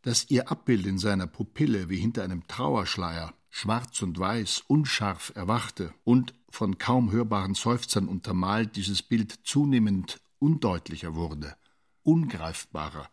dass 0.03 0.31
ihr 0.31 0.51
Abbild 0.51 0.87
in 0.87 0.99
seiner 0.99 1.27
Pupille 1.27 1.89
wie 1.89 1.99
hinter 1.99 2.23
einem 2.23 2.47
Trauerschleier, 2.47 3.35
schwarz 3.51 4.03
und 4.03 4.19
weiß, 4.19 4.65
unscharf 4.67 5.33
erwachte 5.35 5.93
und 6.05 6.35
von 6.51 6.79
kaum 6.79 7.11
hörbaren 7.11 7.55
Seufzern 7.55 8.09
untermalt 8.09 8.77
dieses 8.77 9.03
Bild 9.03 9.33
zunehmend 9.45 10.21
undeutlicher 10.39 11.15
wurde, 11.15 11.57
ungreifbarer, 12.03 13.09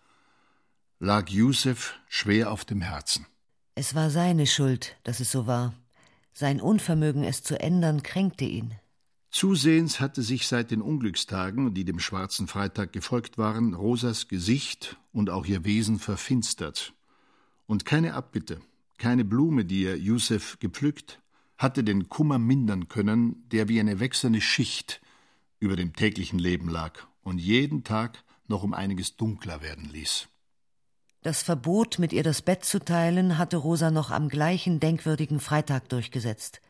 lag 0.99 1.29
Josef 1.29 1.95
schwer 2.07 2.51
auf 2.51 2.65
dem 2.65 2.81
Herzen. 2.81 3.25
Es 3.75 3.95
war 3.95 4.09
seine 4.09 4.47
Schuld, 4.47 4.95
dass 5.03 5.19
es 5.19 5.31
so 5.31 5.47
war. 5.47 5.73
Sein 6.33 6.61
Unvermögen, 6.61 7.23
es 7.23 7.43
zu 7.43 7.59
ändern, 7.59 8.03
kränkte 8.03 8.45
ihn. 8.45 8.75
Zusehends 9.36 9.99
hatte 9.99 10.21
sich 10.21 10.47
seit 10.47 10.71
den 10.71 10.81
Unglückstagen, 10.81 11.73
die 11.73 11.83
dem 11.83 11.99
schwarzen 11.99 12.47
Freitag 12.47 12.93
gefolgt 12.93 13.38
waren, 13.38 13.73
Rosas 13.73 14.29
Gesicht 14.29 14.95
und 15.11 15.29
auch 15.29 15.45
ihr 15.45 15.65
Wesen 15.65 15.99
verfinstert. 15.99 16.93
Und 17.67 17.83
keine 17.83 18.13
Abbitte, 18.13 18.61
keine 18.97 19.25
Blume, 19.25 19.65
die 19.65 19.83
er 19.83 19.97
Josef 19.97 20.57
gepflückt, 20.59 21.19
hatte 21.57 21.83
den 21.83 22.07
Kummer 22.07 22.39
mindern 22.39 22.88
können, 22.88 23.43
der 23.49 23.67
wie 23.67 23.81
eine 23.81 23.99
wechselnde 23.99 24.39
Schicht 24.39 25.01
über 25.59 25.75
dem 25.75 25.91
täglichen 25.91 26.39
Leben 26.39 26.69
lag 26.69 27.05
und 27.21 27.38
jeden 27.38 27.83
Tag 27.83 28.23
noch 28.47 28.63
um 28.63 28.73
einiges 28.73 29.17
dunkler 29.17 29.61
werden 29.61 29.89
ließ. 29.91 30.29
Das 31.23 31.43
Verbot, 31.43 31.99
mit 31.99 32.13
ihr 32.13 32.23
das 32.23 32.41
Bett 32.41 32.63
zu 32.63 32.79
teilen, 32.79 33.38
hatte 33.38 33.57
Rosa 33.57 33.91
noch 33.91 34.11
am 34.11 34.29
gleichen 34.29 34.79
denkwürdigen 34.79 35.41
Freitag 35.41 35.89
durchgesetzt. 35.89 36.61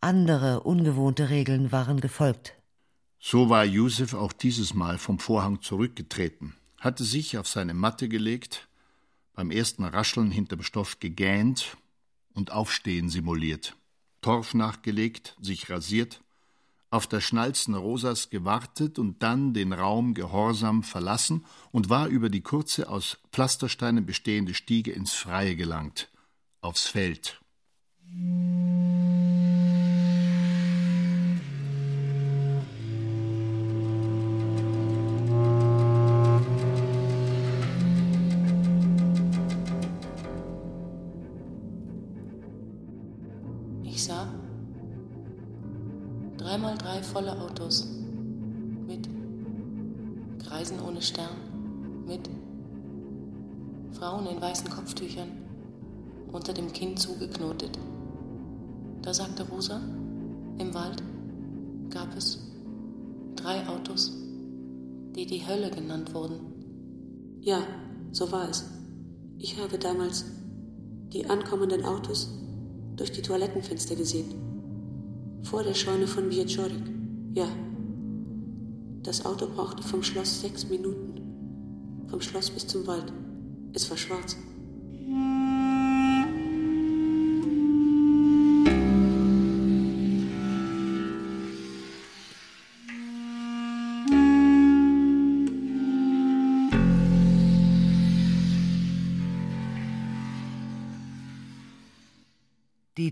Andere 0.00 0.60
ungewohnte 0.60 1.28
Regeln 1.28 1.72
waren 1.72 2.00
gefolgt. 2.00 2.54
So 3.18 3.48
war 3.48 3.64
Josef 3.64 4.14
auch 4.14 4.32
dieses 4.32 4.72
Mal 4.72 4.96
vom 4.96 5.18
Vorhang 5.18 5.60
zurückgetreten, 5.60 6.54
hatte 6.78 7.02
sich 7.02 7.36
auf 7.36 7.48
seine 7.48 7.74
Matte 7.74 8.08
gelegt, 8.08 8.68
beim 9.34 9.50
ersten 9.50 9.82
Rascheln 9.82 10.30
hinterm 10.30 10.62
Stoff 10.62 11.00
gegähnt 11.00 11.76
und 12.32 12.52
Aufstehen 12.52 13.08
simuliert, 13.08 13.74
Torf 14.20 14.54
nachgelegt, 14.54 15.36
sich 15.40 15.68
rasiert, 15.68 16.22
auf 16.90 17.08
das 17.08 17.24
Schnalzen 17.24 17.74
Rosas 17.74 18.30
gewartet 18.30 19.00
und 19.00 19.20
dann 19.24 19.52
den 19.52 19.72
Raum 19.72 20.14
gehorsam 20.14 20.84
verlassen 20.84 21.44
und 21.72 21.90
war 21.90 22.06
über 22.06 22.30
die 22.30 22.40
kurze 22.40 22.88
aus 22.88 23.18
Pflastersteinen 23.32 24.06
bestehende 24.06 24.54
Stiege 24.54 24.92
ins 24.92 25.12
Freie 25.14 25.56
gelangt, 25.56 26.08
aufs 26.60 26.86
Feld. 26.86 27.40
Volle 47.18 47.40
Autos. 47.40 47.88
Mit 48.86 49.08
Kreisen 50.46 50.80
ohne 50.80 51.02
Stern. 51.02 51.36
Mit 52.06 52.28
Frauen 53.92 54.26
in 54.26 54.40
weißen 54.40 54.70
Kopftüchern. 54.70 55.30
Unter 56.30 56.52
dem 56.52 56.72
Kinn 56.72 56.96
zugeknotet. 56.96 57.78
Da 59.02 59.14
sagte 59.14 59.48
Rosa, 59.48 59.80
im 60.58 60.74
Wald 60.74 61.02
gab 61.90 62.16
es 62.16 62.38
drei 63.36 63.66
Autos, 63.68 64.16
die 65.14 65.26
die 65.26 65.46
Hölle 65.46 65.70
genannt 65.70 66.12
wurden. 66.14 66.40
Ja, 67.40 67.62
so 68.12 68.30
war 68.32 68.48
es. 68.48 68.64
Ich 69.38 69.60
habe 69.60 69.78
damals 69.78 70.24
die 71.12 71.26
ankommenden 71.26 71.84
Autos 71.84 72.28
durch 72.96 73.12
die 73.12 73.22
Toilettenfenster 73.22 73.94
gesehen. 73.94 74.34
Vor 75.42 75.62
der 75.62 75.74
Scheune 75.74 76.06
von 76.06 76.30
Wieczorek. 76.30 76.82
Ja. 77.34 77.46
Das 79.02 79.24
Auto 79.24 79.46
brauchte 79.46 79.82
vom 79.82 80.02
Schloss 80.02 80.40
sechs 80.40 80.68
Minuten. 80.68 82.08
Vom 82.08 82.20
Schloss 82.20 82.50
bis 82.50 82.66
zum 82.66 82.86
Wald. 82.86 83.12
Es 83.72 83.88
war 83.88 83.96
schwarz. 83.96 84.36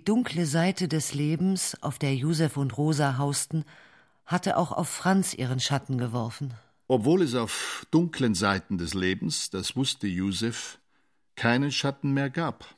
Dunkle 0.06 0.46
Seite 0.46 0.88
des 0.88 1.14
Lebens, 1.14 1.76
auf 1.82 1.98
der 1.98 2.14
Josef 2.14 2.56
und 2.56 2.78
Rosa 2.78 3.18
hausten, 3.18 3.64
hatte 4.24 4.56
auch 4.56 4.72
auf 4.72 4.88
Franz 4.88 5.34
ihren 5.34 5.60
Schatten 5.60 5.98
geworfen. 5.98 6.54
Obwohl 6.88 7.22
es 7.22 7.34
auf 7.34 7.86
dunklen 7.90 8.34
Seiten 8.34 8.78
des 8.78 8.94
Lebens, 8.94 9.50
das 9.50 9.74
wusste 9.76 10.06
Josef, 10.06 10.78
keinen 11.34 11.72
Schatten 11.72 12.12
mehr 12.12 12.30
gab. 12.30 12.74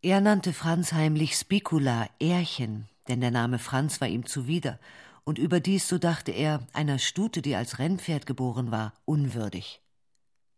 Er 0.00 0.20
nannte 0.20 0.52
Franz 0.52 0.92
heimlich 0.92 1.34
Spicula, 1.34 2.08
Ärchen, 2.20 2.88
denn 3.08 3.20
der 3.20 3.32
Name 3.32 3.58
Franz 3.58 4.00
war 4.00 4.08
ihm 4.08 4.24
zuwider, 4.24 4.78
und 5.24 5.38
überdies, 5.38 5.88
so 5.88 5.98
dachte 5.98 6.30
er, 6.30 6.66
einer 6.72 6.98
Stute, 6.98 7.42
die 7.42 7.56
als 7.56 7.78
Rennpferd 7.78 8.26
geboren 8.26 8.70
war, 8.70 8.92
unwürdig. 9.06 9.80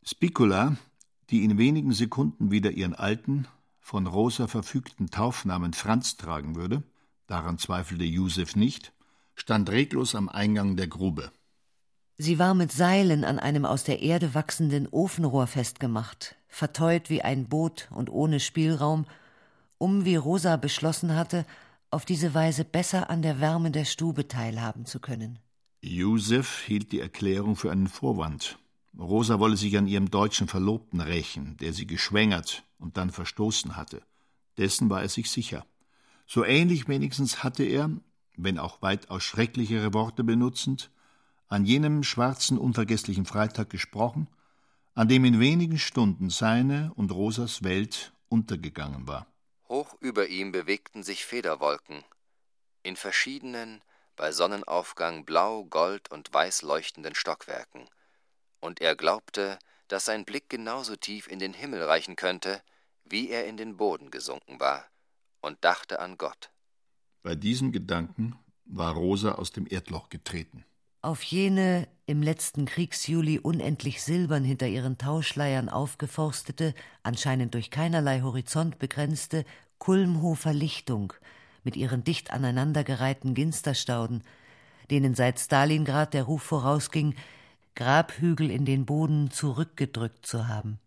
Spicula, 0.05 0.77
die 1.31 1.45
in 1.45 1.57
wenigen 1.57 1.93
Sekunden 1.93 2.51
wieder 2.51 2.73
ihren 2.73 2.95
alten, 2.95 3.47
von 3.87 4.09
Rosa 4.09 4.49
verfügten 4.49 5.12
Taufnamen 5.12 5.72
Franz 5.72 6.16
tragen 6.16 6.57
würde, 6.57 6.82
daran 7.28 7.57
zweifelte 7.57 8.03
Josef 8.03 8.57
nicht, 8.57 8.93
stand 9.37 9.70
reglos 9.70 10.16
am 10.16 10.28
Eingang 10.28 10.76
der 10.76 10.89
Grube. 10.89 11.30
Sie 12.18 12.41
war 12.41 12.55
mit 12.55 12.72
Seilen 12.72 13.22
an 13.22 13.39
einem 13.39 13.64
aus 13.64 13.84
der 13.84 14.03
Erde 14.03 14.34
wachsenden 14.34 14.89
Ofenrohr 14.89 15.47
festgemacht, 15.47 16.34
verteut 16.49 17.11
wie 17.11 17.22
ein 17.22 17.47
Boot 17.47 17.87
und 17.93 18.11
ohne 18.11 18.41
Spielraum, 18.41 19.07
um, 19.78 20.05
wie 20.05 20.16
Rosa 20.16 20.57
beschlossen 20.57 21.14
hatte, 21.14 21.47
auf 21.93 22.05
diese 22.05 22.34
Weise 22.34 22.64
besser 22.64 23.09
an 23.09 23.22
der 23.22 23.41
Wärme 23.41 23.70
der 23.70 23.84
Stube 23.84 24.26
teilhaben 24.26 24.84
zu 24.87 24.99
können. 24.99 25.39
Josef 25.80 26.64
hielt 26.66 26.91
die 26.91 26.99
Erklärung 26.99 27.55
für 27.55 27.70
einen 27.70 27.87
Vorwand. 27.87 28.59
Rosa 28.99 29.39
wolle 29.39 29.57
sich 29.57 29.78
an 29.78 29.87
ihrem 29.87 30.11
deutschen 30.11 30.49
Verlobten 30.49 31.01
rächen, 31.01 31.57
der 31.59 31.72
sie 31.72 31.87
geschwängert 31.87 32.66
und 32.79 32.97
dann 32.97 33.11
verstoßen 33.11 33.77
hatte. 33.77 34.03
Dessen 34.59 34.91
war 34.91 35.03
er 35.03 35.09
sich 35.09 35.31
sicher. 35.31 35.66
So 36.27 36.45
ähnlich 36.45 36.89
wenigstens 36.89 37.43
hatte 37.43 37.64
er, 37.64 37.91
wenn 38.37 38.59
auch 38.59 38.83
weitaus 38.83 39.22
schrecklichere 39.22 39.95
Worte 39.95 40.24
benutzend, 40.24 40.91
an 41.49 41.64
jenem 41.64 42.03
schwarzen, 42.03 42.59
unvergesslichen 42.59 43.27
Freitag 43.27 43.70
gesprochen, 43.70 44.29
an 44.95 45.09
dem 45.09 45.24
in 45.24 45.41
wenigen 45.41 45.79
Stunden 45.79 46.31
seine 46.31 46.93
und 46.95 47.12
Rosas 47.12 47.62
Welt 47.62 48.12
untergegangen 48.29 49.07
war. 49.07 49.27
Hoch 49.68 49.95
über 50.01 50.29
ihm 50.29 50.53
bewegten 50.53 51.03
sich 51.03 51.24
Federwolken. 51.24 52.03
In 52.83 52.97
verschiedenen, 52.97 53.83
bei 54.16 54.33
Sonnenaufgang 54.33 55.24
blau, 55.24 55.64
gold 55.64 56.11
und 56.11 56.33
weiß 56.33 56.62
leuchtenden 56.62 57.14
Stockwerken. 57.14 57.89
Und 58.61 58.81
er 58.81 58.97
glaubte, 58.97 59.59
dass 59.89 60.07
sein 60.07 60.24
Blick 60.24 60.49
genauso 60.49 60.97
tief 60.97 61.28
in 61.28 61.39
den 61.39 61.53
Himmel 61.53 61.82
reichen 61.82 62.16
könnte, 62.16 62.62
wie 63.05 63.30
er 63.30 63.47
in 63.47 63.57
den 63.57 63.76
Boden 63.76 64.11
gesunken 64.11 64.59
war, 64.61 64.84
und 65.41 65.57
dachte 65.62 66.01
an 66.01 66.18
Gott. 66.18 66.51
Bei 67.22 67.34
diesem 67.34 67.72
Gedanken 67.72 68.37
war 68.64 68.95
Rosa 68.95 69.32
aus 69.32 69.53
dem 69.53 69.66
Erdloch 69.68 70.09
getreten. 70.09 70.64
Auf 71.03 71.22
jene 71.22 71.87
im 72.07 72.22
letzten 72.22 72.66
Kriegsjuli 72.66 73.39
unendlich 73.39 74.03
silbern 74.03 74.45
hinter 74.45 74.66
ihren 74.66 74.99
Tauschleiern 74.99 75.68
aufgeforstete, 75.68 76.74
anscheinend 77.05 77.55
durch 77.55 77.70
keinerlei 77.70 78.22
Horizont 78.22 78.78
begrenzte 78.78 79.45
Kulmhofer 79.78 80.53
Lichtung 80.53 81.12
mit 81.62 81.76
ihren 81.76 82.03
dicht 82.03 82.32
aneinandergereihten 82.32 83.34
Ginsterstauden, 83.34 84.22
denen 84.91 85.14
seit 85.14 85.39
Stalingrad 85.39 86.14
der 86.14 86.24
Ruf 86.24 86.43
vorausging, 86.43 87.14
Grabhügel 87.77 88.51
in 88.51 88.64
den 88.64 88.87
Boden 88.87 89.31
zurückgedrückt 89.31 90.24
zu 90.24 90.49
haben. 90.49 90.81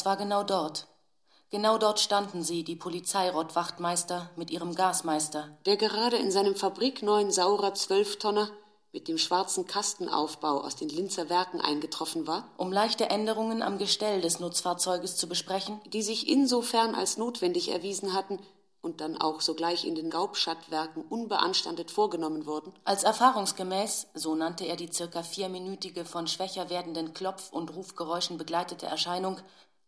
Es 0.00 0.06
war 0.06 0.16
genau 0.16 0.44
dort. 0.44 0.86
Genau 1.50 1.76
dort 1.76 2.00
standen 2.00 2.42
sie, 2.42 2.64
die 2.64 2.74
Polizeirottwachtmeister 2.74 4.30
mit 4.34 4.50
ihrem 4.50 4.74
Gasmeister. 4.74 5.58
Der 5.66 5.76
gerade 5.76 6.16
in 6.16 6.30
seinem 6.30 6.54
fabrikneuen 6.56 7.30
Saurer 7.30 7.74
Zwölftonner 7.74 8.48
mit 8.94 9.08
dem 9.08 9.18
schwarzen 9.18 9.66
Kastenaufbau 9.66 10.62
aus 10.62 10.74
den 10.74 10.88
Linzer 10.88 11.28
Werken 11.28 11.60
eingetroffen 11.60 12.26
war, 12.26 12.48
um 12.56 12.72
leichte 12.72 13.10
Änderungen 13.10 13.60
am 13.60 13.76
Gestell 13.76 14.22
des 14.22 14.40
Nutzfahrzeuges 14.40 15.16
zu 15.16 15.28
besprechen, 15.28 15.78
die 15.92 16.00
sich 16.00 16.28
insofern 16.28 16.94
als 16.94 17.18
notwendig 17.18 17.70
erwiesen 17.70 18.14
hatten, 18.14 18.38
und 18.82 19.02
dann 19.02 19.20
auch 19.20 19.42
sogleich 19.42 19.84
in 19.84 19.94
den 19.94 20.08
Gaubschattwerken 20.08 21.02
unbeanstandet 21.02 21.90
vorgenommen 21.90 22.46
wurden? 22.46 22.72
Als 22.84 23.04
erfahrungsgemäß, 23.04 24.06
so 24.14 24.34
nannte 24.34 24.64
er 24.64 24.76
die 24.76 24.90
circa 24.90 25.22
vierminütige 25.22 26.06
von 26.06 26.26
schwächer 26.26 26.70
werdenden 26.70 27.12
Klopf- 27.12 27.52
und 27.52 27.74
Rufgeräuschen 27.74 28.38
begleitete 28.38 28.86
Erscheinung, 28.86 29.38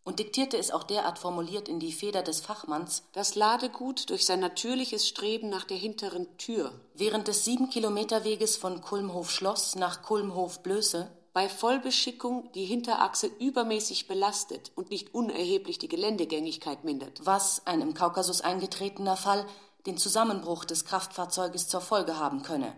und 0.05 0.19
diktierte 0.19 0.57
es 0.57 0.71
auch 0.71 0.83
derart 0.83 1.19
formuliert 1.19 1.69
in 1.69 1.79
die 1.79 1.93
Feder 1.93 2.23
des 2.23 2.41
Fachmanns, 2.41 3.05
das 3.13 3.35
Ladegut 3.35 4.11
durch 4.11 4.27
sein 4.27 4.41
natürliches 4.41 5.07
Streben 5.07 5.49
nach 5.49 5.65
der 5.65 5.77
hinteren 5.77 6.37
Tür, 6.39 6.73
während 6.95 7.29
des 7.29 7.45
sieben 7.45 7.71
Kilometer 7.71 8.25
Weges 8.25 8.57
von 8.57 8.81
Kulmhof 8.81 9.31
Schloss 9.31 9.75
nach 9.77 10.03
Kulmhof 10.03 10.63
Blöße 10.63 11.11
bei 11.33 11.49
Vollbeschickung 11.49 12.51
die 12.53 12.67
Hinterachse 12.67 13.27
übermäßig 13.27 14.07
belastet 14.07 14.71
und 14.75 14.91
nicht 14.91 15.15
unerheblich 15.15 15.79
die 15.79 15.89
Geländegängigkeit 15.89 16.85
mindert. 16.85 17.21
Was, 17.25 17.63
ein 17.67 17.81
im 17.81 17.95
Kaukasus 17.95 18.43
eingetretener 18.43 19.17
Fall, 19.17 19.47
den 19.87 19.97
Zusammenbruch 19.97 20.65
des 20.65 20.85
Kraftfahrzeuges 20.85 21.69
zur 21.69 21.81
Folge 21.81 22.19
haben 22.19 22.43
könne 22.43 22.75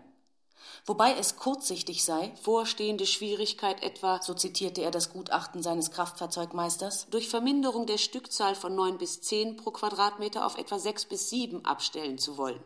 wobei 0.85 1.15
es 1.15 1.35
kurzsichtig 1.35 2.03
sei, 2.03 2.31
vorstehende 2.41 3.05
Schwierigkeit 3.05 3.81
etwa, 3.83 4.21
so 4.21 4.33
zitierte 4.33 4.81
er 4.81 4.91
das 4.91 5.11
Gutachten 5.11 5.63
seines 5.63 5.91
Kraftfahrzeugmeisters, 5.91 7.07
durch 7.09 7.27
Verminderung 7.27 7.85
der 7.85 7.97
Stückzahl 7.97 8.55
von 8.55 8.75
neun 8.75 8.97
bis 8.97 9.21
zehn 9.21 9.57
pro 9.57 9.71
Quadratmeter 9.71 10.45
auf 10.45 10.57
etwa 10.57 10.79
sechs 10.79 11.05
bis 11.05 11.29
sieben 11.29 11.65
abstellen 11.65 12.17
zu 12.17 12.37
wollen. 12.37 12.63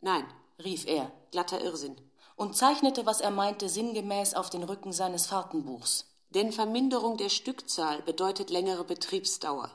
Nein, 0.00 0.26
rief 0.62 0.86
er, 0.86 1.12
glatter 1.30 1.60
Irrsinn, 1.60 1.96
und 2.36 2.56
zeichnete, 2.56 3.06
was 3.06 3.20
er 3.20 3.30
meinte, 3.30 3.68
sinngemäß 3.68 4.34
auf 4.34 4.50
den 4.50 4.64
Rücken 4.64 4.92
seines 4.92 5.26
Fahrtenbuchs. 5.26 6.06
Denn 6.30 6.50
Verminderung 6.50 7.18
der 7.18 7.28
Stückzahl 7.28 8.02
bedeutet 8.02 8.50
längere 8.50 8.84
Betriebsdauer. 8.84 9.70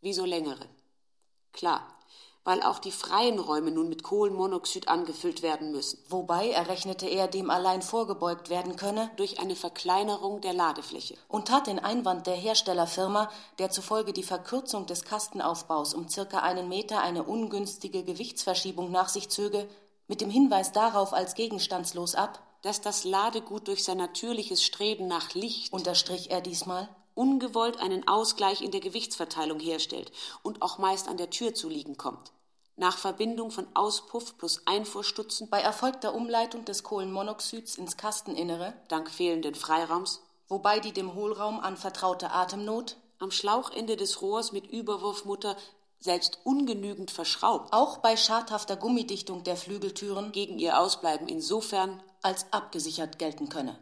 Wieso 0.00 0.24
längere? 0.24 0.68
Klar, 1.52 1.97
weil 2.48 2.62
auch 2.62 2.78
die 2.78 2.92
freien 2.92 3.38
Räume 3.38 3.70
nun 3.70 3.90
mit 3.90 4.02
Kohlenmonoxid 4.02 4.88
angefüllt 4.88 5.42
werden 5.42 5.70
müssen. 5.70 5.98
Wobei, 6.08 6.48
errechnete 6.48 7.06
er, 7.06 7.28
dem 7.28 7.50
allein 7.50 7.82
vorgebeugt 7.82 8.48
werden 8.48 8.76
könne 8.76 9.10
durch 9.16 9.38
eine 9.38 9.54
Verkleinerung 9.54 10.40
der 10.40 10.54
Ladefläche. 10.54 11.18
Und 11.28 11.48
tat 11.48 11.66
den 11.66 11.78
Einwand 11.78 12.26
der 12.26 12.36
Herstellerfirma, 12.36 13.30
der 13.58 13.68
zufolge 13.68 14.14
die 14.14 14.22
Verkürzung 14.22 14.86
des 14.86 15.04
Kastenaufbaus 15.04 15.92
um 15.92 16.08
circa 16.08 16.38
einen 16.38 16.70
Meter 16.70 17.02
eine 17.02 17.22
ungünstige 17.22 18.02
Gewichtsverschiebung 18.02 18.90
nach 18.90 19.10
sich 19.10 19.28
zöge, 19.28 19.68
mit 20.06 20.22
dem 20.22 20.30
Hinweis 20.30 20.72
darauf 20.72 21.12
als 21.12 21.34
gegenstandslos 21.34 22.14
ab, 22.14 22.40
dass 22.62 22.80
das 22.80 23.04
Ladegut 23.04 23.68
durch 23.68 23.84
sein 23.84 23.98
natürliches 23.98 24.64
Streben 24.64 25.06
nach 25.06 25.34
Licht, 25.34 25.70
unterstrich 25.70 26.30
er 26.30 26.40
diesmal, 26.40 26.88
ungewollt 27.14 27.78
einen 27.78 28.08
Ausgleich 28.08 28.62
in 28.62 28.70
der 28.70 28.80
Gewichtsverteilung 28.80 29.60
herstellt 29.60 30.10
und 30.42 30.62
auch 30.62 30.78
meist 30.78 31.08
an 31.08 31.18
der 31.18 31.28
Tür 31.28 31.52
zu 31.52 31.68
liegen 31.68 31.98
kommt 31.98 32.32
nach 32.78 32.96
Verbindung 32.96 33.50
von 33.50 33.66
Auspuff 33.74 34.38
plus 34.38 34.62
Einfuhrstutzen 34.66 35.50
bei 35.50 35.60
erfolgter 35.60 36.14
Umleitung 36.14 36.64
des 36.64 36.82
Kohlenmonoxids 36.82 37.76
ins 37.76 37.96
Kasteninnere 37.96 38.74
dank 38.88 39.10
fehlenden 39.10 39.54
Freiraums, 39.54 40.22
wobei 40.48 40.80
die 40.80 40.92
dem 40.92 41.14
Hohlraum 41.14 41.60
anvertraute 41.60 42.30
Atemnot 42.30 42.96
am 43.18 43.30
Schlauchende 43.30 43.96
des 43.96 44.22
Rohrs 44.22 44.52
mit 44.52 44.66
Überwurfmutter 44.68 45.56
selbst 46.00 46.38
ungenügend 46.44 47.10
verschraubt, 47.10 47.72
auch 47.72 47.98
bei 47.98 48.16
schadhafter 48.16 48.76
Gummidichtung 48.76 49.42
der 49.42 49.56
Flügeltüren 49.56 50.30
gegen 50.30 50.58
ihr 50.58 50.78
Ausbleiben 50.78 51.28
insofern 51.28 52.00
als 52.22 52.52
abgesichert 52.52 53.18
gelten 53.18 53.48
könne. 53.48 53.76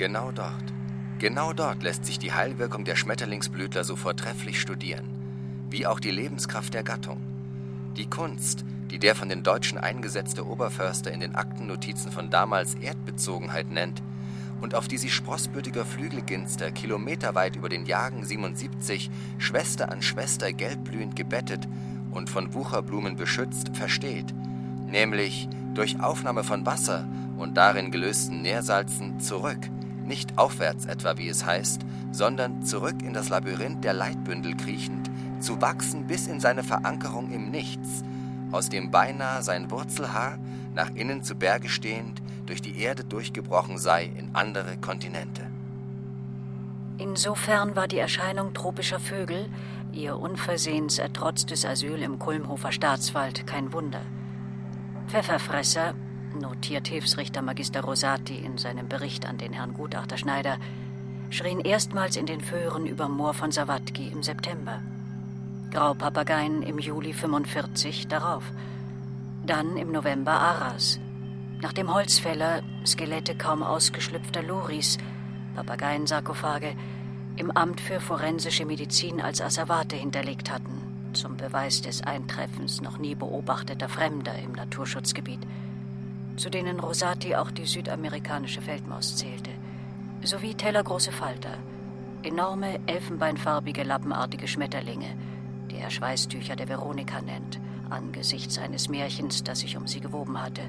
Genau 0.00 0.32
dort. 0.32 0.64
Genau 1.18 1.52
dort 1.52 1.82
lässt 1.82 2.06
sich 2.06 2.18
die 2.18 2.32
Heilwirkung 2.32 2.86
der 2.86 2.96
Schmetterlingsblütler 2.96 3.84
so 3.84 3.96
vortrefflich 3.96 4.58
studieren, 4.58 5.04
wie 5.68 5.86
auch 5.86 6.00
die 6.00 6.10
Lebenskraft 6.10 6.72
der 6.72 6.82
Gattung. 6.82 7.20
Die 7.98 8.08
Kunst, 8.08 8.64
die 8.90 8.98
der 8.98 9.14
von 9.14 9.28
den 9.28 9.42
Deutschen 9.42 9.76
eingesetzte 9.76 10.46
Oberförster 10.46 11.12
in 11.12 11.20
den 11.20 11.34
Aktennotizen 11.34 12.10
von 12.10 12.30
damals 12.30 12.76
Erdbezogenheit 12.76 13.70
nennt 13.70 14.02
und 14.62 14.74
auf 14.74 14.88
die 14.88 14.96
sich 14.96 15.12
sprossbürtiger 15.12 15.84
Flügelginster 15.84 16.70
kilometerweit 16.70 17.56
über 17.56 17.68
den 17.68 17.84
Jagen 17.84 18.24
77 18.24 19.10
Schwester 19.36 19.92
an 19.92 20.00
Schwester 20.00 20.50
gelbblühend 20.54 21.14
gebettet 21.14 21.68
und 22.10 22.30
von 22.30 22.54
Wucherblumen 22.54 23.16
beschützt, 23.16 23.76
versteht, 23.76 24.32
nämlich 24.86 25.46
durch 25.74 26.00
Aufnahme 26.00 26.42
von 26.42 26.64
Wasser 26.64 27.06
und 27.36 27.58
darin 27.58 27.90
gelösten 27.90 28.40
Nährsalzen 28.40 29.20
zurück– 29.20 29.58
nicht 30.10 30.36
aufwärts 30.36 30.84
etwa, 30.84 31.16
wie 31.16 31.28
es 31.28 31.46
heißt, 31.46 31.80
sondern 32.12 32.62
zurück 32.64 32.96
in 33.02 33.14
das 33.14 33.30
Labyrinth 33.30 33.84
der 33.84 33.94
Leitbündel 33.94 34.56
kriechend, 34.56 35.08
zu 35.38 35.62
wachsen 35.62 36.06
bis 36.06 36.26
in 36.26 36.40
seine 36.40 36.64
Verankerung 36.64 37.32
im 37.32 37.50
Nichts, 37.50 38.02
aus 38.52 38.68
dem 38.68 38.90
beinahe 38.90 39.42
sein 39.42 39.70
Wurzelhaar, 39.70 40.38
nach 40.74 40.90
innen 40.94 41.22
zu 41.22 41.36
Berge 41.36 41.68
stehend, 41.68 42.20
durch 42.46 42.60
die 42.60 42.78
Erde 42.78 43.04
durchgebrochen 43.04 43.78
sei 43.78 44.10
in 44.18 44.30
andere 44.34 44.76
Kontinente. 44.76 45.42
Insofern 46.98 47.76
war 47.76 47.88
die 47.88 47.98
Erscheinung 47.98 48.52
tropischer 48.52 48.98
Vögel, 48.98 49.48
ihr 49.92 50.18
unversehens 50.18 50.98
ertrotztes 50.98 51.64
Asyl 51.64 52.02
im 52.02 52.18
Kulmhofer 52.18 52.72
Staatswald, 52.72 53.46
kein 53.46 53.72
Wunder. 53.72 54.02
Pfefferfresser, 55.06 55.94
notiert 56.34 56.88
Hilfsrichter 56.88 57.42
Magister 57.42 57.80
Rosati 57.80 58.36
in 58.36 58.58
seinem 58.58 58.88
Bericht 58.88 59.26
an 59.26 59.38
den 59.38 59.52
Herrn 59.52 59.74
Gutachter 59.74 60.16
Schneider, 60.16 60.58
schrien 61.30 61.60
erstmals 61.60 62.16
in 62.16 62.26
den 62.26 62.40
Föhren 62.40 62.86
über 62.86 63.08
Moor 63.08 63.34
von 63.34 63.52
Sawatki 63.52 64.08
im 64.08 64.22
September. 64.22 64.82
Graupapageien 65.70 66.62
im 66.62 66.78
Juli 66.78 67.12
45 67.12 68.08
darauf. 68.08 68.44
Dann 69.46 69.76
im 69.76 69.92
November 69.92 70.32
Aras. 70.32 70.98
Nach 71.62 71.72
dem 71.72 71.92
Holzfäller 71.92 72.62
Skelette 72.84 73.34
kaum 73.34 73.62
ausgeschlüpfter 73.62 74.42
Loris, 74.42 74.98
Papageiensarkophage, 75.54 76.74
im 77.36 77.50
Amt 77.50 77.80
für 77.80 78.00
forensische 78.00 78.64
Medizin 78.64 79.20
als 79.20 79.40
Asservate 79.40 79.96
hinterlegt 79.96 80.50
hatten, 80.50 81.10
zum 81.12 81.36
Beweis 81.36 81.80
des 81.82 82.02
Eintreffens 82.02 82.80
noch 82.80 82.98
nie 82.98 83.14
beobachteter 83.14 83.88
Fremder 83.88 84.36
im 84.38 84.52
Naturschutzgebiet, 84.52 85.40
zu 86.40 86.48
denen 86.48 86.80
Rosati 86.80 87.36
auch 87.36 87.50
die 87.50 87.66
südamerikanische 87.66 88.62
Feldmaus 88.62 89.14
zählte, 89.14 89.50
sowie 90.22 90.54
tellergroße 90.54 91.12
Falter, 91.12 91.58
enorme 92.22 92.80
elfenbeinfarbige 92.86 93.82
lappenartige 93.82 94.48
Schmetterlinge, 94.48 95.18
die 95.70 95.76
er 95.76 95.90
Schweißtücher 95.90 96.56
der 96.56 96.66
Veronika 96.66 97.20
nennt, 97.20 97.60
angesichts 97.90 98.56
eines 98.56 98.88
Märchens, 98.88 99.44
das 99.44 99.60
sich 99.60 99.76
um 99.76 99.86
sie 99.86 100.00
gewoben 100.00 100.40
hatte. 100.40 100.62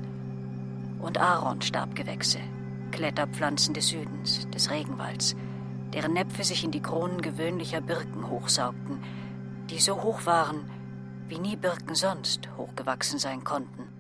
Und 1.00 1.18
Aaronstabgewächse, 1.18 2.40
Kletterpflanzen 2.92 3.74
des 3.74 3.88
Südens, 3.88 4.50
des 4.50 4.72
Regenwalds, 4.72 5.38
deren 5.94 6.12
Näpfe 6.12 6.44
sich 6.44 6.66
in 6.66 6.72
die 6.72 6.82
Kronen 6.82 7.22
gewöhnlicher 7.22 7.80
Birken 7.80 8.30
hochsaugten, 8.30 9.02
die 9.70 9.80
so 9.80 10.04
hoch 10.04 10.26
waren, 10.26 10.70
wie 11.30 11.40
nie 11.40 11.56
Birken 11.56 11.96
sonst 11.96 12.50
hochgewachsen 12.58 13.20
sein 13.20 13.46
konnten. 13.46 13.91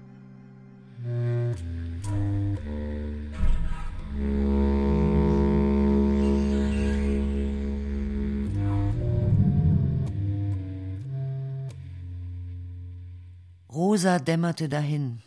Rosa 14.01 14.19
dämmerte 14.19 14.69
dahin. 14.69 15.21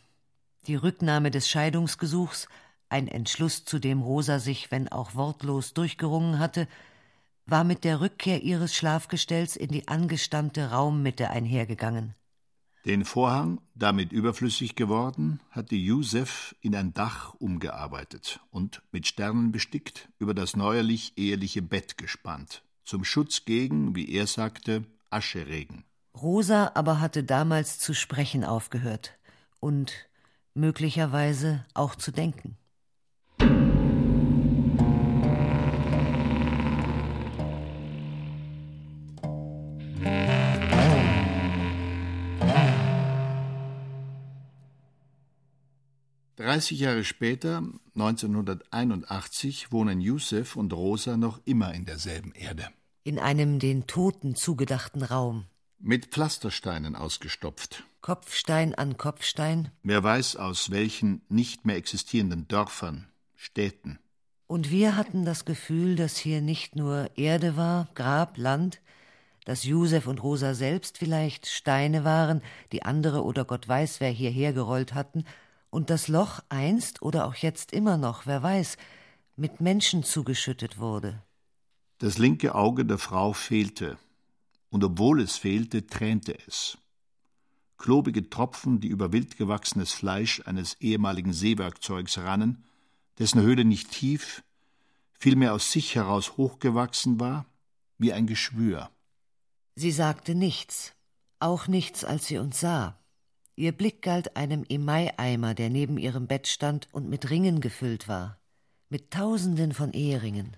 Die 0.67 0.77
Rücknahme 0.77 1.31
des 1.31 1.49
Scheidungsgesuchs, 1.49 2.49
ein 2.89 3.09
Entschluss, 3.09 3.65
zu 3.65 3.79
dem 3.79 4.01
Rosa 4.01 4.39
sich, 4.39 4.71
wenn 4.71 4.89
auch 4.89 5.15
wortlos, 5.15 5.75
durchgerungen 5.75 6.39
hatte, 6.39 6.69
war 7.47 7.65
mit 7.65 7.85
der 7.85 8.01
Rückkehr 8.01 8.43
ihres 8.43 8.75
Schlafgestells 8.75 9.57
in 9.57 9.69
die 9.69 9.89
angestammte 9.89 10.71
Raummitte 10.71 11.31
einhergegangen. 11.31 12.15
Den 12.85 13.07
Vorhang, 13.07 13.63
damit 13.75 14.13
überflüssig 14.13 14.77
geworden, 14.77 15.41
hatte 15.51 15.75
Josef 15.75 16.55
in 16.61 16.77
ein 16.77 16.93
Dach 16.93 17.33
umgearbeitet 17.35 18.41
und 18.51 18.83
mit 18.93 19.07
Sternen 19.07 19.53
bestickt 19.53 20.11
über 20.19 20.35
das 20.35 20.55
neuerlich 20.55 21.17
eheliche 21.17 21.63
Bett 21.63 21.97
gespannt, 21.97 22.63
zum 22.85 23.03
Schutz 23.03 23.47
gegen, 23.47 23.97
wie 23.97 24.11
er 24.11 24.27
sagte, 24.27 24.85
Ascheregen. 25.09 25.85
Rosa 26.15 26.73
aber 26.75 27.01
hatte 27.01 27.25
damals 27.25 27.79
zu 27.79 27.95
sprechen 27.95 28.45
aufgehört 28.45 29.19
und 29.61 29.93
möglicherweise 30.53 31.65
auch 31.73 31.95
zu 31.95 32.13
denken. 32.13 32.59
Dreißig 46.45 46.81
Jahre 46.81 47.05
später, 47.05 47.63
1981, 47.95 49.73
wohnen 49.73 50.03
Yusef 50.03 50.57
und 50.57 50.75
Rosa 50.75 51.17
noch 51.17 51.41
immer 51.47 51.73
in 51.73 51.87
derselben 51.87 52.33
Erde. 52.33 52.69
In 53.03 53.19
einem 53.19 53.59
den 53.59 53.87
Toten 53.87 54.35
zugedachten 54.35 55.03
Raum 55.03 55.47
mit 55.79 56.05
Pflastersteinen 56.05 56.97
ausgestopft. 56.97 57.85
Kopfstein 58.03 58.75
an 58.75 58.99
Kopfstein. 58.99 59.71
Wer 59.85 60.05
weiß 60.05 60.37
aus 60.37 60.71
welchen 60.71 61.23
nicht 61.31 61.65
mehr 61.65 61.77
existierenden 61.77 62.47
Dörfern, 62.47 63.09
Städten. 63.37 63.99
Und 64.47 64.71
wir 64.71 64.99
hatten 64.99 65.25
das 65.25 65.47
Gefühl, 65.47 65.97
dass 65.97 66.19
hier 66.19 66.43
nicht 66.43 66.77
nur 66.77 67.09
Erde 67.17 67.57
war, 67.57 67.89
Grab, 67.95 68.37
Land, 68.37 68.83
dass 69.47 69.65
Josef 69.65 70.07
und 70.07 70.23
Rosa 70.23 70.53
selbst 70.53 70.99
vielleicht 70.99 71.47
Steine 71.47 72.05
waren, 72.05 72.43
die 72.71 72.83
andere 72.83 73.25
oder 73.25 73.47
Gott 73.47 73.67
weiß 73.67 74.01
wer 74.01 74.11
hierher 74.11 74.53
gerollt 74.53 74.93
hatten, 74.93 75.25
und 75.75 75.91
das 75.91 76.07
Loch 76.07 76.41
einst 76.49 77.03
oder 77.03 77.27
auch 77.27 77.35
jetzt 77.35 77.73
immer 77.73 77.97
noch, 77.97 78.27
wer 78.27 78.43
weiß, 78.43 78.77
mit 79.35 79.61
Menschen 79.61 80.05
zugeschüttet 80.05 80.79
wurde. 80.79 81.21
Das 81.99 82.17
linke 82.17 82.55
Auge 82.55 82.85
der 82.85 82.99
Frau 82.99 83.33
fehlte, 83.33 83.99
und 84.71 84.85
obwohl 84.85 85.21
es 85.21 85.37
fehlte, 85.37 85.87
tränte 85.87 86.39
es. 86.47 86.79
Klobige 87.77 88.31
Tropfen, 88.31 88.81
die 88.81 88.87
über 88.87 89.13
wildgewachsenes 89.13 89.93
Fleisch 89.93 90.41
eines 90.47 90.81
ehemaligen 90.81 91.33
Seewerkzeugs 91.33 92.19
rannen, 92.19 92.65
dessen 93.19 93.41
Höhle 93.41 93.65
nicht 93.65 93.91
tief, 93.91 94.45
vielmehr 95.13 95.55
aus 95.55 95.73
sich 95.73 95.97
heraus 95.97 96.37
hochgewachsen 96.37 97.19
war, 97.19 97.47
wie 97.99 98.13
ein 98.13 98.29
Geschwür. 98.29 98.91
Sie 99.75 99.91
sagte 99.91 100.37
nichts, 100.37 100.93
auch 101.41 101.67
nichts, 101.67 102.05
als 102.05 102.27
sie 102.27 102.39
uns 102.39 102.61
sah. 102.61 102.97
Ihr 103.57 103.73
Blick 103.73 104.03
galt 104.03 104.37
einem 104.37 104.65
Emaieimer, 104.69 105.55
der 105.55 105.71
neben 105.71 105.97
ihrem 105.97 106.27
Bett 106.27 106.49
stand 106.49 106.89
und 106.93 107.09
mit 107.09 107.31
Ringen 107.31 107.61
gefüllt 107.61 108.09
war, 108.09 108.39
mit 108.89 109.13
Tausenden 109.13 109.73
von 109.73 109.93
Eheringen. 109.93 110.57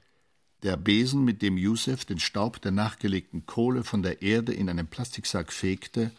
Der 0.63 0.79
Besen, 0.79 1.23
mit 1.25 1.43
dem 1.43 1.59
Yusef 1.59 2.07
den 2.07 2.19
Staub 2.19 2.63
der 2.63 2.73
nachgelegten 2.73 3.45
Kohle 3.45 3.85
von 3.85 4.03
der 4.03 4.23
Erde 4.23 4.55
in 4.55 4.71
einen 4.71 4.87
Plastiksack 4.87 5.53
fegte, 5.53 6.11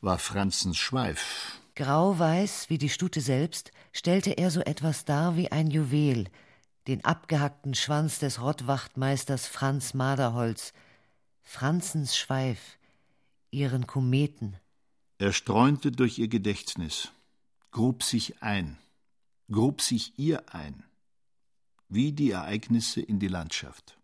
war 0.00 0.18
Franzens 0.18 0.76
Schweif. 0.76 1.60
Grauweiß 1.76 2.68
wie 2.68 2.78
die 2.78 2.88
Stute 2.88 3.20
selbst 3.20 3.70
stellte 3.92 4.32
er 4.32 4.50
so 4.50 4.60
etwas 4.60 5.04
dar 5.04 5.36
wie 5.36 5.52
ein 5.52 5.70
Juwel, 5.70 6.26
den 6.88 7.04
abgehackten 7.04 7.74
Schwanz 7.74 8.18
des 8.18 8.40
Rottwachtmeisters 8.40 9.46
Franz 9.46 9.94
Maderholz, 9.94 10.72
Franzens 11.42 12.16
Schweif, 12.16 12.78
ihren 13.50 13.86
Kometen. 13.86 14.56
Er 15.18 15.32
streunte 15.32 15.92
durch 15.92 16.18
ihr 16.18 16.28
Gedächtnis, 16.28 17.12
grub 17.70 18.02
sich 18.02 18.42
ein, 18.42 18.78
grub 19.50 19.80
sich 19.80 20.18
ihr 20.18 20.54
ein 20.54 20.84
wie 21.94 22.12
die 22.12 22.32
Ereignisse 22.32 23.00
in 23.00 23.18
die 23.18 23.28
Landschaft. 23.28 23.96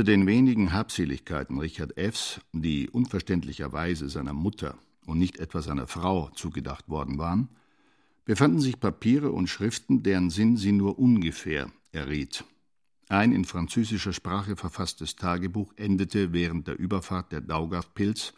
Unter 0.00 0.12
den 0.12 0.26
wenigen 0.26 0.72
Habseligkeiten 0.72 1.58
Richard 1.58 1.98
F.s, 1.98 2.40
die 2.54 2.88
unverständlicherweise 2.88 4.08
seiner 4.08 4.32
Mutter 4.32 4.78
und 5.04 5.18
nicht 5.18 5.38
etwa 5.38 5.60
seiner 5.60 5.86
Frau 5.86 6.30
zugedacht 6.30 6.88
worden 6.88 7.18
waren, 7.18 7.50
befanden 8.24 8.60
sich 8.60 8.80
Papiere 8.80 9.30
und 9.30 9.48
Schriften, 9.48 10.02
deren 10.02 10.30
Sinn 10.30 10.56
sie 10.56 10.72
nur 10.72 10.98
ungefähr 10.98 11.70
erriet. 11.92 12.46
Ein 13.10 13.32
in 13.32 13.44
französischer 13.44 14.14
Sprache 14.14 14.56
verfasstes 14.56 15.16
Tagebuch 15.16 15.74
endete 15.76 16.32
während 16.32 16.66
der 16.66 16.78
Überfahrt 16.78 17.30
der 17.30 17.42
Daugavpilz, 17.42 18.32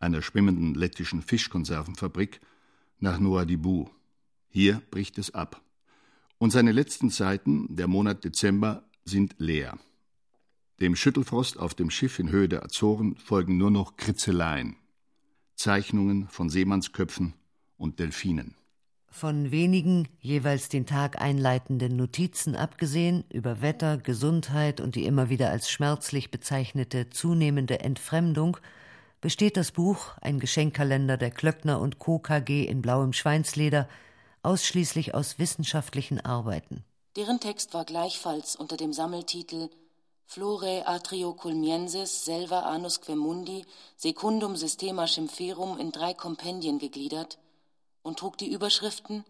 einer 0.00 0.22
schwimmenden 0.22 0.74
lettischen 0.74 1.22
Fischkonservenfabrik, 1.22 2.40
nach 2.98 3.20
Noadibou. 3.20 3.90
Hier 4.48 4.82
bricht 4.90 5.18
es 5.18 5.32
ab. 5.32 5.62
Und 6.38 6.50
seine 6.50 6.72
letzten 6.72 7.10
Seiten, 7.10 7.76
der 7.76 7.86
Monat 7.86 8.24
Dezember, 8.24 8.82
sind 9.04 9.36
leer. 9.38 9.78
Dem 10.80 10.94
Schüttelfrost 10.94 11.58
auf 11.58 11.74
dem 11.74 11.88
Schiff 11.88 12.18
in 12.18 12.30
Höhe 12.30 12.50
der 12.50 12.62
Azoren 12.62 13.16
folgen 13.16 13.56
nur 13.56 13.70
noch 13.70 13.96
Kritzeleien, 13.96 14.76
Zeichnungen 15.54 16.28
von 16.28 16.50
Seemannsköpfen 16.50 17.32
und 17.78 17.98
Delfinen. 17.98 18.54
Von 19.08 19.50
wenigen 19.50 20.06
jeweils 20.20 20.68
den 20.68 20.84
Tag 20.84 21.18
einleitenden 21.18 21.96
Notizen 21.96 22.54
abgesehen 22.54 23.24
über 23.32 23.62
Wetter, 23.62 23.96
Gesundheit 23.96 24.82
und 24.82 24.96
die 24.96 25.06
immer 25.06 25.30
wieder 25.30 25.48
als 25.48 25.70
schmerzlich 25.70 26.30
bezeichnete 26.30 27.08
zunehmende 27.08 27.80
Entfremdung 27.80 28.58
besteht 29.22 29.56
das 29.56 29.72
Buch, 29.72 30.12
ein 30.20 30.40
Geschenkkalender 30.40 31.16
der 31.16 31.30
Klöckner 31.30 31.80
und 31.80 31.98
Co. 31.98 32.18
KG 32.18 32.64
in 32.64 32.82
blauem 32.82 33.14
Schweinsleder, 33.14 33.88
ausschließlich 34.42 35.14
aus 35.14 35.38
wissenschaftlichen 35.38 36.20
Arbeiten. 36.20 36.84
Deren 37.16 37.40
Text 37.40 37.72
war 37.72 37.86
gleichfalls 37.86 38.56
unter 38.56 38.76
dem 38.76 38.92
Sammeltitel 38.92 39.70
Florae 40.26 40.84
Atrioculmiensis 40.86 42.24
selva 42.24 42.60
anus 42.60 43.00
mundi 43.08 43.64
secundum 43.96 44.56
systema 44.56 45.06
Schimpferum 45.06 45.78
in 45.78 45.92
drei 45.92 46.14
Kompendien 46.14 46.78
gegliedert 46.78 47.38
und 48.02 48.18
trug 48.18 48.36
die 48.36 48.50
Überschriften 48.50 49.24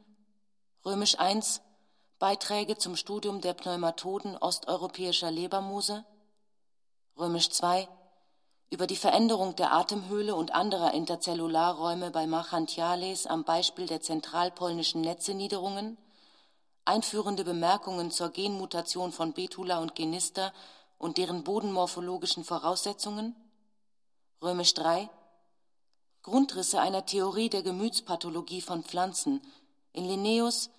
Römisch 0.84 1.16
I 1.20 1.40
Beiträge 2.18 2.78
zum 2.78 2.96
Studium 2.96 3.40
der 3.42 3.52
Pneumatoden 3.52 4.38
osteuropäischer 4.38 5.30
Lebermuse, 5.30 6.04
Römisch 7.18 7.50
II 7.62 7.88
über 8.70 8.86
die 8.86 8.96
Veränderung 8.96 9.54
der 9.54 9.72
Atemhöhle 9.72 10.34
und 10.34 10.54
anderer 10.54 10.94
Interzellularräume 10.94 12.10
bei 12.10 12.26
Machantiales 12.26 13.26
am 13.26 13.44
Beispiel 13.44 13.86
der 13.86 14.00
zentralpolnischen 14.00 15.02
Netzeniederungen, 15.02 15.98
einführende 16.84 17.44
Bemerkungen 17.44 18.10
zur 18.10 18.30
Genmutation 18.30 19.12
von 19.12 19.34
Betula 19.34 19.78
und 19.78 19.94
Genister 19.94 20.52
und 20.98 21.18
deren 21.18 21.44
bodenmorphologischen 21.44 22.44
Voraussetzungen, 22.44 23.34
Römisch 24.42 24.74
III 24.76 25.08
Grundrisse 26.22 26.80
einer 26.80 27.06
Theorie 27.06 27.48
der 27.48 27.62
Gemütspathologie 27.62 28.60
von 28.60 28.82
Pflanzen 28.82 29.40
in 29.92 30.08
Linnaeus 30.08 30.70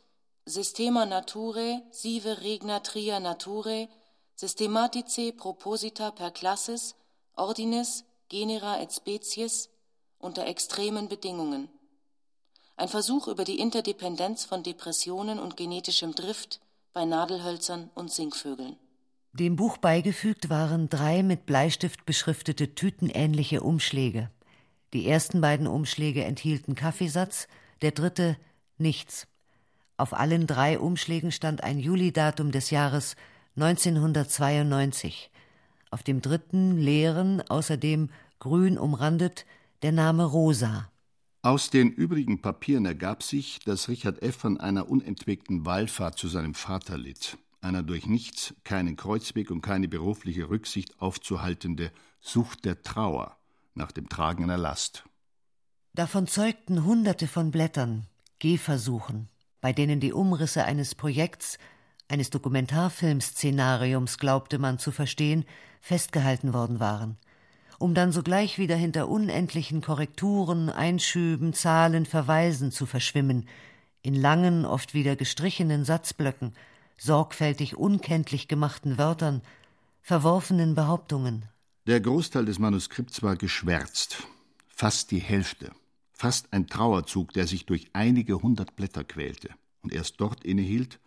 Systema 0.46 1.06
Naturae 1.06 1.82
sive 1.92 2.42
regna 2.42 2.80
tria 2.82 3.20
naturae 3.20 3.90
systematice 4.36 5.32
proposita 5.32 6.12
per 6.12 6.32
classes 6.32 6.96
ordinis 7.36 8.04
genera 8.30 8.80
et 8.82 8.92
species 8.92 9.70
unter 10.20 10.46
extremen 10.46 11.08
Bedingungen. 11.08 11.70
Ein 12.76 12.90
Versuch 12.90 13.28
über 13.28 13.44
die 13.44 13.60
Interdependenz 13.60 14.46
von 14.46 14.64
Depressionen 14.64 15.40
und 15.40 15.58
genetischem 15.58 16.14
Drift 16.14 16.60
bei 16.94 17.06
Nadelhölzern 17.06 17.90
und 17.96 18.12
Singvögeln. 18.12 18.78
Dem 19.40 19.56
Buch 19.56 19.78
beigefügt 19.78 20.50
waren 20.50 20.90
drei 20.90 21.22
mit 21.22 21.46
Bleistift 21.46 22.08
beschriftete 22.08 22.74
tütenähnliche 22.74 23.62
Umschläge. 23.62 24.32
Die 24.94 25.08
ersten 25.08 25.42
beiden 25.42 25.68
Umschläge 25.68 26.24
enthielten 26.24 26.74
Kaffeesatz, 26.74 27.48
der 27.84 27.92
dritte 27.92 28.36
nichts. 28.80 29.28
Auf 29.96 30.16
allen 30.16 30.48
drei 30.48 30.80
Umschlägen 30.80 31.32
stand 31.32 31.64
ein 31.64 31.78
Julidatum 31.78 32.52
des 32.52 32.72
Jahres 32.72 33.16
1992. 33.58 35.30
Auf 35.92 36.02
dem 36.02 36.24
dritten 36.24 36.76
leeren, 36.76 37.44
außerdem 37.48 38.10
grün 38.40 38.80
umrandet, 38.80 39.46
der 39.84 39.92
Name 39.92 40.26
Rosa. 40.26 40.90
Aus 41.44 41.70
den 41.70 41.92
übrigen 41.92 42.42
Papieren 42.42 42.88
ergab 42.88 43.22
sich, 43.22 43.60
dass 43.60 43.88
Richard 43.88 44.24
F. 44.24 44.36
von 44.36 44.60
einer 44.60 44.90
unentwegten 44.90 45.64
Wallfahrt 45.64 46.18
zu 46.18 46.28
seinem 46.28 46.56
Vater 46.56 46.98
litt 46.98 47.38
einer 47.62 47.84
durch 47.84 48.06
nichts, 48.08 48.54
keinen 48.64 48.96
Kreuzweg 48.96 49.52
und 49.52 49.62
keine 49.62 49.88
berufliche 49.88 50.50
Rücksicht 50.50 51.00
aufzuhaltende 51.00 51.92
Sucht 52.20 52.66
der 52.66 52.82
Trauer 52.84 53.38
nach 53.74 53.92
dem 53.92 54.10
Tragen 54.10 54.44
einer 54.44 54.58
Last. 54.58 55.06
Davon 55.94 56.28
zeugten 56.28 56.86
Hunderte 56.86 57.28
von 57.28 57.52
Blättern, 57.52 58.06
Gehversuchen, 58.40 59.30
bei 59.62 59.74
denen 59.74 60.00
die 60.00 60.14
Umrisse 60.14 60.64
eines 60.64 60.94
Projekts, 60.94 61.58
eines 62.08 62.30
Dokumentarfilmszenariums 62.30 64.18
glaubte 64.18 64.60
man 64.60 64.80
zu 64.80 64.92
verstehen, 64.92 65.46
festgehalten 65.82 66.54
worden 66.54 66.80
waren, 66.80 67.18
um 67.80 67.94
dann 67.94 68.12
sogleich 68.12 68.58
wieder 68.58 68.76
hinter 68.76 69.10
unendlichen 69.10 69.82
Korrekturen, 69.82 70.70
Einschüben, 70.70 71.54
Zahlen, 71.54 72.06
Verweisen 72.06 72.72
zu 72.72 72.86
verschwimmen, 72.86 73.48
in 74.04 74.16
langen, 74.16 74.66
oft 74.66 74.94
wieder 74.94 75.16
gestrichenen 75.16 75.84
Satzblöcken, 75.84 76.54
sorgfältig 76.98 77.78
unkenntlich 77.78 78.48
gemachten 78.48 78.98
Wörtern, 78.98 79.42
verworfenen 80.02 80.76
Behauptungen. 80.76 81.46
Der 81.86 82.00
Großteil 82.00 82.46
des 82.46 82.60
Manuskripts 82.60 83.24
war 83.24 83.36
geschwärzt, 83.36 84.24
fast 84.68 85.12
die 85.12 85.20
Hälfte, 85.20 85.72
fast 86.12 86.52
ein 86.52 86.68
Trauerzug, 86.68 87.34
der 87.34 87.48
sich 87.48 87.66
durch 87.66 87.90
einige 87.94 88.42
hundert 88.42 88.76
Blätter 88.76 89.04
quälte 89.04 89.50
und 89.82 89.94
erst 89.94 90.20
dort 90.20 90.44
innehielt, 90.44 91.00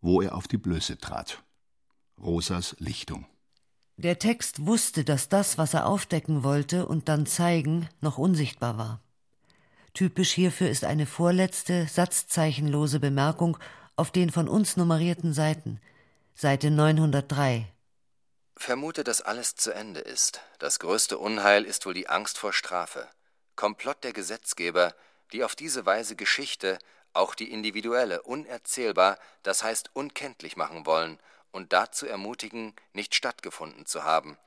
wo 0.00 0.20
er 0.20 0.34
auf 0.34 0.48
die 0.48 0.58
Blöße 0.58 0.98
trat. 0.98 1.42
Rosas 2.20 2.76
Lichtung. 2.78 3.26
Der 3.96 4.18
Text 4.18 4.66
wusste, 4.66 5.02
dass 5.02 5.28
das, 5.28 5.58
was 5.58 5.74
er 5.74 5.86
aufdecken 5.86 6.44
wollte 6.44 6.86
und 6.86 7.08
dann 7.08 7.26
zeigen, 7.26 7.88
noch 8.00 8.18
unsichtbar 8.18 8.78
war. 8.78 9.00
Typisch 9.92 10.32
hierfür 10.32 10.68
ist 10.68 10.84
eine 10.84 11.06
vorletzte, 11.06 11.86
satzzeichenlose 11.88 13.00
Bemerkung 13.00 13.58
auf 13.98 14.12
den 14.12 14.30
von 14.30 14.48
uns 14.48 14.76
nummerierten 14.76 15.32
Seiten, 15.32 15.80
Seite 16.36 16.70
903. 16.70 17.66
Vermute, 18.56 19.02
dass 19.02 19.22
alles 19.22 19.56
zu 19.56 19.72
Ende 19.72 19.98
ist. 20.00 20.40
Das 20.60 20.78
größte 20.78 21.18
Unheil 21.18 21.64
ist 21.64 21.84
wohl 21.84 21.94
die 21.94 22.08
Angst 22.08 22.38
vor 22.38 22.52
Strafe. 22.52 23.08
Komplott 23.56 24.04
der 24.04 24.12
Gesetzgeber, 24.12 24.94
die 25.32 25.42
auf 25.42 25.56
diese 25.56 25.84
Weise 25.84 26.14
Geschichte, 26.14 26.78
auch 27.12 27.34
die 27.34 27.50
individuelle, 27.50 28.22
unerzählbar, 28.22 29.18
das 29.42 29.64
heißt 29.64 29.90
unkenntlich 29.94 30.56
machen 30.56 30.86
wollen 30.86 31.18
und 31.50 31.72
dazu 31.72 32.06
ermutigen, 32.06 32.74
nicht 32.92 33.16
stattgefunden 33.16 33.84
zu 33.84 34.04
haben. 34.04 34.38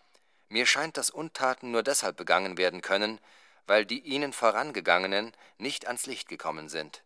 Mir 0.47 0.65
scheint, 0.65 0.95
dass 0.95 1.09
Untaten 1.09 1.71
nur 1.71 1.83
deshalb 1.83 2.15
begangen 2.15 2.57
werden 2.57 2.81
können, 2.81 3.19
weil 3.67 3.85
die 3.85 3.99
ihnen 3.99 4.31
vorangegangenen 4.31 5.33
nicht 5.57 5.87
ans 5.87 6.05
Licht 6.05 6.29
gekommen 6.29 6.69
sind. 6.69 7.03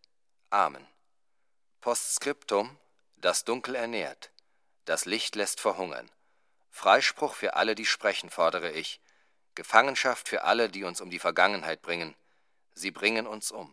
Amen. 0.52 0.86
Postskriptum 1.86 2.72
Das 3.22 3.46
Dunkel 3.46 3.76
ernährt, 3.76 4.32
das 4.86 5.06
Licht 5.06 5.36
lässt 5.36 5.60
verhungern. 5.60 6.10
Freispruch 6.72 7.36
für 7.36 7.56
alle, 7.56 7.76
die 7.76 7.86
sprechen, 7.86 8.32
fordere 8.32 8.72
ich. 8.72 9.00
Gefangenschaft 9.54 10.28
für 10.28 10.46
alle, 10.46 10.68
die 10.68 10.84
uns 10.84 11.00
um 11.00 11.12
die 11.12 11.20
Vergangenheit 11.20 11.84
bringen. 11.84 12.16
Sie 12.74 12.90
bringen 12.90 13.28
uns 13.28 13.52
um. 13.52 13.72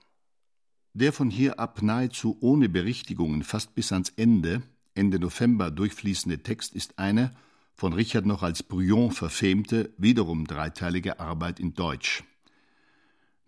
Der 0.93 1.15
von 1.15 1.31
hier 1.31 1.59
ab 1.59 1.81
nahezu 1.81 2.37
ohne 2.43 2.69
Berichtigungen 2.69 3.45
fast 3.45 3.75
bis 3.75 3.93
ans 3.93 4.11
Ende, 4.11 4.63
Ende 4.95 5.19
November 5.19 5.71
durchfließende 5.71 6.43
Text 6.43 6.75
ist 6.75 6.99
eine, 6.99 7.35
von 7.75 7.95
Richard 7.95 8.27
noch 8.27 8.43
als 8.43 8.63
Brouillon 8.63 9.13
verfemte, 9.13 9.91
wiederum 9.97 10.47
dreiteilige 10.47 11.19
Arbeit 11.19 11.59
in 11.59 11.73
Deutsch. 11.73 12.25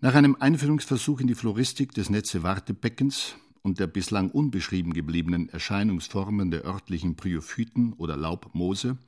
Nach 0.00 0.14
einem 0.14 0.36
Einführungsversuch 0.40 1.20
in 1.20 1.26
die 1.26 1.34
Floristik 1.34 1.92
des 1.92 2.08
Netze-Wartebeckens 2.08 3.36
und 3.64 3.80
der 3.80 3.86
bislang 3.86 4.30
unbeschrieben 4.30 4.92
gebliebenen 4.92 5.48
Erscheinungsformen 5.48 6.50
der 6.50 6.64
örtlichen 6.64 7.16
Bryophyten 7.16 7.94
oder 7.94 8.16
Laubmoose 8.16 8.98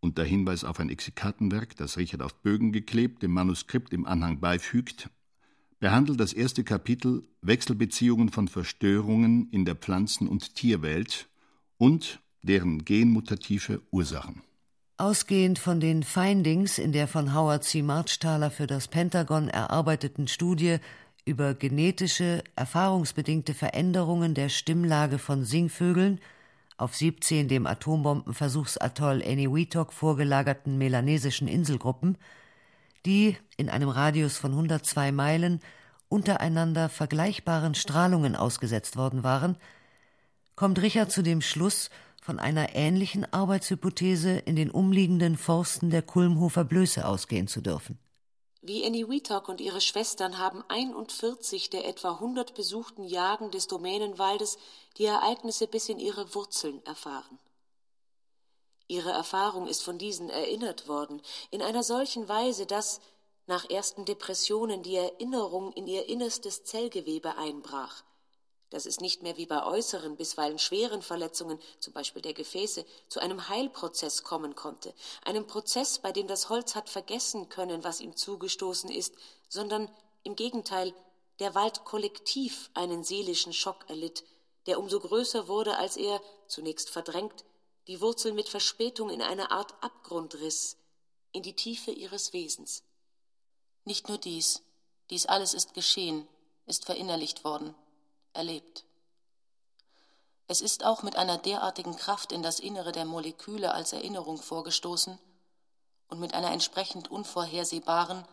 und 0.00 0.18
der 0.18 0.26
Hinweis 0.26 0.62
auf 0.62 0.78
ein 0.78 0.90
Exikatenwerk, 0.90 1.74
das 1.76 1.96
Richard 1.96 2.22
auf 2.22 2.34
Bögen 2.42 2.70
geklebt 2.70 3.22
dem 3.22 3.32
Manuskript 3.32 3.94
im 3.94 4.04
Anhang 4.04 4.38
beifügt, 4.40 5.08
behandelt 5.80 6.20
das 6.20 6.34
erste 6.34 6.64
Kapitel 6.64 7.24
Wechselbeziehungen 7.40 8.28
von 8.28 8.46
Verstörungen 8.46 9.48
in 9.50 9.64
der 9.64 9.74
Pflanzen- 9.74 10.28
und 10.28 10.54
Tierwelt 10.54 11.28
und 11.78 12.20
deren 12.42 12.84
genmutative 12.84 13.80
Ursachen. 13.90 14.42
Ausgehend 14.98 15.58
von 15.58 15.80
den 15.80 16.02
Findings 16.02 16.78
in 16.78 16.92
der 16.92 17.08
von 17.08 17.34
Howard 17.34 17.64
C. 17.64 17.82
Marchthaler 17.82 18.50
für 18.50 18.66
das 18.66 18.86
Pentagon 18.86 19.48
erarbeiteten 19.48 20.28
Studie 20.28 20.76
über 21.24 21.54
genetische, 21.54 22.44
erfahrungsbedingte 22.56 23.54
Veränderungen 23.54 24.34
der 24.34 24.48
Stimmlage 24.48 25.18
von 25.18 25.44
Singvögeln 25.44 26.20
auf 26.76 26.94
17 26.94 27.48
dem 27.48 27.66
Atombombenversuchsatoll 27.66 29.22
Eniwetok 29.22 29.92
vorgelagerten 29.92 30.76
melanesischen 30.76 31.48
Inselgruppen, 31.48 32.18
die 33.06 33.36
in 33.56 33.68
einem 33.68 33.88
Radius 33.88 34.36
von 34.36 34.52
102 34.52 35.12
Meilen 35.12 35.60
untereinander 36.08 36.88
vergleichbaren 36.88 37.74
Strahlungen 37.74 38.36
ausgesetzt 38.36 38.96
worden 38.96 39.22
waren, 39.22 39.56
kommt 40.56 40.80
Richard 40.82 41.10
zu 41.10 41.22
dem 41.22 41.40
Schluss, 41.40 41.90
von 42.24 42.38
einer 42.38 42.74
ähnlichen 42.74 43.30
Arbeitshypothese 43.34 44.38
in 44.38 44.56
den 44.56 44.70
umliegenden 44.70 45.36
Forsten 45.36 45.90
der 45.90 46.00
Kulmhofer 46.00 46.64
Blöße 46.64 47.06
ausgehen 47.06 47.48
zu 47.48 47.60
dürfen. 47.60 47.98
Wie 48.66 48.82
Annie 48.86 49.10
Wheatok 49.10 49.50
und 49.50 49.60
ihre 49.60 49.82
Schwestern 49.82 50.38
haben 50.38 50.64
41 50.68 51.68
der 51.68 51.86
etwa 51.86 52.12
100 52.12 52.54
besuchten 52.54 53.04
Jagen 53.04 53.50
des 53.50 53.66
Domänenwaldes 53.66 54.56
die 54.96 55.04
Ereignisse 55.04 55.66
bis 55.66 55.90
in 55.90 55.98
ihre 55.98 56.34
Wurzeln 56.34 56.82
erfahren. 56.86 57.38
Ihre 58.88 59.10
Erfahrung 59.10 59.66
ist 59.66 59.82
von 59.82 59.98
diesen 59.98 60.30
erinnert 60.30 60.88
worden, 60.88 61.20
in 61.50 61.60
einer 61.60 61.82
solchen 61.82 62.26
Weise, 62.26 62.64
dass 62.64 63.02
nach 63.46 63.68
ersten 63.68 64.06
Depressionen 64.06 64.82
die 64.82 64.96
Erinnerung 64.96 65.70
in 65.74 65.86
ihr 65.86 66.08
innerstes 66.08 66.64
Zellgewebe 66.64 67.36
einbrach, 67.36 68.02
dass 68.74 68.86
es 68.86 68.98
nicht 68.98 69.22
mehr 69.22 69.36
wie 69.36 69.46
bei 69.46 69.64
äußeren, 69.64 70.16
bisweilen 70.16 70.58
schweren 70.58 71.00
Verletzungen, 71.00 71.60
zum 71.78 71.92
Beispiel 71.92 72.22
der 72.22 72.34
Gefäße, 72.34 72.84
zu 73.06 73.20
einem 73.20 73.48
Heilprozess 73.48 74.24
kommen 74.24 74.56
konnte, 74.56 74.92
einem 75.24 75.46
Prozess, 75.46 76.00
bei 76.00 76.10
dem 76.10 76.26
das 76.26 76.48
Holz 76.48 76.74
hat 76.74 76.90
vergessen 76.90 77.48
können, 77.48 77.84
was 77.84 78.00
ihm 78.00 78.16
zugestoßen 78.16 78.90
ist, 78.90 79.14
sondern 79.48 79.88
im 80.24 80.34
Gegenteil 80.34 80.92
der 81.38 81.54
Wald 81.54 81.84
kollektiv 81.84 82.68
einen 82.74 83.04
seelischen 83.04 83.52
Schock 83.52 83.88
erlitt, 83.88 84.24
der 84.66 84.80
umso 84.80 84.98
größer 84.98 85.46
wurde, 85.46 85.76
als 85.76 85.96
er, 85.96 86.20
zunächst 86.48 86.90
verdrängt, 86.90 87.44
die 87.86 88.00
Wurzel 88.00 88.32
mit 88.32 88.48
Verspätung 88.48 89.08
in 89.08 89.22
eine 89.22 89.52
Art 89.52 89.72
Abgrund 89.84 90.34
riss, 90.40 90.78
in 91.30 91.44
die 91.44 91.54
Tiefe 91.54 91.92
ihres 91.92 92.32
Wesens. 92.32 92.82
Nicht 93.84 94.08
nur 94.08 94.18
dies, 94.18 94.62
dies 95.10 95.26
alles 95.26 95.54
ist 95.54 95.74
geschehen, 95.74 96.26
ist 96.66 96.86
verinnerlicht 96.86 97.44
worden 97.44 97.76
erlebt. 98.34 98.84
Es 100.46 100.60
ist 100.60 100.84
auch 100.84 101.02
mit 101.02 101.16
einer 101.16 101.38
derartigen 101.38 101.96
Kraft 101.96 102.30
in 102.30 102.42
das 102.42 102.60
Innere 102.60 102.92
der 102.92 103.06
Moleküle 103.06 103.72
als 103.72 103.92
Erinnerung 103.92 104.36
vorgestoßen 104.36 105.18
und 106.08 106.20
mit 106.20 106.34
einer 106.34 106.52
entsprechend 106.52 107.10
unvorhersehbaren, 107.10 108.26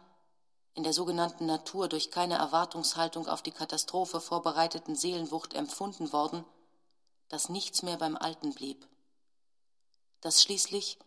in 0.73 0.83
der 0.83 0.93
sogenannten 0.93 1.45
Natur 1.45 1.87
durch 1.87 2.11
keine 2.11 2.35
Erwartungshaltung 2.35 3.27
auf 3.27 3.41
die 3.41 3.51
Katastrophe 3.51 4.21
vorbereiteten 4.21 4.95
Seelenwucht 4.95 5.53
empfunden 5.53 6.13
worden, 6.13 6.45
dass 7.29 7.49
nichts 7.49 7.81
mehr 7.81 7.97
beim 7.97 8.17
Alten 8.17 8.53
blieb, 8.53 8.87
dass 10.21 10.41
schließlich 10.41 10.97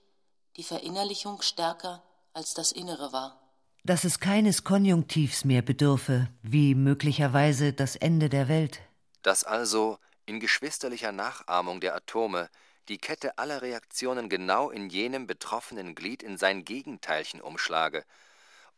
die 0.57 0.65
Verinnerlichung 0.65 1.43
stärker 1.43 2.03
als 2.33 2.55
das 2.55 2.73
Innere 2.73 3.13
war 3.13 3.44
dass 3.85 4.05
es 4.05 4.19
keines 4.19 4.65
Konjunktivs 4.65 5.45
mehr 5.45 5.61
bedürfe, 5.61 6.29
wie 6.43 6.75
möglicherweise 6.75 7.75
das 7.75 7.97
Ende 7.97 8.31
der 8.31 8.49
Welt. 8.49 8.81
Dass 9.23 9.45
also 9.45 9.99
in 10.25 10.41
geschwisterlicher 10.41 11.13
Nachahmung 11.13 11.81
der 11.81 11.95
Atome 11.95 12.49
die 12.89 12.97
Kette 12.97 13.37
aller 13.37 13.61
Reaktionen 13.61 14.31
genau 14.31 14.71
in 14.71 14.89
jenem 14.89 15.27
betroffenen 15.27 15.95
Glied 15.95 16.23
in 16.23 16.39
sein 16.39 16.65
Gegenteilchen 16.65 17.43
umschlage, 17.43 18.05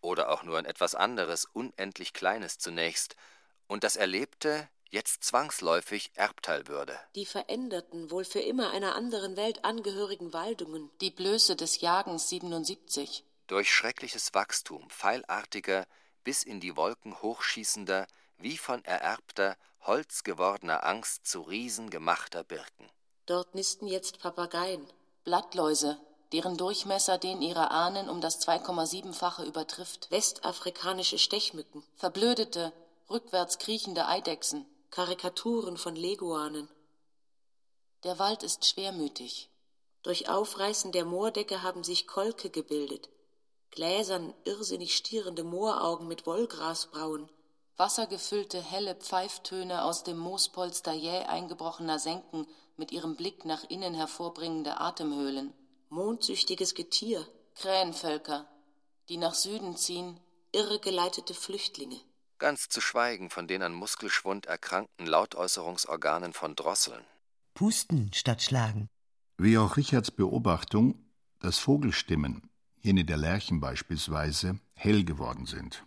oder 0.00 0.30
auch 0.30 0.42
nur 0.42 0.58
in 0.58 0.64
etwas 0.64 0.94
anderes, 0.94 1.44
unendlich 1.44 2.12
Kleines 2.12 2.58
zunächst, 2.58 3.16
und 3.68 3.84
das 3.84 3.96
Erlebte 3.96 4.68
jetzt 4.90 5.24
zwangsläufig 5.24 6.10
Erbteil 6.14 6.66
würde. 6.66 6.96
Die 7.14 7.26
veränderten, 7.26 8.10
wohl 8.10 8.24
für 8.24 8.40
immer 8.40 8.70
einer 8.72 8.94
anderen 8.94 9.36
Welt 9.36 9.64
angehörigen 9.64 10.32
Waldungen. 10.32 10.90
Die 11.00 11.10
Blöße 11.10 11.56
des 11.56 11.80
Jagens 11.80 12.28
77 12.28 13.24
durch 13.46 13.72
schreckliches 13.72 14.34
Wachstum 14.34 14.88
pfeilartiger, 14.90 15.86
bis 16.24 16.42
in 16.42 16.60
die 16.60 16.76
Wolken 16.76 17.22
hochschießender, 17.22 18.06
wie 18.38 18.58
von 18.58 18.84
ererbter, 18.84 19.56
holzgewordener 19.80 20.84
Angst 20.84 21.26
zu 21.26 21.42
Riesen 21.42 21.90
gemachter 21.90 22.42
Birken. 22.42 22.90
Dort 23.26 23.54
nisten 23.54 23.86
jetzt 23.86 24.20
Papageien. 24.20 24.86
Blattläuse, 25.24 25.98
deren 26.32 26.56
Durchmesser 26.56 27.18
den 27.18 27.42
ihrer 27.42 27.70
Ahnen 27.70 28.08
um 28.08 28.20
das 28.20 28.46
2,7-fache 28.46 29.44
übertrifft. 29.44 30.10
Westafrikanische 30.10 31.18
Stechmücken. 31.18 31.84
Verblödete, 31.96 32.72
rückwärts 33.08 33.58
kriechende 33.58 34.06
Eidechsen. 34.06 34.66
Karikaturen 34.90 35.76
von 35.76 35.94
Leguanen. 35.96 36.68
Der 38.04 38.18
Wald 38.18 38.42
ist 38.42 38.66
schwermütig. 38.66 39.50
Durch 40.02 40.28
Aufreißen 40.28 40.92
der 40.92 41.04
Moordecke 41.04 41.62
haben 41.62 41.82
sich 41.82 42.06
Kolke 42.06 42.50
gebildet 42.50 43.08
gläsern, 43.76 44.34
irrsinnig 44.44 44.96
stierende 44.96 45.44
Mooraugen 45.44 46.08
mit 46.08 46.26
Wollgrasbrauen, 46.26 47.28
wassergefüllte 47.76 48.60
helle 48.60 48.96
Pfeiftöne 48.96 49.84
aus 49.84 50.02
dem 50.02 50.18
Moospolster 50.18 50.92
jäh 50.92 51.24
eingebrochener 51.26 52.00
Senken 52.00 52.46
mit 52.76 52.90
ihrem 52.90 53.14
Blick 53.14 53.44
nach 53.44 53.62
innen 53.64 53.94
hervorbringende 53.94 54.80
Atemhöhlen, 54.80 55.52
mondsüchtiges 55.90 56.74
Getier, 56.74 57.24
Krähenvölker, 57.54 58.46
die 59.08 59.18
nach 59.18 59.34
Süden 59.34 59.76
ziehen, 59.76 60.18
irregeleitete 60.52 61.34
Flüchtlinge. 61.34 62.00
Ganz 62.38 62.68
zu 62.68 62.80
schweigen 62.80 63.30
von 63.30 63.46
den 63.46 63.62
an 63.62 63.72
Muskelschwund 63.72 64.46
erkrankten 64.46 65.06
Lautäußerungsorganen 65.06 66.32
von 66.32 66.54
Drosseln. 66.54 67.04
Pusten 67.54 68.10
statt 68.12 68.42
Schlagen. 68.42 68.88
Wie 69.38 69.56
auch 69.58 69.76
Richards 69.76 70.10
Beobachtung, 70.10 71.06
dass 71.40 71.58
Vogelstimmen 71.58 72.50
jene 72.86 73.04
der 73.04 73.16
Lerchen 73.16 73.58
beispielsweise, 73.60 74.60
hell 74.74 75.02
geworden 75.04 75.46
sind. 75.46 75.84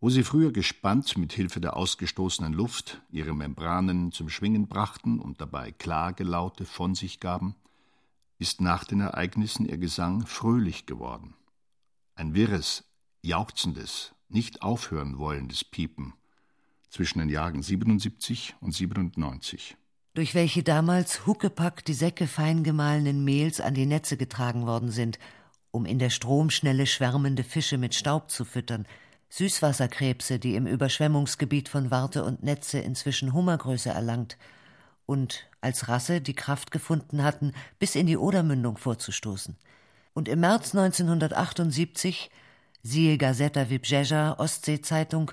Wo 0.00 0.08
sie 0.08 0.22
früher 0.22 0.52
gespannt 0.52 1.18
mit 1.18 1.34
Hilfe 1.34 1.60
der 1.60 1.76
ausgestoßenen 1.76 2.54
Luft 2.54 3.02
ihre 3.10 3.34
Membranen 3.34 4.10
zum 4.10 4.30
Schwingen 4.30 4.68
brachten 4.68 5.20
und 5.20 5.40
dabei 5.40 5.70
Klagelaute 5.70 6.64
von 6.64 6.94
sich 6.94 7.20
gaben, 7.20 7.56
ist 8.38 8.62
nach 8.62 8.84
den 8.84 9.00
Ereignissen 9.00 9.66
ihr 9.66 9.76
Gesang 9.76 10.26
fröhlich 10.26 10.86
geworden. 10.86 11.34
Ein 12.14 12.34
wirres, 12.34 12.84
jauchzendes, 13.20 14.14
nicht 14.30 14.62
aufhören 14.62 15.18
wollendes 15.18 15.62
Piepen 15.62 16.14
zwischen 16.88 17.18
den 17.18 17.28
Jahren 17.28 17.62
77 17.62 18.56
und 18.60 18.72
97. 18.72 19.76
Durch 20.14 20.34
welche 20.34 20.62
damals 20.62 21.26
Huckepack 21.26 21.84
die 21.84 21.92
Säcke 21.92 22.26
fein 22.26 22.64
gemahlenen 22.64 23.24
Mehls 23.24 23.60
an 23.60 23.74
die 23.74 23.84
Netze 23.84 24.16
getragen 24.16 24.64
worden 24.64 24.90
sind– 24.90 25.18
um 25.78 25.86
in 25.86 26.00
der 26.00 26.10
Stromschnelle 26.10 26.88
schwärmende 26.88 27.44
Fische 27.44 27.78
mit 27.78 27.94
Staub 27.94 28.32
zu 28.32 28.44
füttern, 28.44 28.84
Süßwasserkrebse, 29.28 30.40
die 30.40 30.56
im 30.56 30.66
Überschwemmungsgebiet 30.66 31.68
von 31.68 31.92
Warte 31.92 32.24
und 32.24 32.42
Netze 32.42 32.80
inzwischen 32.80 33.32
Hummergröße 33.32 33.90
erlangt 33.90 34.38
und 35.06 35.46
als 35.60 35.86
Rasse 35.86 36.20
die 36.20 36.34
Kraft 36.34 36.72
gefunden 36.72 37.22
hatten, 37.22 37.52
bis 37.78 37.94
in 37.94 38.08
die 38.08 38.16
Odermündung 38.16 38.76
vorzustoßen. 38.76 39.56
Und 40.14 40.26
im 40.26 40.40
März 40.40 40.74
1978, 40.74 42.28
siehe 42.82 43.16
Gazeta 43.16 43.70
Wybrzeża, 43.70 44.34
Ostseezeitung, 44.40 45.30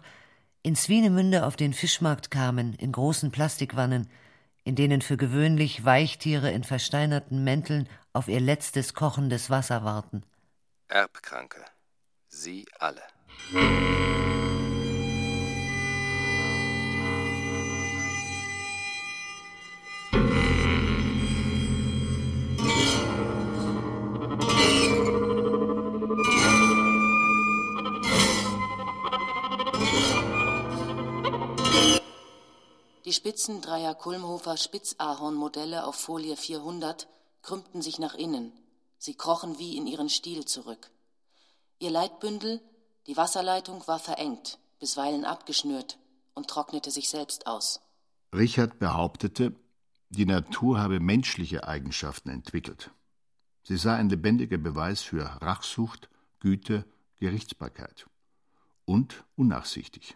in 0.62 0.76
Swinemünde 0.76 1.44
auf 1.44 1.56
den 1.56 1.74
Fischmarkt 1.74 2.30
kamen, 2.30 2.76
in 2.76 2.92
großen 2.92 3.32
Plastikwannen, 3.32 4.10
in 4.64 4.76
denen 4.76 5.02
für 5.02 5.18
gewöhnlich 5.18 5.86
Weichtiere 5.86 6.52
in 6.52 6.64
versteinerten 6.64 7.44
Mänteln 7.44 7.90
auf 8.14 8.28
ihr 8.28 8.40
letztes 8.40 8.94
kochendes 8.94 9.50
Wasser 9.50 9.84
warten. 9.84 10.22
Erbkranke. 10.88 11.66
Sie 12.28 12.68
alle. 12.80 13.02
Die 33.06 33.14
Spitzen 33.14 33.62
dreier 33.62 33.96
Kulmhofer 33.96 34.58
Spitzahornmodelle 34.58 35.86
auf 35.86 35.96
Folie 35.96 36.36
400 36.38 37.08
krümmten 37.42 37.82
sich 37.82 38.00
nach 38.00 38.16
innen, 38.16 38.52
sie 38.98 39.16
krochen 39.16 39.58
wie 39.60 39.78
in 39.78 39.88
ihren 39.88 40.10
Stiel 40.10 40.46
zurück. 40.46 40.92
Ihr 41.80 41.92
Leitbündel, 41.92 42.62
die 43.08 43.18
Wasserleitung, 43.18 43.86
war 43.88 44.00
verengt, 44.00 44.60
bisweilen 44.80 45.26
abgeschnürt 45.26 45.98
und 46.34 46.48
trocknete 46.48 46.92
sich 46.92 47.10
selbst 47.10 47.48
aus. 47.48 47.82
Richard 48.34 48.80
behauptete, 48.80 49.56
die 50.10 50.26
Natur 50.26 50.80
habe 50.80 51.00
menschliche 51.00 51.68
Eigenschaften 51.68 52.30
entwickelt. 52.30 52.92
Sie 53.64 53.78
sei 53.78 53.96
ein 53.96 54.10
lebendiger 54.10 54.58
Beweis 54.58 55.02
für 55.02 55.24
Rachsucht, 55.42 56.10
Güte, 56.40 56.86
Gerichtsbarkeit 57.20 58.06
und 58.86 59.24
unnachsichtig. 59.36 60.16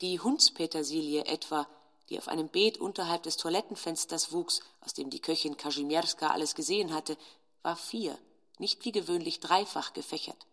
Die 0.00 0.20
Hundspetersilie 0.20 1.26
etwa 1.26 1.66
die 2.08 2.18
auf 2.18 2.28
einem 2.28 2.48
Beet 2.48 2.78
unterhalb 2.78 3.22
des 3.24 3.36
Toilettenfensters 3.36 4.32
wuchs, 4.32 4.60
aus 4.80 4.94
dem 4.94 5.10
die 5.10 5.20
Köchin 5.20 5.56
Kasimierska 5.56 6.28
alles 6.28 6.54
gesehen 6.54 6.94
hatte, 6.94 7.16
war 7.68 7.76
vier, 7.76 8.18
nicht 8.58 8.82
wie 8.86 8.92
gewöhnlich 8.92 9.40
dreifach 9.40 9.92
gefächert. 9.92 10.46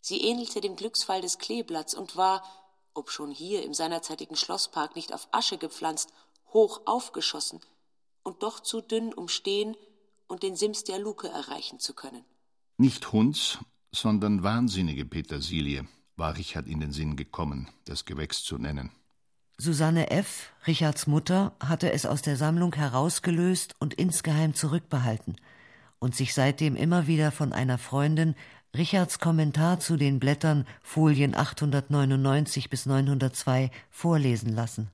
Sie 0.00 0.20
ähnelte 0.20 0.60
dem 0.60 0.76
Glücksfall 0.76 1.20
des 1.20 1.38
Kleeblatts 1.38 1.92
und 1.92 2.14
war, 2.14 2.44
obschon 2.94 3.32
hier 3.32 3.64
im 3.64 3.74
seinerzeitigen 3.74 4.36
Schlosspark 4.36 4.94
nicht 4.94 5.12
auf 5.12 5.26
Asche 5.32 5.58
gepflanzt, 5.58 6.12
hoch 6.52 6.82
aufgeschossen 6.84 7.58
und 8.22 8.44
doch 8.44 8.60
zu 8.60 8.80
dünn, 8.80 9.12
um 9.12 9.26
stehen 9.26 9.76
und 10.28 10.44
den 10.44 10.54
Sims 10.54 10.84
der 10.84 11.00
Luke 11.00 11.26
erreichen 11.26 11.80
zu 11.80 11.94
können. 11.94 12.24
Nicht 12.76 13.10
Hunds, 13.10 13.58
sondern 13.90 14.44
wahnsinnige 14.44 15.06
Petersilie 15.06 15.88
war 16.14 16.36
Richard 16.36 16.68
in 16.68 16.78
den 16.78 16.92
Sinn 16.92 17.16
gekommen, 17.16 17.68
das 17.86 18.04
Gewächs 18.04 18.44
zu 18.44 18.56
nennen. 18.56 18.92
Susanne 19.58 20.10
F., 20.12 20.52
Richards 20.68 21.08
Mutter, 21.08 21.56
hatte 21.58 21.90
es 21.90 22.06
aus 22.06 22.22
der 22.22 22.36
Sammlung 22.36 22.72
herausgelöst 22.76 23.74
und 23.80 23.94
insgeheim 23.94 24.54
zurückbehalten 24.54 25.34
und 26.00 26.16
sich 26.16 26.34
seitdem 26.34 26.74
immer 26.74 27.06
wieder 27.06 27.30
von 27.30 27.52
einer 27.52 27.78
Freundin 27.78 28.34
Richards 28.76 29.18
Kommentar 29.18 29.80
zu 29.80 29.96
den 29.96 30.18
Blättern 30.18 30.64
Folien 30.82 31.34
899 31.34 32.70
bis 32.70 32.86
902 32.86 33.70
vorlesen 33.90 34.52
lassen. 34.52 34.90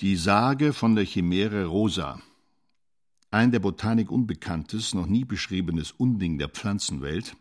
Die 0.00 0.16
Sage 0.16 0.72
von 0.72 0.94
der 0.94 1.04
Chimäre 1.04 1.66
Rosa. 1.66 2.20
Ein 3.30 3.52
der 3.52 3.60
Botanik 3.60 4.10
unbekanntes, 4.10 4.94
noch 4.94 5.06
nie 5.06 5.24
beschriebenes 5.24 5.92
Unding 5.92 6.38
der 6.38 6.48
Pflanzenwelt, 6.48 7.36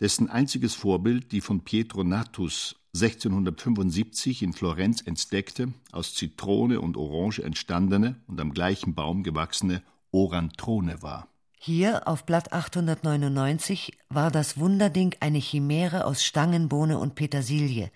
dessen 0.00 0.28
einziges 0.28 0.74
Vorbild 0.74 1.30
die 1.30 1.40
von 1.40 1.60
Pietro 1.60 2.02
Natus 2.02 2.76
1675 2.94 4.42
in 4.42 4.52
Florenz 4.52 5.02
entdeckte, 5.02 5.72
aus 5.92 6.14
Zitrone 6.14 6.80
und 6.80 6.96
Orange 6.96 7.42
entstandene 7.42 8.16
und 8.26 8.40
am 8.40 8.52
gleichen 8.52 8.94
Baum 8.94 9.22
gewachsene 9.22 9.82
Orantrone 10.10 11.00
war. 11.02 11.29
Hier 11.62 12.08
auf 12.08 12.24
Blatt 12.24 12.54
899 12.54 13.92
war 14.08 14.30
das 14.30 14.58
Wunderding 14.58 15.14
eine 15.20 15.40
Chimäre 15.40 16.06
aus 16.06 16.24
Stangenbohne 16.24 16.98
und 16.98 17.16
Petersilie, 17.16 17.90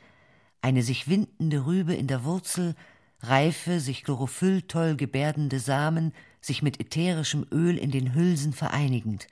eine 0.60 0.82
sich 0.82 1.08
windende 1.08 1.64
Rübe 1.64 1.94
in 1.94 2.06
der 2.06 2.24
Wurzel, 2.24 2.74
reife, 3.20 3.80
sich 3.80 4.04
chlorophylltoll 4.04 4.96
gebärdende 4.96 5.60
Samen, 5.60 6.12
sich 6.42 6.60
mit 6.60 6.78
ätherischem 6.78 7.46
Öl 7.50 7.78
in 7.78 7.90
den 7.90 8.14
Hülsen 8.14 8.52
vereinigend. 8.52 9.28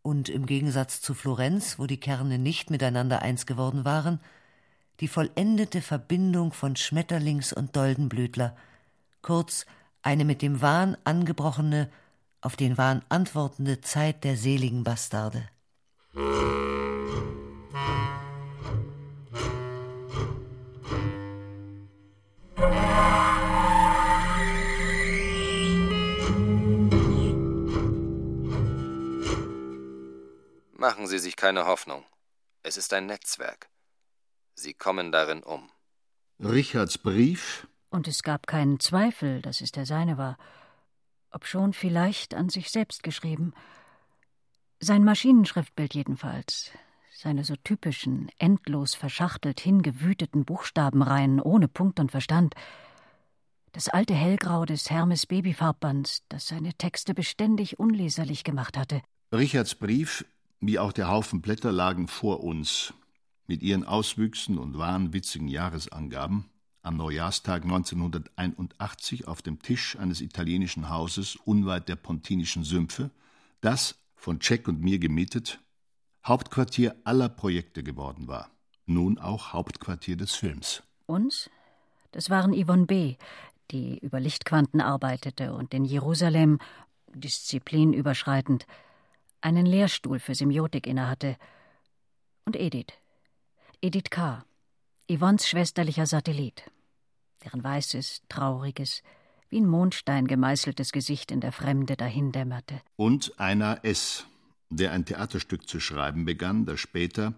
Und 0.00 0.30
im 0.30 0.46
Gegensatz 0.46 1.02
zu 1.02 1.12
Florenz, 1.12 1.78
wo 1.78 1.84
die 1.84 2.00
Kerne 2.00 2.38
nicht 2.38 2.70
miteinander 2.70 3.20
eins 3.20 3.44
geworden 3.44 3.84
waren, 3.84 4.20
die 5.00 5.08
vollendete 5.08 5.82
Verbindung 5.82 6.54
von 6.54 6.76
Schmetterlings- 6.76 7.52
und 7.52 7.76
Doldenblütler, 7.76 8.56
kurz 9.20 9.66
eine 10.00 10.24
mit 10.24 10.40
dem 10.40 10.62
Wahn 10.62 10.96
angebrochene, 11.04 11.90
auf 12.40 12.56
den 12.56 12.78
Wahn 12.78 13.02
antwortende 13.08 13.80
Zeit 13.80 14.24
der 14.24 14.36
seligen 14.36 14.84
Bastarde. 14.84 15.48
Machen 30.74 31.06
Sie 31.06 31.18
sich 31.18 31.36
keine 31.36 31.66
Hoffnung. 31.66 32.04
Es 32.62 32.76
ist 32.76 32.92
ein 32.92 33.06
Netzwerk. 33.06 33.68
Sie 34.54 34.74
kommen 34.74 35.12
darin 35.12 35.42
um. 35.42 35.70
Richards 36.38 36.98
Brief. 36.98 37.66
Und 37.90 38.08
es 38.08 38.22
gab 38.22 38.46
keinen 38.46 38.80
Zweifel, 38.80 39.42
dass 39.42 39.60
es 39.60 39.72
der 39.72 39.84
seine 39.84 40.16
war, 40.16 40.38
obschon 41.32 41.72
vielleicht 41.72 42.34
an 42.34 42.48
sich 42.48 42.70
selbst 42.70 43.02
geschrieben. 43.02 43.52
Sein 44.80 45.04
Maschinenschriftbild 45.04 45.94
jedenfalls, 45.94 46.70
seine 47.14 47.44
so 47.44 47.54
typischen, 47.62 48.30
endlos 48.38 48.94
verschachtelt 48.94 49.60
hingewüteten 49.60 50.44
Buchstabenreihen 50.44 51.40
ohne 51.40 51.68
Punkt 51.68 52.00
und 52.00 52.10
Verstand, 52.10 52.54
das 53.72 53.88
alte 53.88 54.14
Hellgrau 54.14 54.64
des 54.64 54.90
Hermes 54.90 55.26
Babyfarbbands, 55.26 56.24
das 56.28 56.48
seine 56.48 56.74
Texte 56.74 57.14
beständig 57.14 57.78
unleserlich 57.78 58.42
gemacht 58.42 58.76
hatte. 58.76 59.00
Richards 59.32 59.76
Brief, 59.76 60.24
wie 60.58 60.78
auch 60.78 60.92
der 60.92 61.08
Haufen 61.08 61.40
Blätter, 61.40 61.70
lagen 61.70 62.08
vor 62.08 62.42
uns, 62.42 62.92
mit 63.46 63.62
ihren 63.62 63.84
Auswüchsen 63.84 64.58
und 64.58 64.76
wahnwitzigen 64.76 65.48
Jahresangaben 65.48 66.49
am 66.82 66.96
Neujahrstag 66.96 67.64
1981 67.64 69.28
auf 69.28 69.42
dem 69.42 69.60
Tisch 69.60 69.96
eines 69.96 70.20
italienischen 70.20 70.88
Hauses 70.88 71.36
unweit 71.36 71.88
der 71.88 71.96
Pontinischen 71.96 72.64
Sümpfe, 72.64 73.10
das, 73.60 73.96
von 74.16 74.40
Czech 74.40 74.66
und 74.66 74.80
mir 74.80 74.98
gemietet, 74.98 75.60
Hauptquartier 76.26 76.96
aller 77.04 77.28
Projekte 77.28 77.82
geworden 77.82 78.28
war, 78.28 78.50
nun 78.86 79.18
auch 79.18 79.52
Hauptquartier 79.52 80.16
des 80.16 80.34
Films. 80.34 80.82
Uns? 81.06 81.50
Das 82.12 82.30
waren 82.30 82.52
Yvonne 82.52 82.86
B., 82.86 83.16
die 83.70 83.98
über 83.98 84.20
Lichtquanten 84.20 84.80
arbeitete 84.80 85.54
und 85.54 85.72
in 85.74 85.84
Jerusalem, 85.84 86.58
disziplinüberschreitend, 87.14 88.66
einen 89.40 89.64
Lehrstuhl 89.64 90.18
für 90.18 90.34
Semiotik 90.34 90.86
innehatte, 90.86 91.36
und 92.44 92.56
Edith, 92.56 92.92
Edith 93.80 94.10
K., 94.10 94.44
Yvonnes 95.10 95.48
schwesterlicher 95.48 96.06
Satellit, 96.06 96.70
deren 97.42 97.64
weißes, 97.64 98.22
trauriges, 98.28 99.02
wie 99.48 99.60
ein 99.60 99.66
Mondstein 99.66 100.28
gemeißeltes 100.28 100.92
Gesicht 100.92 101.32
in 101.32 101.40
der 101.40 101.50
Fremde 101.50 101.96
dahindämmerte. 101.96 102.80
Und 102.94 103.40
einer 103.40 103.84
S., 103.84 104.26
der 104.68 104.92
ein 104.92 105.04
Theaterstück 105.04 105.68
zu 105.68 105.80
schreiben 105.80 106.24
begann, 106.24 106.64
das 106.64 106.78
später 106.78 107.34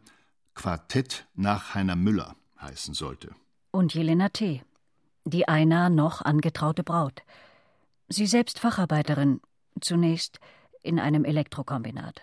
Quartett 0.53 1.27
nach 1.35 1.75
Heiner 1.75 1.97
Müller 1.97 2.37
heißen 2.61 2.93
sollte. 2.93 3.35
Und 3.71 3.95
Jelena 3.95 4.29
T., 4.29 4.63
die 5.25 5.49
einer 5.49 5.89
noch 5.89 6.21
angetraute 6.21 6.85
Braut. 6.85 7.23
Sie 8.07 8.27
selbst 8.27 8.59
Facharbeiterin, 8.59 9.41
zunächst 9.81 10.41
in 10.83 11.01
einem 11.01 11.25
Elektrokombinat, 11.25 12.21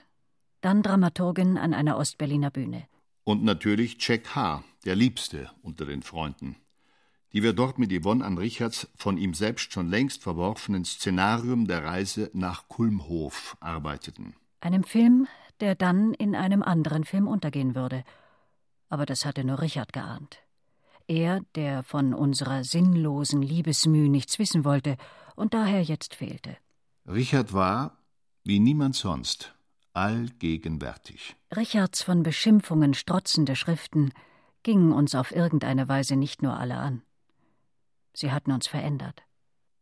dann 0.61 0.83
Dramaturgin 0.83 1.57
an 1.57 1.73
einer 1.73 1.97
Ostberliner 1.97 2.51
Bühne. 2.51 2.88
Und 3.29 3.43
natürlich 3.43 3.95
Jack 3.99 4.33
H., 4.33 4.63
der 4.85 4.95
Liebste 4.95 5.51
unter 5.61 5.85
den 5.85 6.01
Freunden, 6.01 6.55
die 7.31 7.43
wir 7.43 7.53
dort 7.53 7.77
mit 7.77 7.91
Yvonne 7.93 8.25
an 8.25 8.39
Richards 8.39 8.87
von 8.95 9.19
ihm 9.19 9.35
selbst 9.35 9.71
schon 9.71 9.87
längst 9.87 10.23
verworfenen 10.23 10.83
Szenarium 10.83 11.67
der 11.67 11.85
Reise 11.85 12.31
nach 12.33 12.67
Kulmhof 12.69 13.55
arbeiteten. 13.59 14.33
Einem 14.61 14.83
Film, 14.83 15.27
der 15.59 15.75
dann 15.75 16.15
in 16.15 16.35
einem 16.35 16.63
anderen 16.63 17.03
Film 17.03 17.27
untergehen 17.27 17.75
würde. 17.75 18.03
Aber 18.89 19.05
das 19.05 19.25
hatte 19.25 19.43
nur 19.43 19.61
Richard 19.61 19.93
geahnt. 19.93 20.39
Er, 21.05 21.41
der 21.53 21.83
von 21.83 22.15
unserer 22.15 22.63
sinnlosen 22.63 23.43
Liebesmüh 23.43 24.09
nichts 24.09 24.39
wissen 24.39 24.65
wollte 24.65 24.97
und 25.35 25.53
daher 25.53 25.83
jetzt 25.83 26.15
fehlte. 26.15 26.57
Richard 27.05 27.53
war, 27.53 27.95
wie 28.43 28.59
niemand 28.59 28.95
sonst, 28.95 29.53
allgegenwärtig. 29.99 31.35
Richards 31.55 32.03
von 32.03 32.23
Beschimpfungen 32.23 32.93
strotzende 32.93 33.55
Schriften 33.55 34.13
gingen 34.63 34.93
uns 34.93 35.13
auf 35.13 35.35
irgendeine 35.35 35.89
Weise 35.89 36.15
nicht 36.15 36.41
nur 36.41 36.57
alle 36.57 36.77
an. 36.77 37.01
Sie 38.13 38.31
hatten 38.31 38.51
uns 38.51 38.67
verändert. 38.67 39.23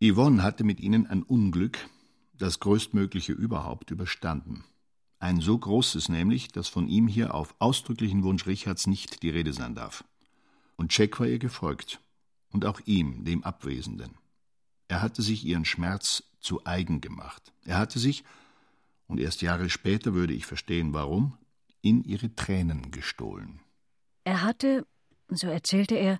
Yvonne 0.03 0.41
hatte 0.41 0.63
mit 0.63 0.79
ihnen 0.79 1.05
ein 1.05 1.21
Unglück, 1.23 1.77
das 2.33 2.59
größtmögliche 2.59 3.33
überhaupt, 3.33 3.91
überstanden. 3.91 4.63
Ein 5.19 5.39
so 5.39 5.57
großes 5.57 6.09
nämlich, 6.09 6.49
dass 6.49 6.67
von 6.67 6.87
ihm 6.87 7.07
hier 7.07 7.33
auf 7.33 7.55
ausdrücklichen 7.59 8.23
Wunsch 8.23 8.45
Richards 8.45 8.87
nicht 8.87 9.23
die 9.23 9.29
Rede 9.29 9.53
sein 9.53 9.75
darf. 9.75 10.03
Und 10.75 10.95
Jack 10.95 11.19
war 11.19 11.27
ihr 11.27 11.39
gefolgt. 11.39 11.99
Und 12.51 12.65
auch 12.65 12.79
ihm, 12.85 13.25
dem 13.25 13.43
Abwesenden. 13.43 14.17
Er 14.87 15.01
hatte 15.01 15.21
sich 15.21 15.45
ihren 15.45 15.65
Schmerz 15.65 16.23
zu 16.39 16.65
eigen 16.65 17.01
gemacht. 17.01 17.51
Er 17.65 17.77
hatte 17.77 17.99
sich, 17.99 18.23
und 19.07 19.19
erst 19.19 19.41
Jahre 19.41 19.69
später 19.69 20.13
würde 20.13 20.33
ich 20.33 20.45
verstehen, 20.45 20.93
warum, 20.93 21.37
in 21.81 22.03
ihre 22.03 22.35
Tränen 22.35 22.91
gestohlen. 22.91 23.61
Er 24.23 24.43
hatte, 24.43 24.85
so 25.29 25.47
erzählte 25.47 25.95
er, 25.95 26.19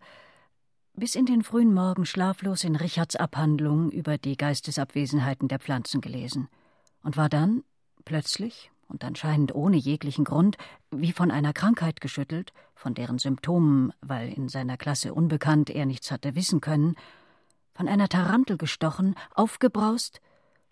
bis 0.94 1.16
in 1.16 1.26
den 1.26 1.44
frühen 1.44 1.74
Morgen 1.74 2.06
schlaflos 2.06 2.64
in 2.64 2.76
Richards 2.76 3.16
Abhandlung 3.16 3.92
über 3.92 4.18
die 4.18 4.38
Geistesabwesenheiten 4.38 5.48
der 5.48 5.60
Pflanzen 5.60 6.02
gelesen 6.02 6.48
und 7.04 7.18
war 7.18 7.30
dann, 7.30 7.64
plötzlich 8.06 8.72
und 8.88 9.04
anscheinend 9.04 9.54
ohne 9.54 9.78
jeglichen 9.78 10.24
Grund, 10.24 10.58
wie 10.92 11.12
von 11.12 11.30
einer 11.30 11.54
Krankheit 11.54 12.02
geschüttelt, 12.02 12.54
von 12.74 12.94
deren 12.94 13.20
Symptomen, 13.20 13.92
weil 14.02 14.32
in 14.32 14.48
seiner 14.48 14.78
Klasse 14.78 15.14
unbekannt 15.14 15.70
er 15.70 15.86
nichts 15.86 16.10
hatte 16.10 16.36
wissen 16.36 16.62
können, 16.62 16.96
von 17.74 17.88
einer 17.88 18.08
Tarantel 18.08 18.58
gestochen, 18.58 19.16
aufgebraust 19.36 20.22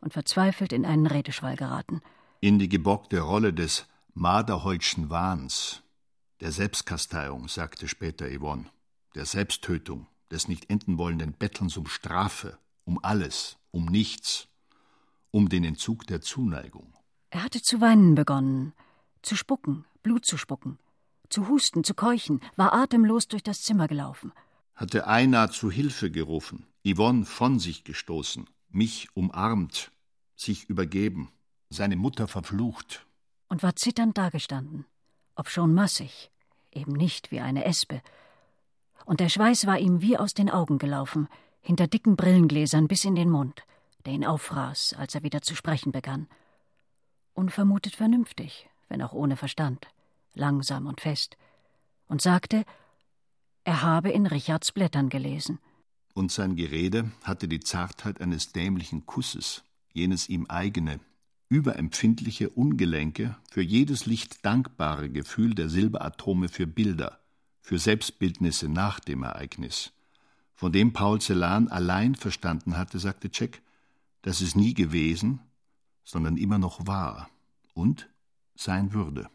und 0.05 0.13
verzweifelt 0.13 0.71
in 0.71 0.85
einen 0.85 1.07
Redeschwall 1.07 1.57
geraten. 1.57 2.01
In 2.39 2.59
die 2.59 2.69
gebockte 2.69 3.19
Rolle 3.21 3.53
des 3.53 3.87
Maderholzschen 4.13 5.09
Wahns, 5.09 5.81
der 6.39 6.51
Selbstkasteiung, 6.51 7.47
sagte 7.47 7.87
später 7.87 8.27
Yvonne, 8.29 8.65
der 9.15 9.25
Selbsttötung, 9.25 10.07
des 10.31 10.47
nicht 10.47 10.69
enden 10.69 10.97
wollenden 10.97 11.33
Bettelns 11.33 11.75
um 11.75 11.87
Strafe, 11.87 12.57
um 12.83 12.99
alles, 13.03 13.57
um 13.71 13.85
nichts, 13.85 14.47
um 15.31 15.49
den 15.49 15.63
Entzug 15.63 16.05
der 16.07 16.21
Zuneigung. 16.21 16.93
Er 17.31 17.43
hatte 17.43 17.61
zu 17.61 17.81
weinen 17.81 18.15
begonnen, 18.15 18.73
zu 19.23 19.35
spucken, 19.35 19.85
Blut 20.03 20.25
zu 20.25 20.37
spucken, 20.37 20.77
zu 21.29 21.47
husten, 21.47 21.83
zu 21.83 21.95
keuchen, 21.95 22.41
war 22.55 22.73
atemlos 22.73 23.27
durch 23.27 23.43
das 23.43 23.63
Zimmer 23.63 23.87
gelaufen. 23.87 24.31
Hatte 24.75 25.07
Eina 25.07 25.49
zu 25.49 25.71
Hilfe 25.71 26.11
gerufen, 26.11 26.67
Yvonne 26.87 27.25
von 27.25 27.59
sich 27.59 27.83
gestoßen, 27.83 28.47
mich 28.69 29.07
umarmt, 29.15 29.91
sich 30.35 30.69
übergeben, 30.69 31.31
seine 31.69 31.95
Mutter 31.95 32.27
verflucht. 32.27 33.05
Und 33.47 33.63
war 33.63 33.75
zitternd 33.75 34.17
dagestanden, 34.17 34.85
obschon 35.35 35.73
massig, 35.73 36.31
eben 36.71 36.93
nicht 36.93 37.31
wie 37.31 37.39
eine 37.39 37.65
Espe. 37.65 38.01
Und 39.05 39.19
der 39.19 39.29
Schweiß 39.29 39.65
war 39.67 39.77
ihm 39.79 40.01
wie 40.01 40.17
aus 40.17 40.33
den 40.33 40.49
Augen 40.49 40.77
gelaufen, 40.77 41.27
hinter 41.61 41.87
dicken 41.87 42.15
Brillengläsern 42.15 42.87
bis 42.87 43.05
in 43.05 43.15
den 43.15 43.29
Mund, 43.29 43.63
der 44.05 44.13
ihn 44.13 44.25
auffraß, 44.25 44.93
als 44.93 45.15
er 45.15 45.23
wieder 45.23 45.41
zu 45.41 45.55
sprechen 45.55 45.91
begann. 45.91 46.27
Unvermutet 47.33 47.95
vernünftig, 47.95 48.69
wenn 48.87 49.01
auch 49.01 49.13
ohne 49.13 49.35
Verstand, 49.35 49.87
langsam 50.33 50.85
und 50.87 51.01
fest, 51.01 51.37
und 52.07 52.21
sagte, 52.21 52.65
er 53.63 53.81
habe 53.81 54.11
in 54.11 54.27
Richards 54.27 54.71
Blättern 54.71 55.09
gelesen. 55.09 55.59
und 56.13 56.31
sein 56.31 56.55
Gerede 56.55 57.11
hatte 57.23 57.47
die 57.47 57.59
Zartheit 57.59 58.21
eines 58.21 58.51
dämlichen 58.53 59.05
Kusses, 59.05 59.63
jenes 59.95 60.29
ihm 60.29 60.45
eigene, 60.47 60.99
überempfindliche 61.49 62.49
Ungelenke, 62.49 63.37
für 63.49 63.61
jedes 63.61 64.05
Licht 64.05 64.45
dankbare 64.45 65.09
Gefühl 65.09 65.55
der 65.55 65.69
Silberatome 65.69 66.49
für 66.49 66.67
Bilder, 66.67 67.19
für 67.61 67.79
Selbstbildnisse 67.79 68.67
nach 68.67 68.99
dem 68.99 69.23
Ereignis, 69.23 69.93
von 70.53 70.71
dem 70.71 70.93
Paul 70.93 71.21
Celan 71.21 71.69
allein 71.69 72.15
verstanden 72.15 72.77
hatte, 72.77 72.99
sagte 72.99 73.29
Check, 73.29 73.61
dass 74.21 74.41
es 74.41 74.55
nie 74.55 74.73
gewesen, 74.73 75.39
sondern 76.03 76.37
immer 76.37 76.57
noch 76.57 76.87
war 76.87 77.29
und 77.73 78.09
sein 78.55 78.93
würde. 78.93 79.29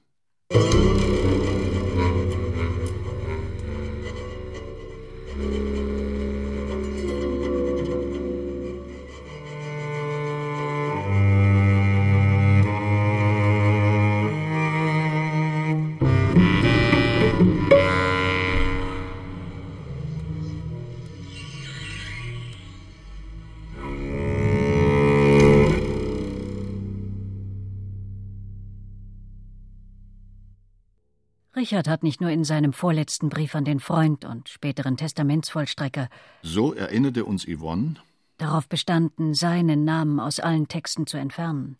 Richard 31.61 31.89
hat 31.89 32.03
nicht 32.03 32.23
nur 32.23 32.31
in 32.31 32.43
seinem 32.43 32.73
vorletzten 32.73 33.28
Brief 33.28 33.55
an 33.55 33.66
den 33.66 33.81
Freund 33.81 34.24
und 34.24 34.49
späteren 34.49 34.97
Testamentsvollstrecker 34.97 36.09
So 36.43 36.73
erinnerte 36.73 37.27
uns 37.27 37.47
Yvonne, 37.47 37.97
darauf 38.39 38.66
bestanden, 38.66 39.35
seinen 39.35 39.85
Namen 39.85 40.20
aus 40.20 40.41
allen 40.41 40.69
Texten 40.69 41.07
zu 41.07 41.19
entfernen 41.19 41.77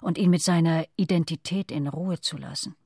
und 0.00 0.16
ihn 0.16 0.30
mit 0.30 0.42
seiner 0.42 0.86
Identität 0.94 1.72
in 1.72 1.88
Ruhe 1.88 2.20
zu 2.20 2.36
lassen. 2.36 2.76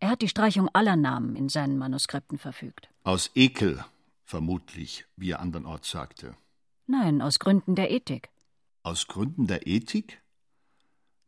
Er 0.00 0.08
hat 0.08 0.22
die 0.22 0.28
Streichung 0.28 0.70
aller 0.72 0.96
Namen 0.96 1.36
in 1.36 1.50
seinen 1.50 1.76
Manuskripten 1.76 2.38
verfügt. 2.38 2.88
aus 3.02 3.30
Ekel, 3.34 3.84
vermutlich, 4.24 5.04
wie 5.16 5.32
er 5.32 5.40
andernorts 5.40 5.90
sagte. 5.90 6.34
Nein, 6.86 7.20
aus 7.20 7.38
Gründen 7.38 7.74
der 7.74 7.90
Ethik. 7.90 8.30
Aus 8.84 9.06
Gründen 9.06 9.46
der 9.46 9.66
Ethik? 9.66 10.22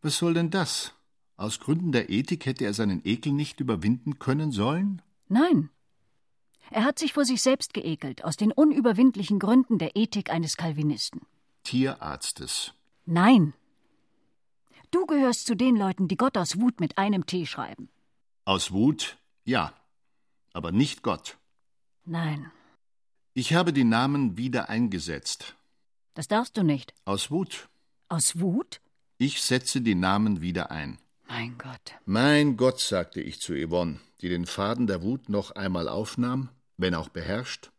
Was 0.00 0.16
soll 0.16 0.32
denn 0.32 0.50
das? 0.50 0.94
Aus 1.36 1.60
Gründen 1.60 1.92
der 1.92 2.08
Ethik 2.10 2.46
hätte 2.46 2.64
er 2.64 2.72
seinen 2.74 3.02
Ekel 3.04 3.32
nicht 3.32 3.60
überwinden 3.60 4.18
können 4.18 4.52
sollen? 4.52 5.02
Nein. 5.28 5.70
Er 6.70 6.84
hat 6.84 6.98
sich 6.98 7.12
vor 7.12 7.24
sich 7.24 7.42
selbst 7.42 7.74
geekelt, 7.74 8.24
aus 8.24 8.36
den 8.36 8.52
unüberwindlichen 8.52 9.38
Gründen 9.38 9.78
der 9.78 9.96
Ethik 9.96 10.30
eines 10.30 10.56
Calvinisten. 10.56 11.20
Tierarztes. 11.62 12.72
Nein. 13.04 13.52
Du 14.90 15.04
gehörst 15.06 15.46
zu 15.46 15.54
den 15.54 15.76
Leuten, 15.76 16.08
die 16.08 16.16
Gott 16.16 16.36
aus 16.38 16.58
Wut 16.60 16.80
mit 16.80 16.96
einem 16.98 17.26
T 17.26 17.44
schreiben. 17.46 17.88
Aus 18.44 18.72
Wut, 18.72 19.18
ja, 19.44 19.72
aber 20.52 20.72
nicht 20.72 21.02
Gott. 21.02 21.36
Nein, 22.04 22.50
Ich 23.34 23.52
habe 23.52 23.72
die 23.72 23.84
Namen 23.84 24.36
wieder 24.38 24.68
eingesetzt. 24.70 25.56
das 26.14 26.28
darfst 26.28 26.56
du 26.56 26.62
nicht. 26.62 26.94
Aus 27.04 27.30
Wut. 27.30 27.68
Aus 28.08 28.40
Wut? 28.40 28.80
Ich 29.18 29.42
setze 29.42 29.80
die 29.82 29.94
Namen 29.96 30.40
wieder 30.40 30.70
ein. 30.70 30.98
Mein 31.28 31.58
Gott. 31.58 31.94
Mein 32.04 32.56
Gott, 32.56 32.80
sagte 32.80 33.20
ich 33.20 33.40
zu 33.40 33.54
Yvonne, 33.54 34.00
die 34.20 34.28
den 34.28 34.46
Faden 34.46 34.86
der 34.86 35.02
Wut 35.02 35.28
noch 35.28 35.50
einmal 35.52 35.88
aufnahm, 35.88 36.50
wenn 36.76 36.94
auch 36.94 37.08
beherrscht, 37.08 37.70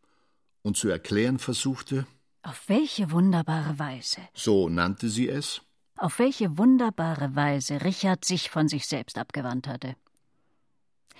und 0.62 0.76
zu 0.76 0.88
erklären 0.88 1.38
versuchte, 1.38 2.06
Auf 2.42 2.68
welche 2.68 3.10
wunderbare 3.10 3.78
Weise, 3.78 4.20
so 4.34 4.68
nannte 4.68 5.08
sie 5.08 5.28
es, 5.28 5.62
auf 5.96 6.18
welche 6.20 6.56
wunderbare 6.58 7.34
Weise 7.34 7.82
Richard 7.82 8.24
sich 8.24 8.50
von 8.50 8.68
sich 8.68 8.86
selbst 8.86 9.18
abgewandt 9.18 9.66
hatte. 9.66 9.96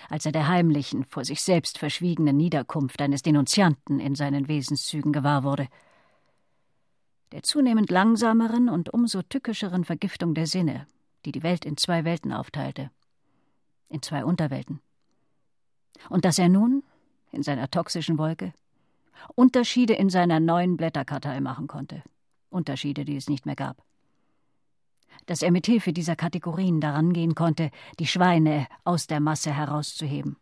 Als 0.09 0.25
er 0.25 0.33
der 0.33 0.47
heimlichen, 0.47 1.05
vor 1.05 1.25
sich 1.25 1.43
selbst 1.43 1.79
verschwiegenen 1.79 2.37
Niederkunft 2.37 3.03
eines 3.03 3.23
Denunzianten 3.23 3.99
in 3.99 4.15
seinen 4.15 4.47
Wesenszügen 4.47 5.13
gewahr 5.13 5.43
wurde. 5.43 5.67
Der 7.33 7.43
zunehmend 7.43 7.91
langsameren 7.91 8.69
und 8.69 8.95
umso 8.95 9.23
tückischeren 9.23 9.85
Vergiftung 9.85 10.35
der 10.35 10.47
Sinne, 10.47 10.87
die 11.25 11.33
die 11.33 11.43
Welt 11.43 11.65
in 11.65 11.77
zwei 11.77 12.05
Welten 12.05 12.33
aufteilte. 12.33 12.91
In 13.89 14.03
zwei 14.03 14.25
Unterwelten. 14.25 14.81
Und 16.09 16.25
dass 16.25 16.39
er 16.39 16.49
nun, 16.49 16.83
in 17.33 17.43
seiner 17.43 17.71
toxischen 17.71 18.19
Wolke, 18.19 18.53
Unterschiede 19.35 19.95
in 19.95 20.11
seiner 20.11 20.41
neuen 20.41 20.77
Blätterkartei 20.77 21.41
machen 21.41 21.67
konnte. 21.67 22.03
Unterschiede, 22.51 23.05
die 23.05 23.17
es 23.17 23.29
nicht 23.29 23.47
mehr 23.47 23.57
gab. 23.57 23.83
Dass 25.27 25.43
er 25.43 25.51
mit 25.51 25.67
Hilfe 25.67 25.93
dieser 25.93 26.17
Kategorien 26.17 26.81
daran 26.81 27.13
gehen 27.13 27.35
konnte, 27.35 27.71
die 27.99 28.07
Schweine 28.07 28.67
aus 28.85 29.07
der 29.07 29.21
Masse 29.21 29.53
herauszuheben. 29.53 30.37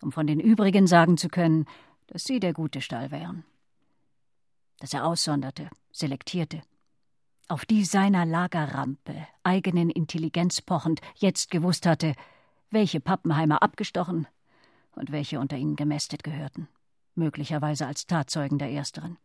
Um 0.00 0.12
von 0.12 0.26
den 0.26 0.40
übrigen 0.40 0.86
sagen 0.86 1.16
zu 1.16 1.28
können, 1.28 1.66
dass 2.08 2.24
sie 2.24 2.40
der 2.40 2.52
gute 2.52 2.80
Stall 2.80 3.10
wären. 3.10 3.44
Dass 4.80 4.94
er 4.94 5.06
aussonderte, 5.06 5.70
selektierte. 5.92 6.62
Auf 7.48 7.64
die 7.64 7.84
seiner 7.84 8.24
Lagerrampe, 8.24 9.26
eigenen 9.42 9.90
Intelligenz 9.90 10.62
pochend, 10.62 11.00
jetzt 11.16 11.50
gewusst 11.50 11.86
hatte, 11.86 12.14
welche 12.70 13.00
Pappenheimer 13.00 13.62
abgestochen 13.62 14.26
und 14.92 15.12
welche 15.12 15.40
unter 15.40 15.56
ihnen 15.56 15.76
gemästet 15.76 16.22
gehörten 16.22 16.68
möglicherweise 17.14 17.86
als 17.86 18.06
Tatzeugen 18.06 18.58
der 18.58 18.70
Ersteren. 18.70 19.18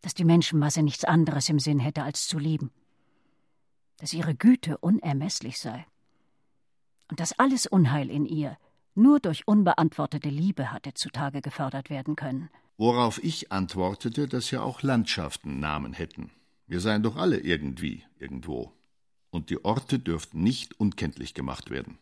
Dass 0.00 0.14
die 0.14 0.24
Menschenmasse 0.24 0.82
nichts 0.82 1.04
anderes 1.04 1.48
im 1.48 1.58
Sinn 1.58 1.78
hätte, 1.78 2.02
als 2.02 2.28
zu 2.28 2.38
lieben. 2.38 2.70
Dass 3.98 4.12
ihre 4.12 4.34
Güte 4.34 4.78
unermesslich 4.78 5.58
sei. 5.58 5.86
Und 7.10 7.20
dass 7.20 7.38
alles 7.38 7.66
Unheil 7.66 8.10
in 8.10 8.26
ihr 8.26 8.56
nur 8.94 9.20
durch 9.20 9.46
unbeantwortete 9.46 10.28
Liebe 10.28 10.72
hatte 10.72 10.94
zutage 10.94 11.40
gefördert 11.40 11.90
werden 11.90 12.16
können. 12.16 12.50
worauf 12.76 13.22
ich 13.22 13.50
antwortete, 13.50 14.28
dass 14.28 14.50
ja 14.50 14.62
auch 14.62 14.82
Landschaften 14.82 15.58
Namen 15.58 15.92
hätten. 15.92 16.30
Wir 16.70 16.80
seien 16.80 17.02
doch 17.02 17.16
alle 17.16 17.38
irgendwie, 17.40 18.02
irgendwo. 18.18 18.74
Und 19.30 19.48
die 19.48 19.64
Orte 19.64 19.98
dürften 19.98 20.42
nicht 20.42 20.78
unkenntlich 20.78 21.32
gemacht 21.32 21.70
werden. 21.70 21.96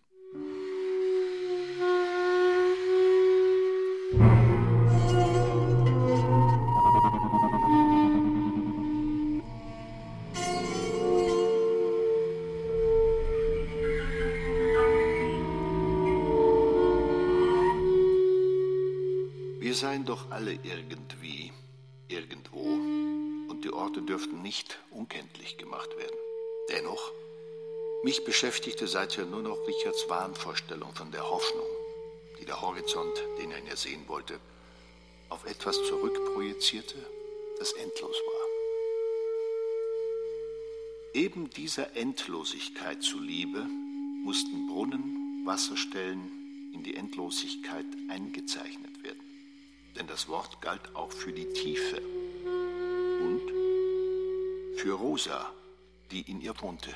Wir 19.60 19.74
seien 19.74 20.04
doch 20.04 20.32
alle 20.32 20.54
irgendwie, 20.64 21.52
Orte 23.96 24.06
dürften 24.06 24.42
nicht 24.42 24.78
unkenntlich 24.90 25.56
gemacht 25.56 25.96
werden. 25.96 26.16
Dennoch, 26.68 27.12
mich 28.02 28.24
beschäftigte 28.24 28.86
seither 28.86 29.24
nur 29.24 29.40
noch 29.40 29.66
Richards 29.66 30.06
Wahnvorstellung 30.10 30.94
von 30.94 31.10
der 31.12 31.30
Hoffnung, 31.30 31.66
die 32.38 32.44
der 32.44 32.60
Horizont, 32.60 33.22
den 33.38 33.52
er 33.52 33.64
ja 33.64 33.74
sehen 33.74 34.06
wollte, 34.06 34.38
auf 35.30 35.46
etwas 35.46 35.76
zurückprojizierte, 35.84 36.96
das 37.58 37.72
endlos 37.72 38.16
war. 38.26 38.46
Eben 41.14 41.48
dieser 41.48 41.96
Endlosigkeit 41.96 43.02
zuliebe 43.02 43.66
mussten 44.24 44.66
Brunnen, 44.66 45.42
Wasserstellen 45.46 46.70
in 46.74 46.82
die 46.82 46.96
Endlosigkeit 46.96 47.86
eingezeichnet 48.10 49.02
werden. 49.02 49.24
Denn 49.96 50.06
das 50.06 50.28
Wort 50.28 50.60
galt 50.60 50.94
auch 50.94 51.10
für 51.10 51.32
die 51.32 51.50
Tiefe 51.54 52.02
für 54.76 54.92
Rosa, 54.92 55.50
die 56.10 56.20
in 56.20 56.40
ihr 56.40 56.54
wohnte. 56.60 56.90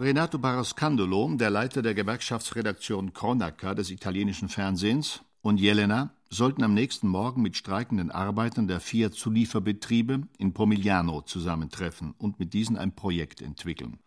Renato 0.00 0.38
Barascandolo, 0.38 1.34
der 1.34 1.50
Leiter 1.50 1.82
der 1.82 1.92
Gewerkschaftsredaktion 1.92 3.12
Cronaca 3.12 3.74
des 3.74 3.90
italienischen 3.90 4.48
Fernsehens, 4.48 5.22
und 5.42 5.58
Jelena 5.60 6.10
sollten 6.30 6.62
am 6.62 6.74
nächsten 6.74 7.08
Morgen 7.08 7.42
mit 7.42 7.56
streikenden 7.56 8.10
Arbeitern 8.10 8.68
der 8.68 8.80
vier 8.80 9.12
Zulieferbetriebe 9.12 10.22
in 10.38 10.52
Pomigliano 10.52 11.22
zusammentreffen 11.22 12.14
und 12.18 12.38
mit 12.38 12.52
diesen 12.52 12.76
ein 12.76 12.94
Projekt 12.94 13.40
entwickeln. 13.40 13.98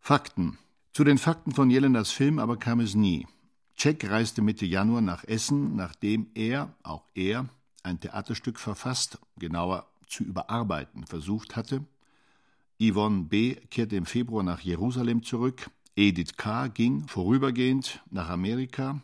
Fakten 0.00 0.58
Zu 0.92 1.04
den 1.04 1.18
Fakten 1.18 1.52
von 1.52 1.70
Jelenas 1.70 2.10
Film 2.10 2.38
aber 2.38 2.56
kam 2.56 2.80
es 2.80 2.94
nie. 2.94 3.26
Cech 3.76 3.98
reiste 4.10 4.42
Mitte 4.42 4.66
Januar 4.66 5.00
nach 5.00 5.24
Essen, 5.24 5.76
nachdem 5.76 6.26
er, 6.34 6.74
auch 6.82 7.04
er, 7.14 7.48
ein 7.82 8.00
Theaterstück 8.00 8.58
verfasst, 8.58 9.18
genauer 9.38 9.86
zu 10.08 10.24
überarbeiten 10.24 11.06
versucht 11.06 11.54
hatte. 11.56 11.84
Yvonne 12.80 13.24
B. 13.24 13.54
kehrte 13.70 13.96
im 13.96 14.06
Februar 14.06 14.42
nach 14.42 14.60
Jerusalem 14.60 15.22
zurück. 15.22 15.70
Edith 15.96 16.36
K. 16.36 16.68
ging 16.68 17.06
vorübergehend 17.06 18.00
nach 18.10 18.28
Amerika. 18.28 19.00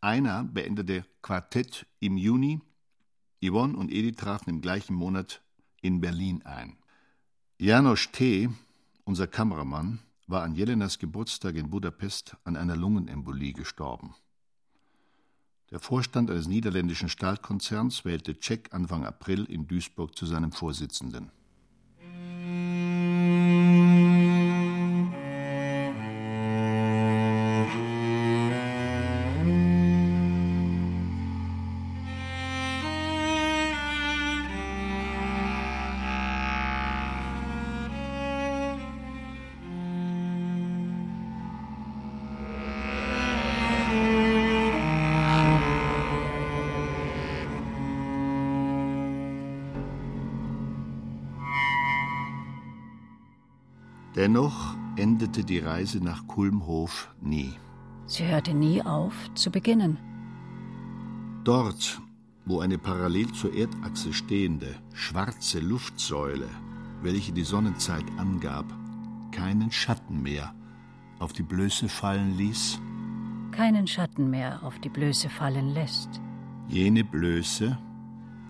Einer 0.00 0.44
beendete 0.44 1.04
Quartett 1.22 1.84
im 1.98 2.16
Juni. 2.16 2.60
Yvonne 3.42 3.76
und 3.76 3.90
Edith 3.90 4.16
trafen 4.16 4.50
im 4.50 4.60
gleichen 4.60 4.94
Monat 4.94 5.42
in 5.80 6.00
Berlin 6.00 6.42
ein. 6.44 6.78
Janosch 7.58 8.12
T., 8.12 8.48
unser 9.04 9.26
Kameramann, 9.26 9.98
war 10.28 10.44
an 10.44 10.54
Jelenas 10.54 11.00
Geburtstag 11.00 11.56
in 11.56 11.70
Budapest 11.70 12.36
an 12.44 12.56
einer 12.56 12.76
Lungenembolie 12.76 13.54
gestorben. 13.54 14.14
Der 15.70 15.80
Vorstand 15.80 16.30
eines 16.30 16.46
niederländischen 16.46 17.08
Stahlkonzerns 17.08 18.04
wählte 18.04 18.38
Cech 18.38 18.72
Anfang 18.72 19.04
April 19.04 19.44
in 19.46 19.66
Duisburg 19.66 20.16
zu 20.16 20.26
seinem 20.26 20.52
Vorsitzenden. 20.52 21.32
Dennoch 54.28 54.76
endete 54.96 55.42
die 55.42 55.58
Reise 55.58 56.04
nach 56.04 56.26
Kulmhof 56.26 57.08
nie. 57.22 57.54
Sie 58.04 58.26
hörte 58.26 58.52
nie 58.52 58.82
auf 58.82 59.14
zu 59.32 59.50
beginnen. 59.50 59.96
Dort, 61.44 61.98
wo 62.44 62.60
eine 62.60 62.76
parallel 62.76 63.32
zur 63.32 63.54
Erdachse 63.54 64.12
stehende, 64.12 64.74
schwarze 64.92 65.60
Luftsäule, 65.60 66.50
welche 67.00 67.32
die 67.32 67.42
Sonnenzeit 67.42 68.04
angab, 68.18 68.66
keinen 69.32 69.70
Schatten 69.70 70.22
mehr 70.22 70.54
auf 71.20 71.32
die 71.32 71.42
Blöße 71.42 71.88
fallen 71.88 72.36
ließ, 72.36 72.78
keinen 73.50 73.86
Schatten 73.86 74.28
mehr 74.28 74.62
auf 74.62 74.78
die 74.78 74.90
Blöße 74.90 75.30
fallen 75.30 75.70
lässt. 75.70 76.20
Jene 76.68 77.02
Blöße, 77.02 77.78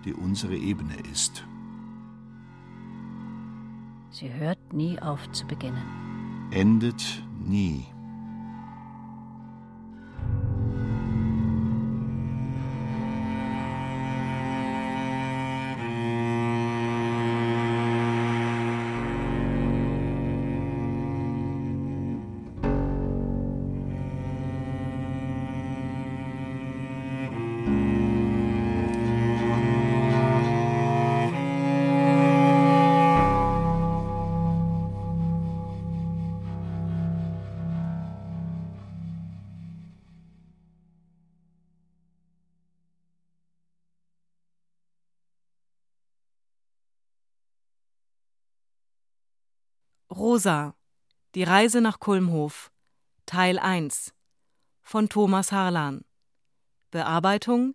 die 0.04 0.12
unsere 0.12 0.56
Ebene 0.56 0.96
ist. 1.12 1.44
Sie 4.10 4.32
hört 4.32 4.57
nie 4.72 5.00
auf 5.00 5.30
zu 5.32 5.46
beginnen. 5.46 5.82
Endet 6.50 7.22
nie. 7.38 7.86
Rosa 50.38 50.76
Die 51.34 51.42
Reise 51.42 51.80
nach 51.80 51.98
Kulmhof 51.98 52.70
Teil 53.26 53.58
1 53.58 54.14
von 54.82 55.08
Thomas 55.08 55.50
Harlan. 55.50 56.04
Bearbeitung 56.92 57.74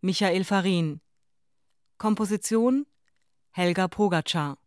Michael 0.00 0.44
Farin. 0.44 1.00
Komposition 1.98 2.86
Helga 3.50 3.88
Pogacar. 3.88 4.58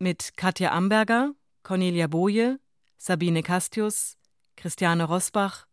Mit 0.00 0.36
Katja 0.36 0.72
Amberger, 0.72 1.32
Cornelia 1.62 2.08
Boje, 2.08 2.58
Sabine 2.98 3.44
Castius, 3.44 4.18
Christiane 4.56 5.04
Rosbach, 5.04 5.68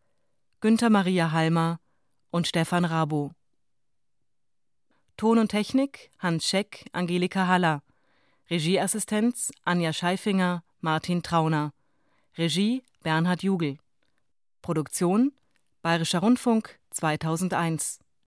Günther 0.60 0.88
Maria 0.88 1.32
Halmer 1.32 1.80
und 2.30 2.46
Stefan 2.46 2.84
Rabo. 2.84 3.32
Ton 5.16 5.38
und 5.38 5.48
Technik 5.48 6.12
Hans 6.20 6.46
Scheck, 6.46 6.88
Angelika 6.92 7.48
Haller 7.48 7.82
Regieassistenz 8.50 9.52
Anja 9.64 9.92
Scheifinger, 9.92 10.62
Martin 10.80 11.22
Trauner. 11.22 11.72
Regie 12.36 12.82
Bernhard 13.02 13.42
Jugel. 13.42 13.78
Produktion 14.60 15.32
Bayerischer 15.80 16.18
Rundfunk 16.18 16.78
2001 16.90 18.00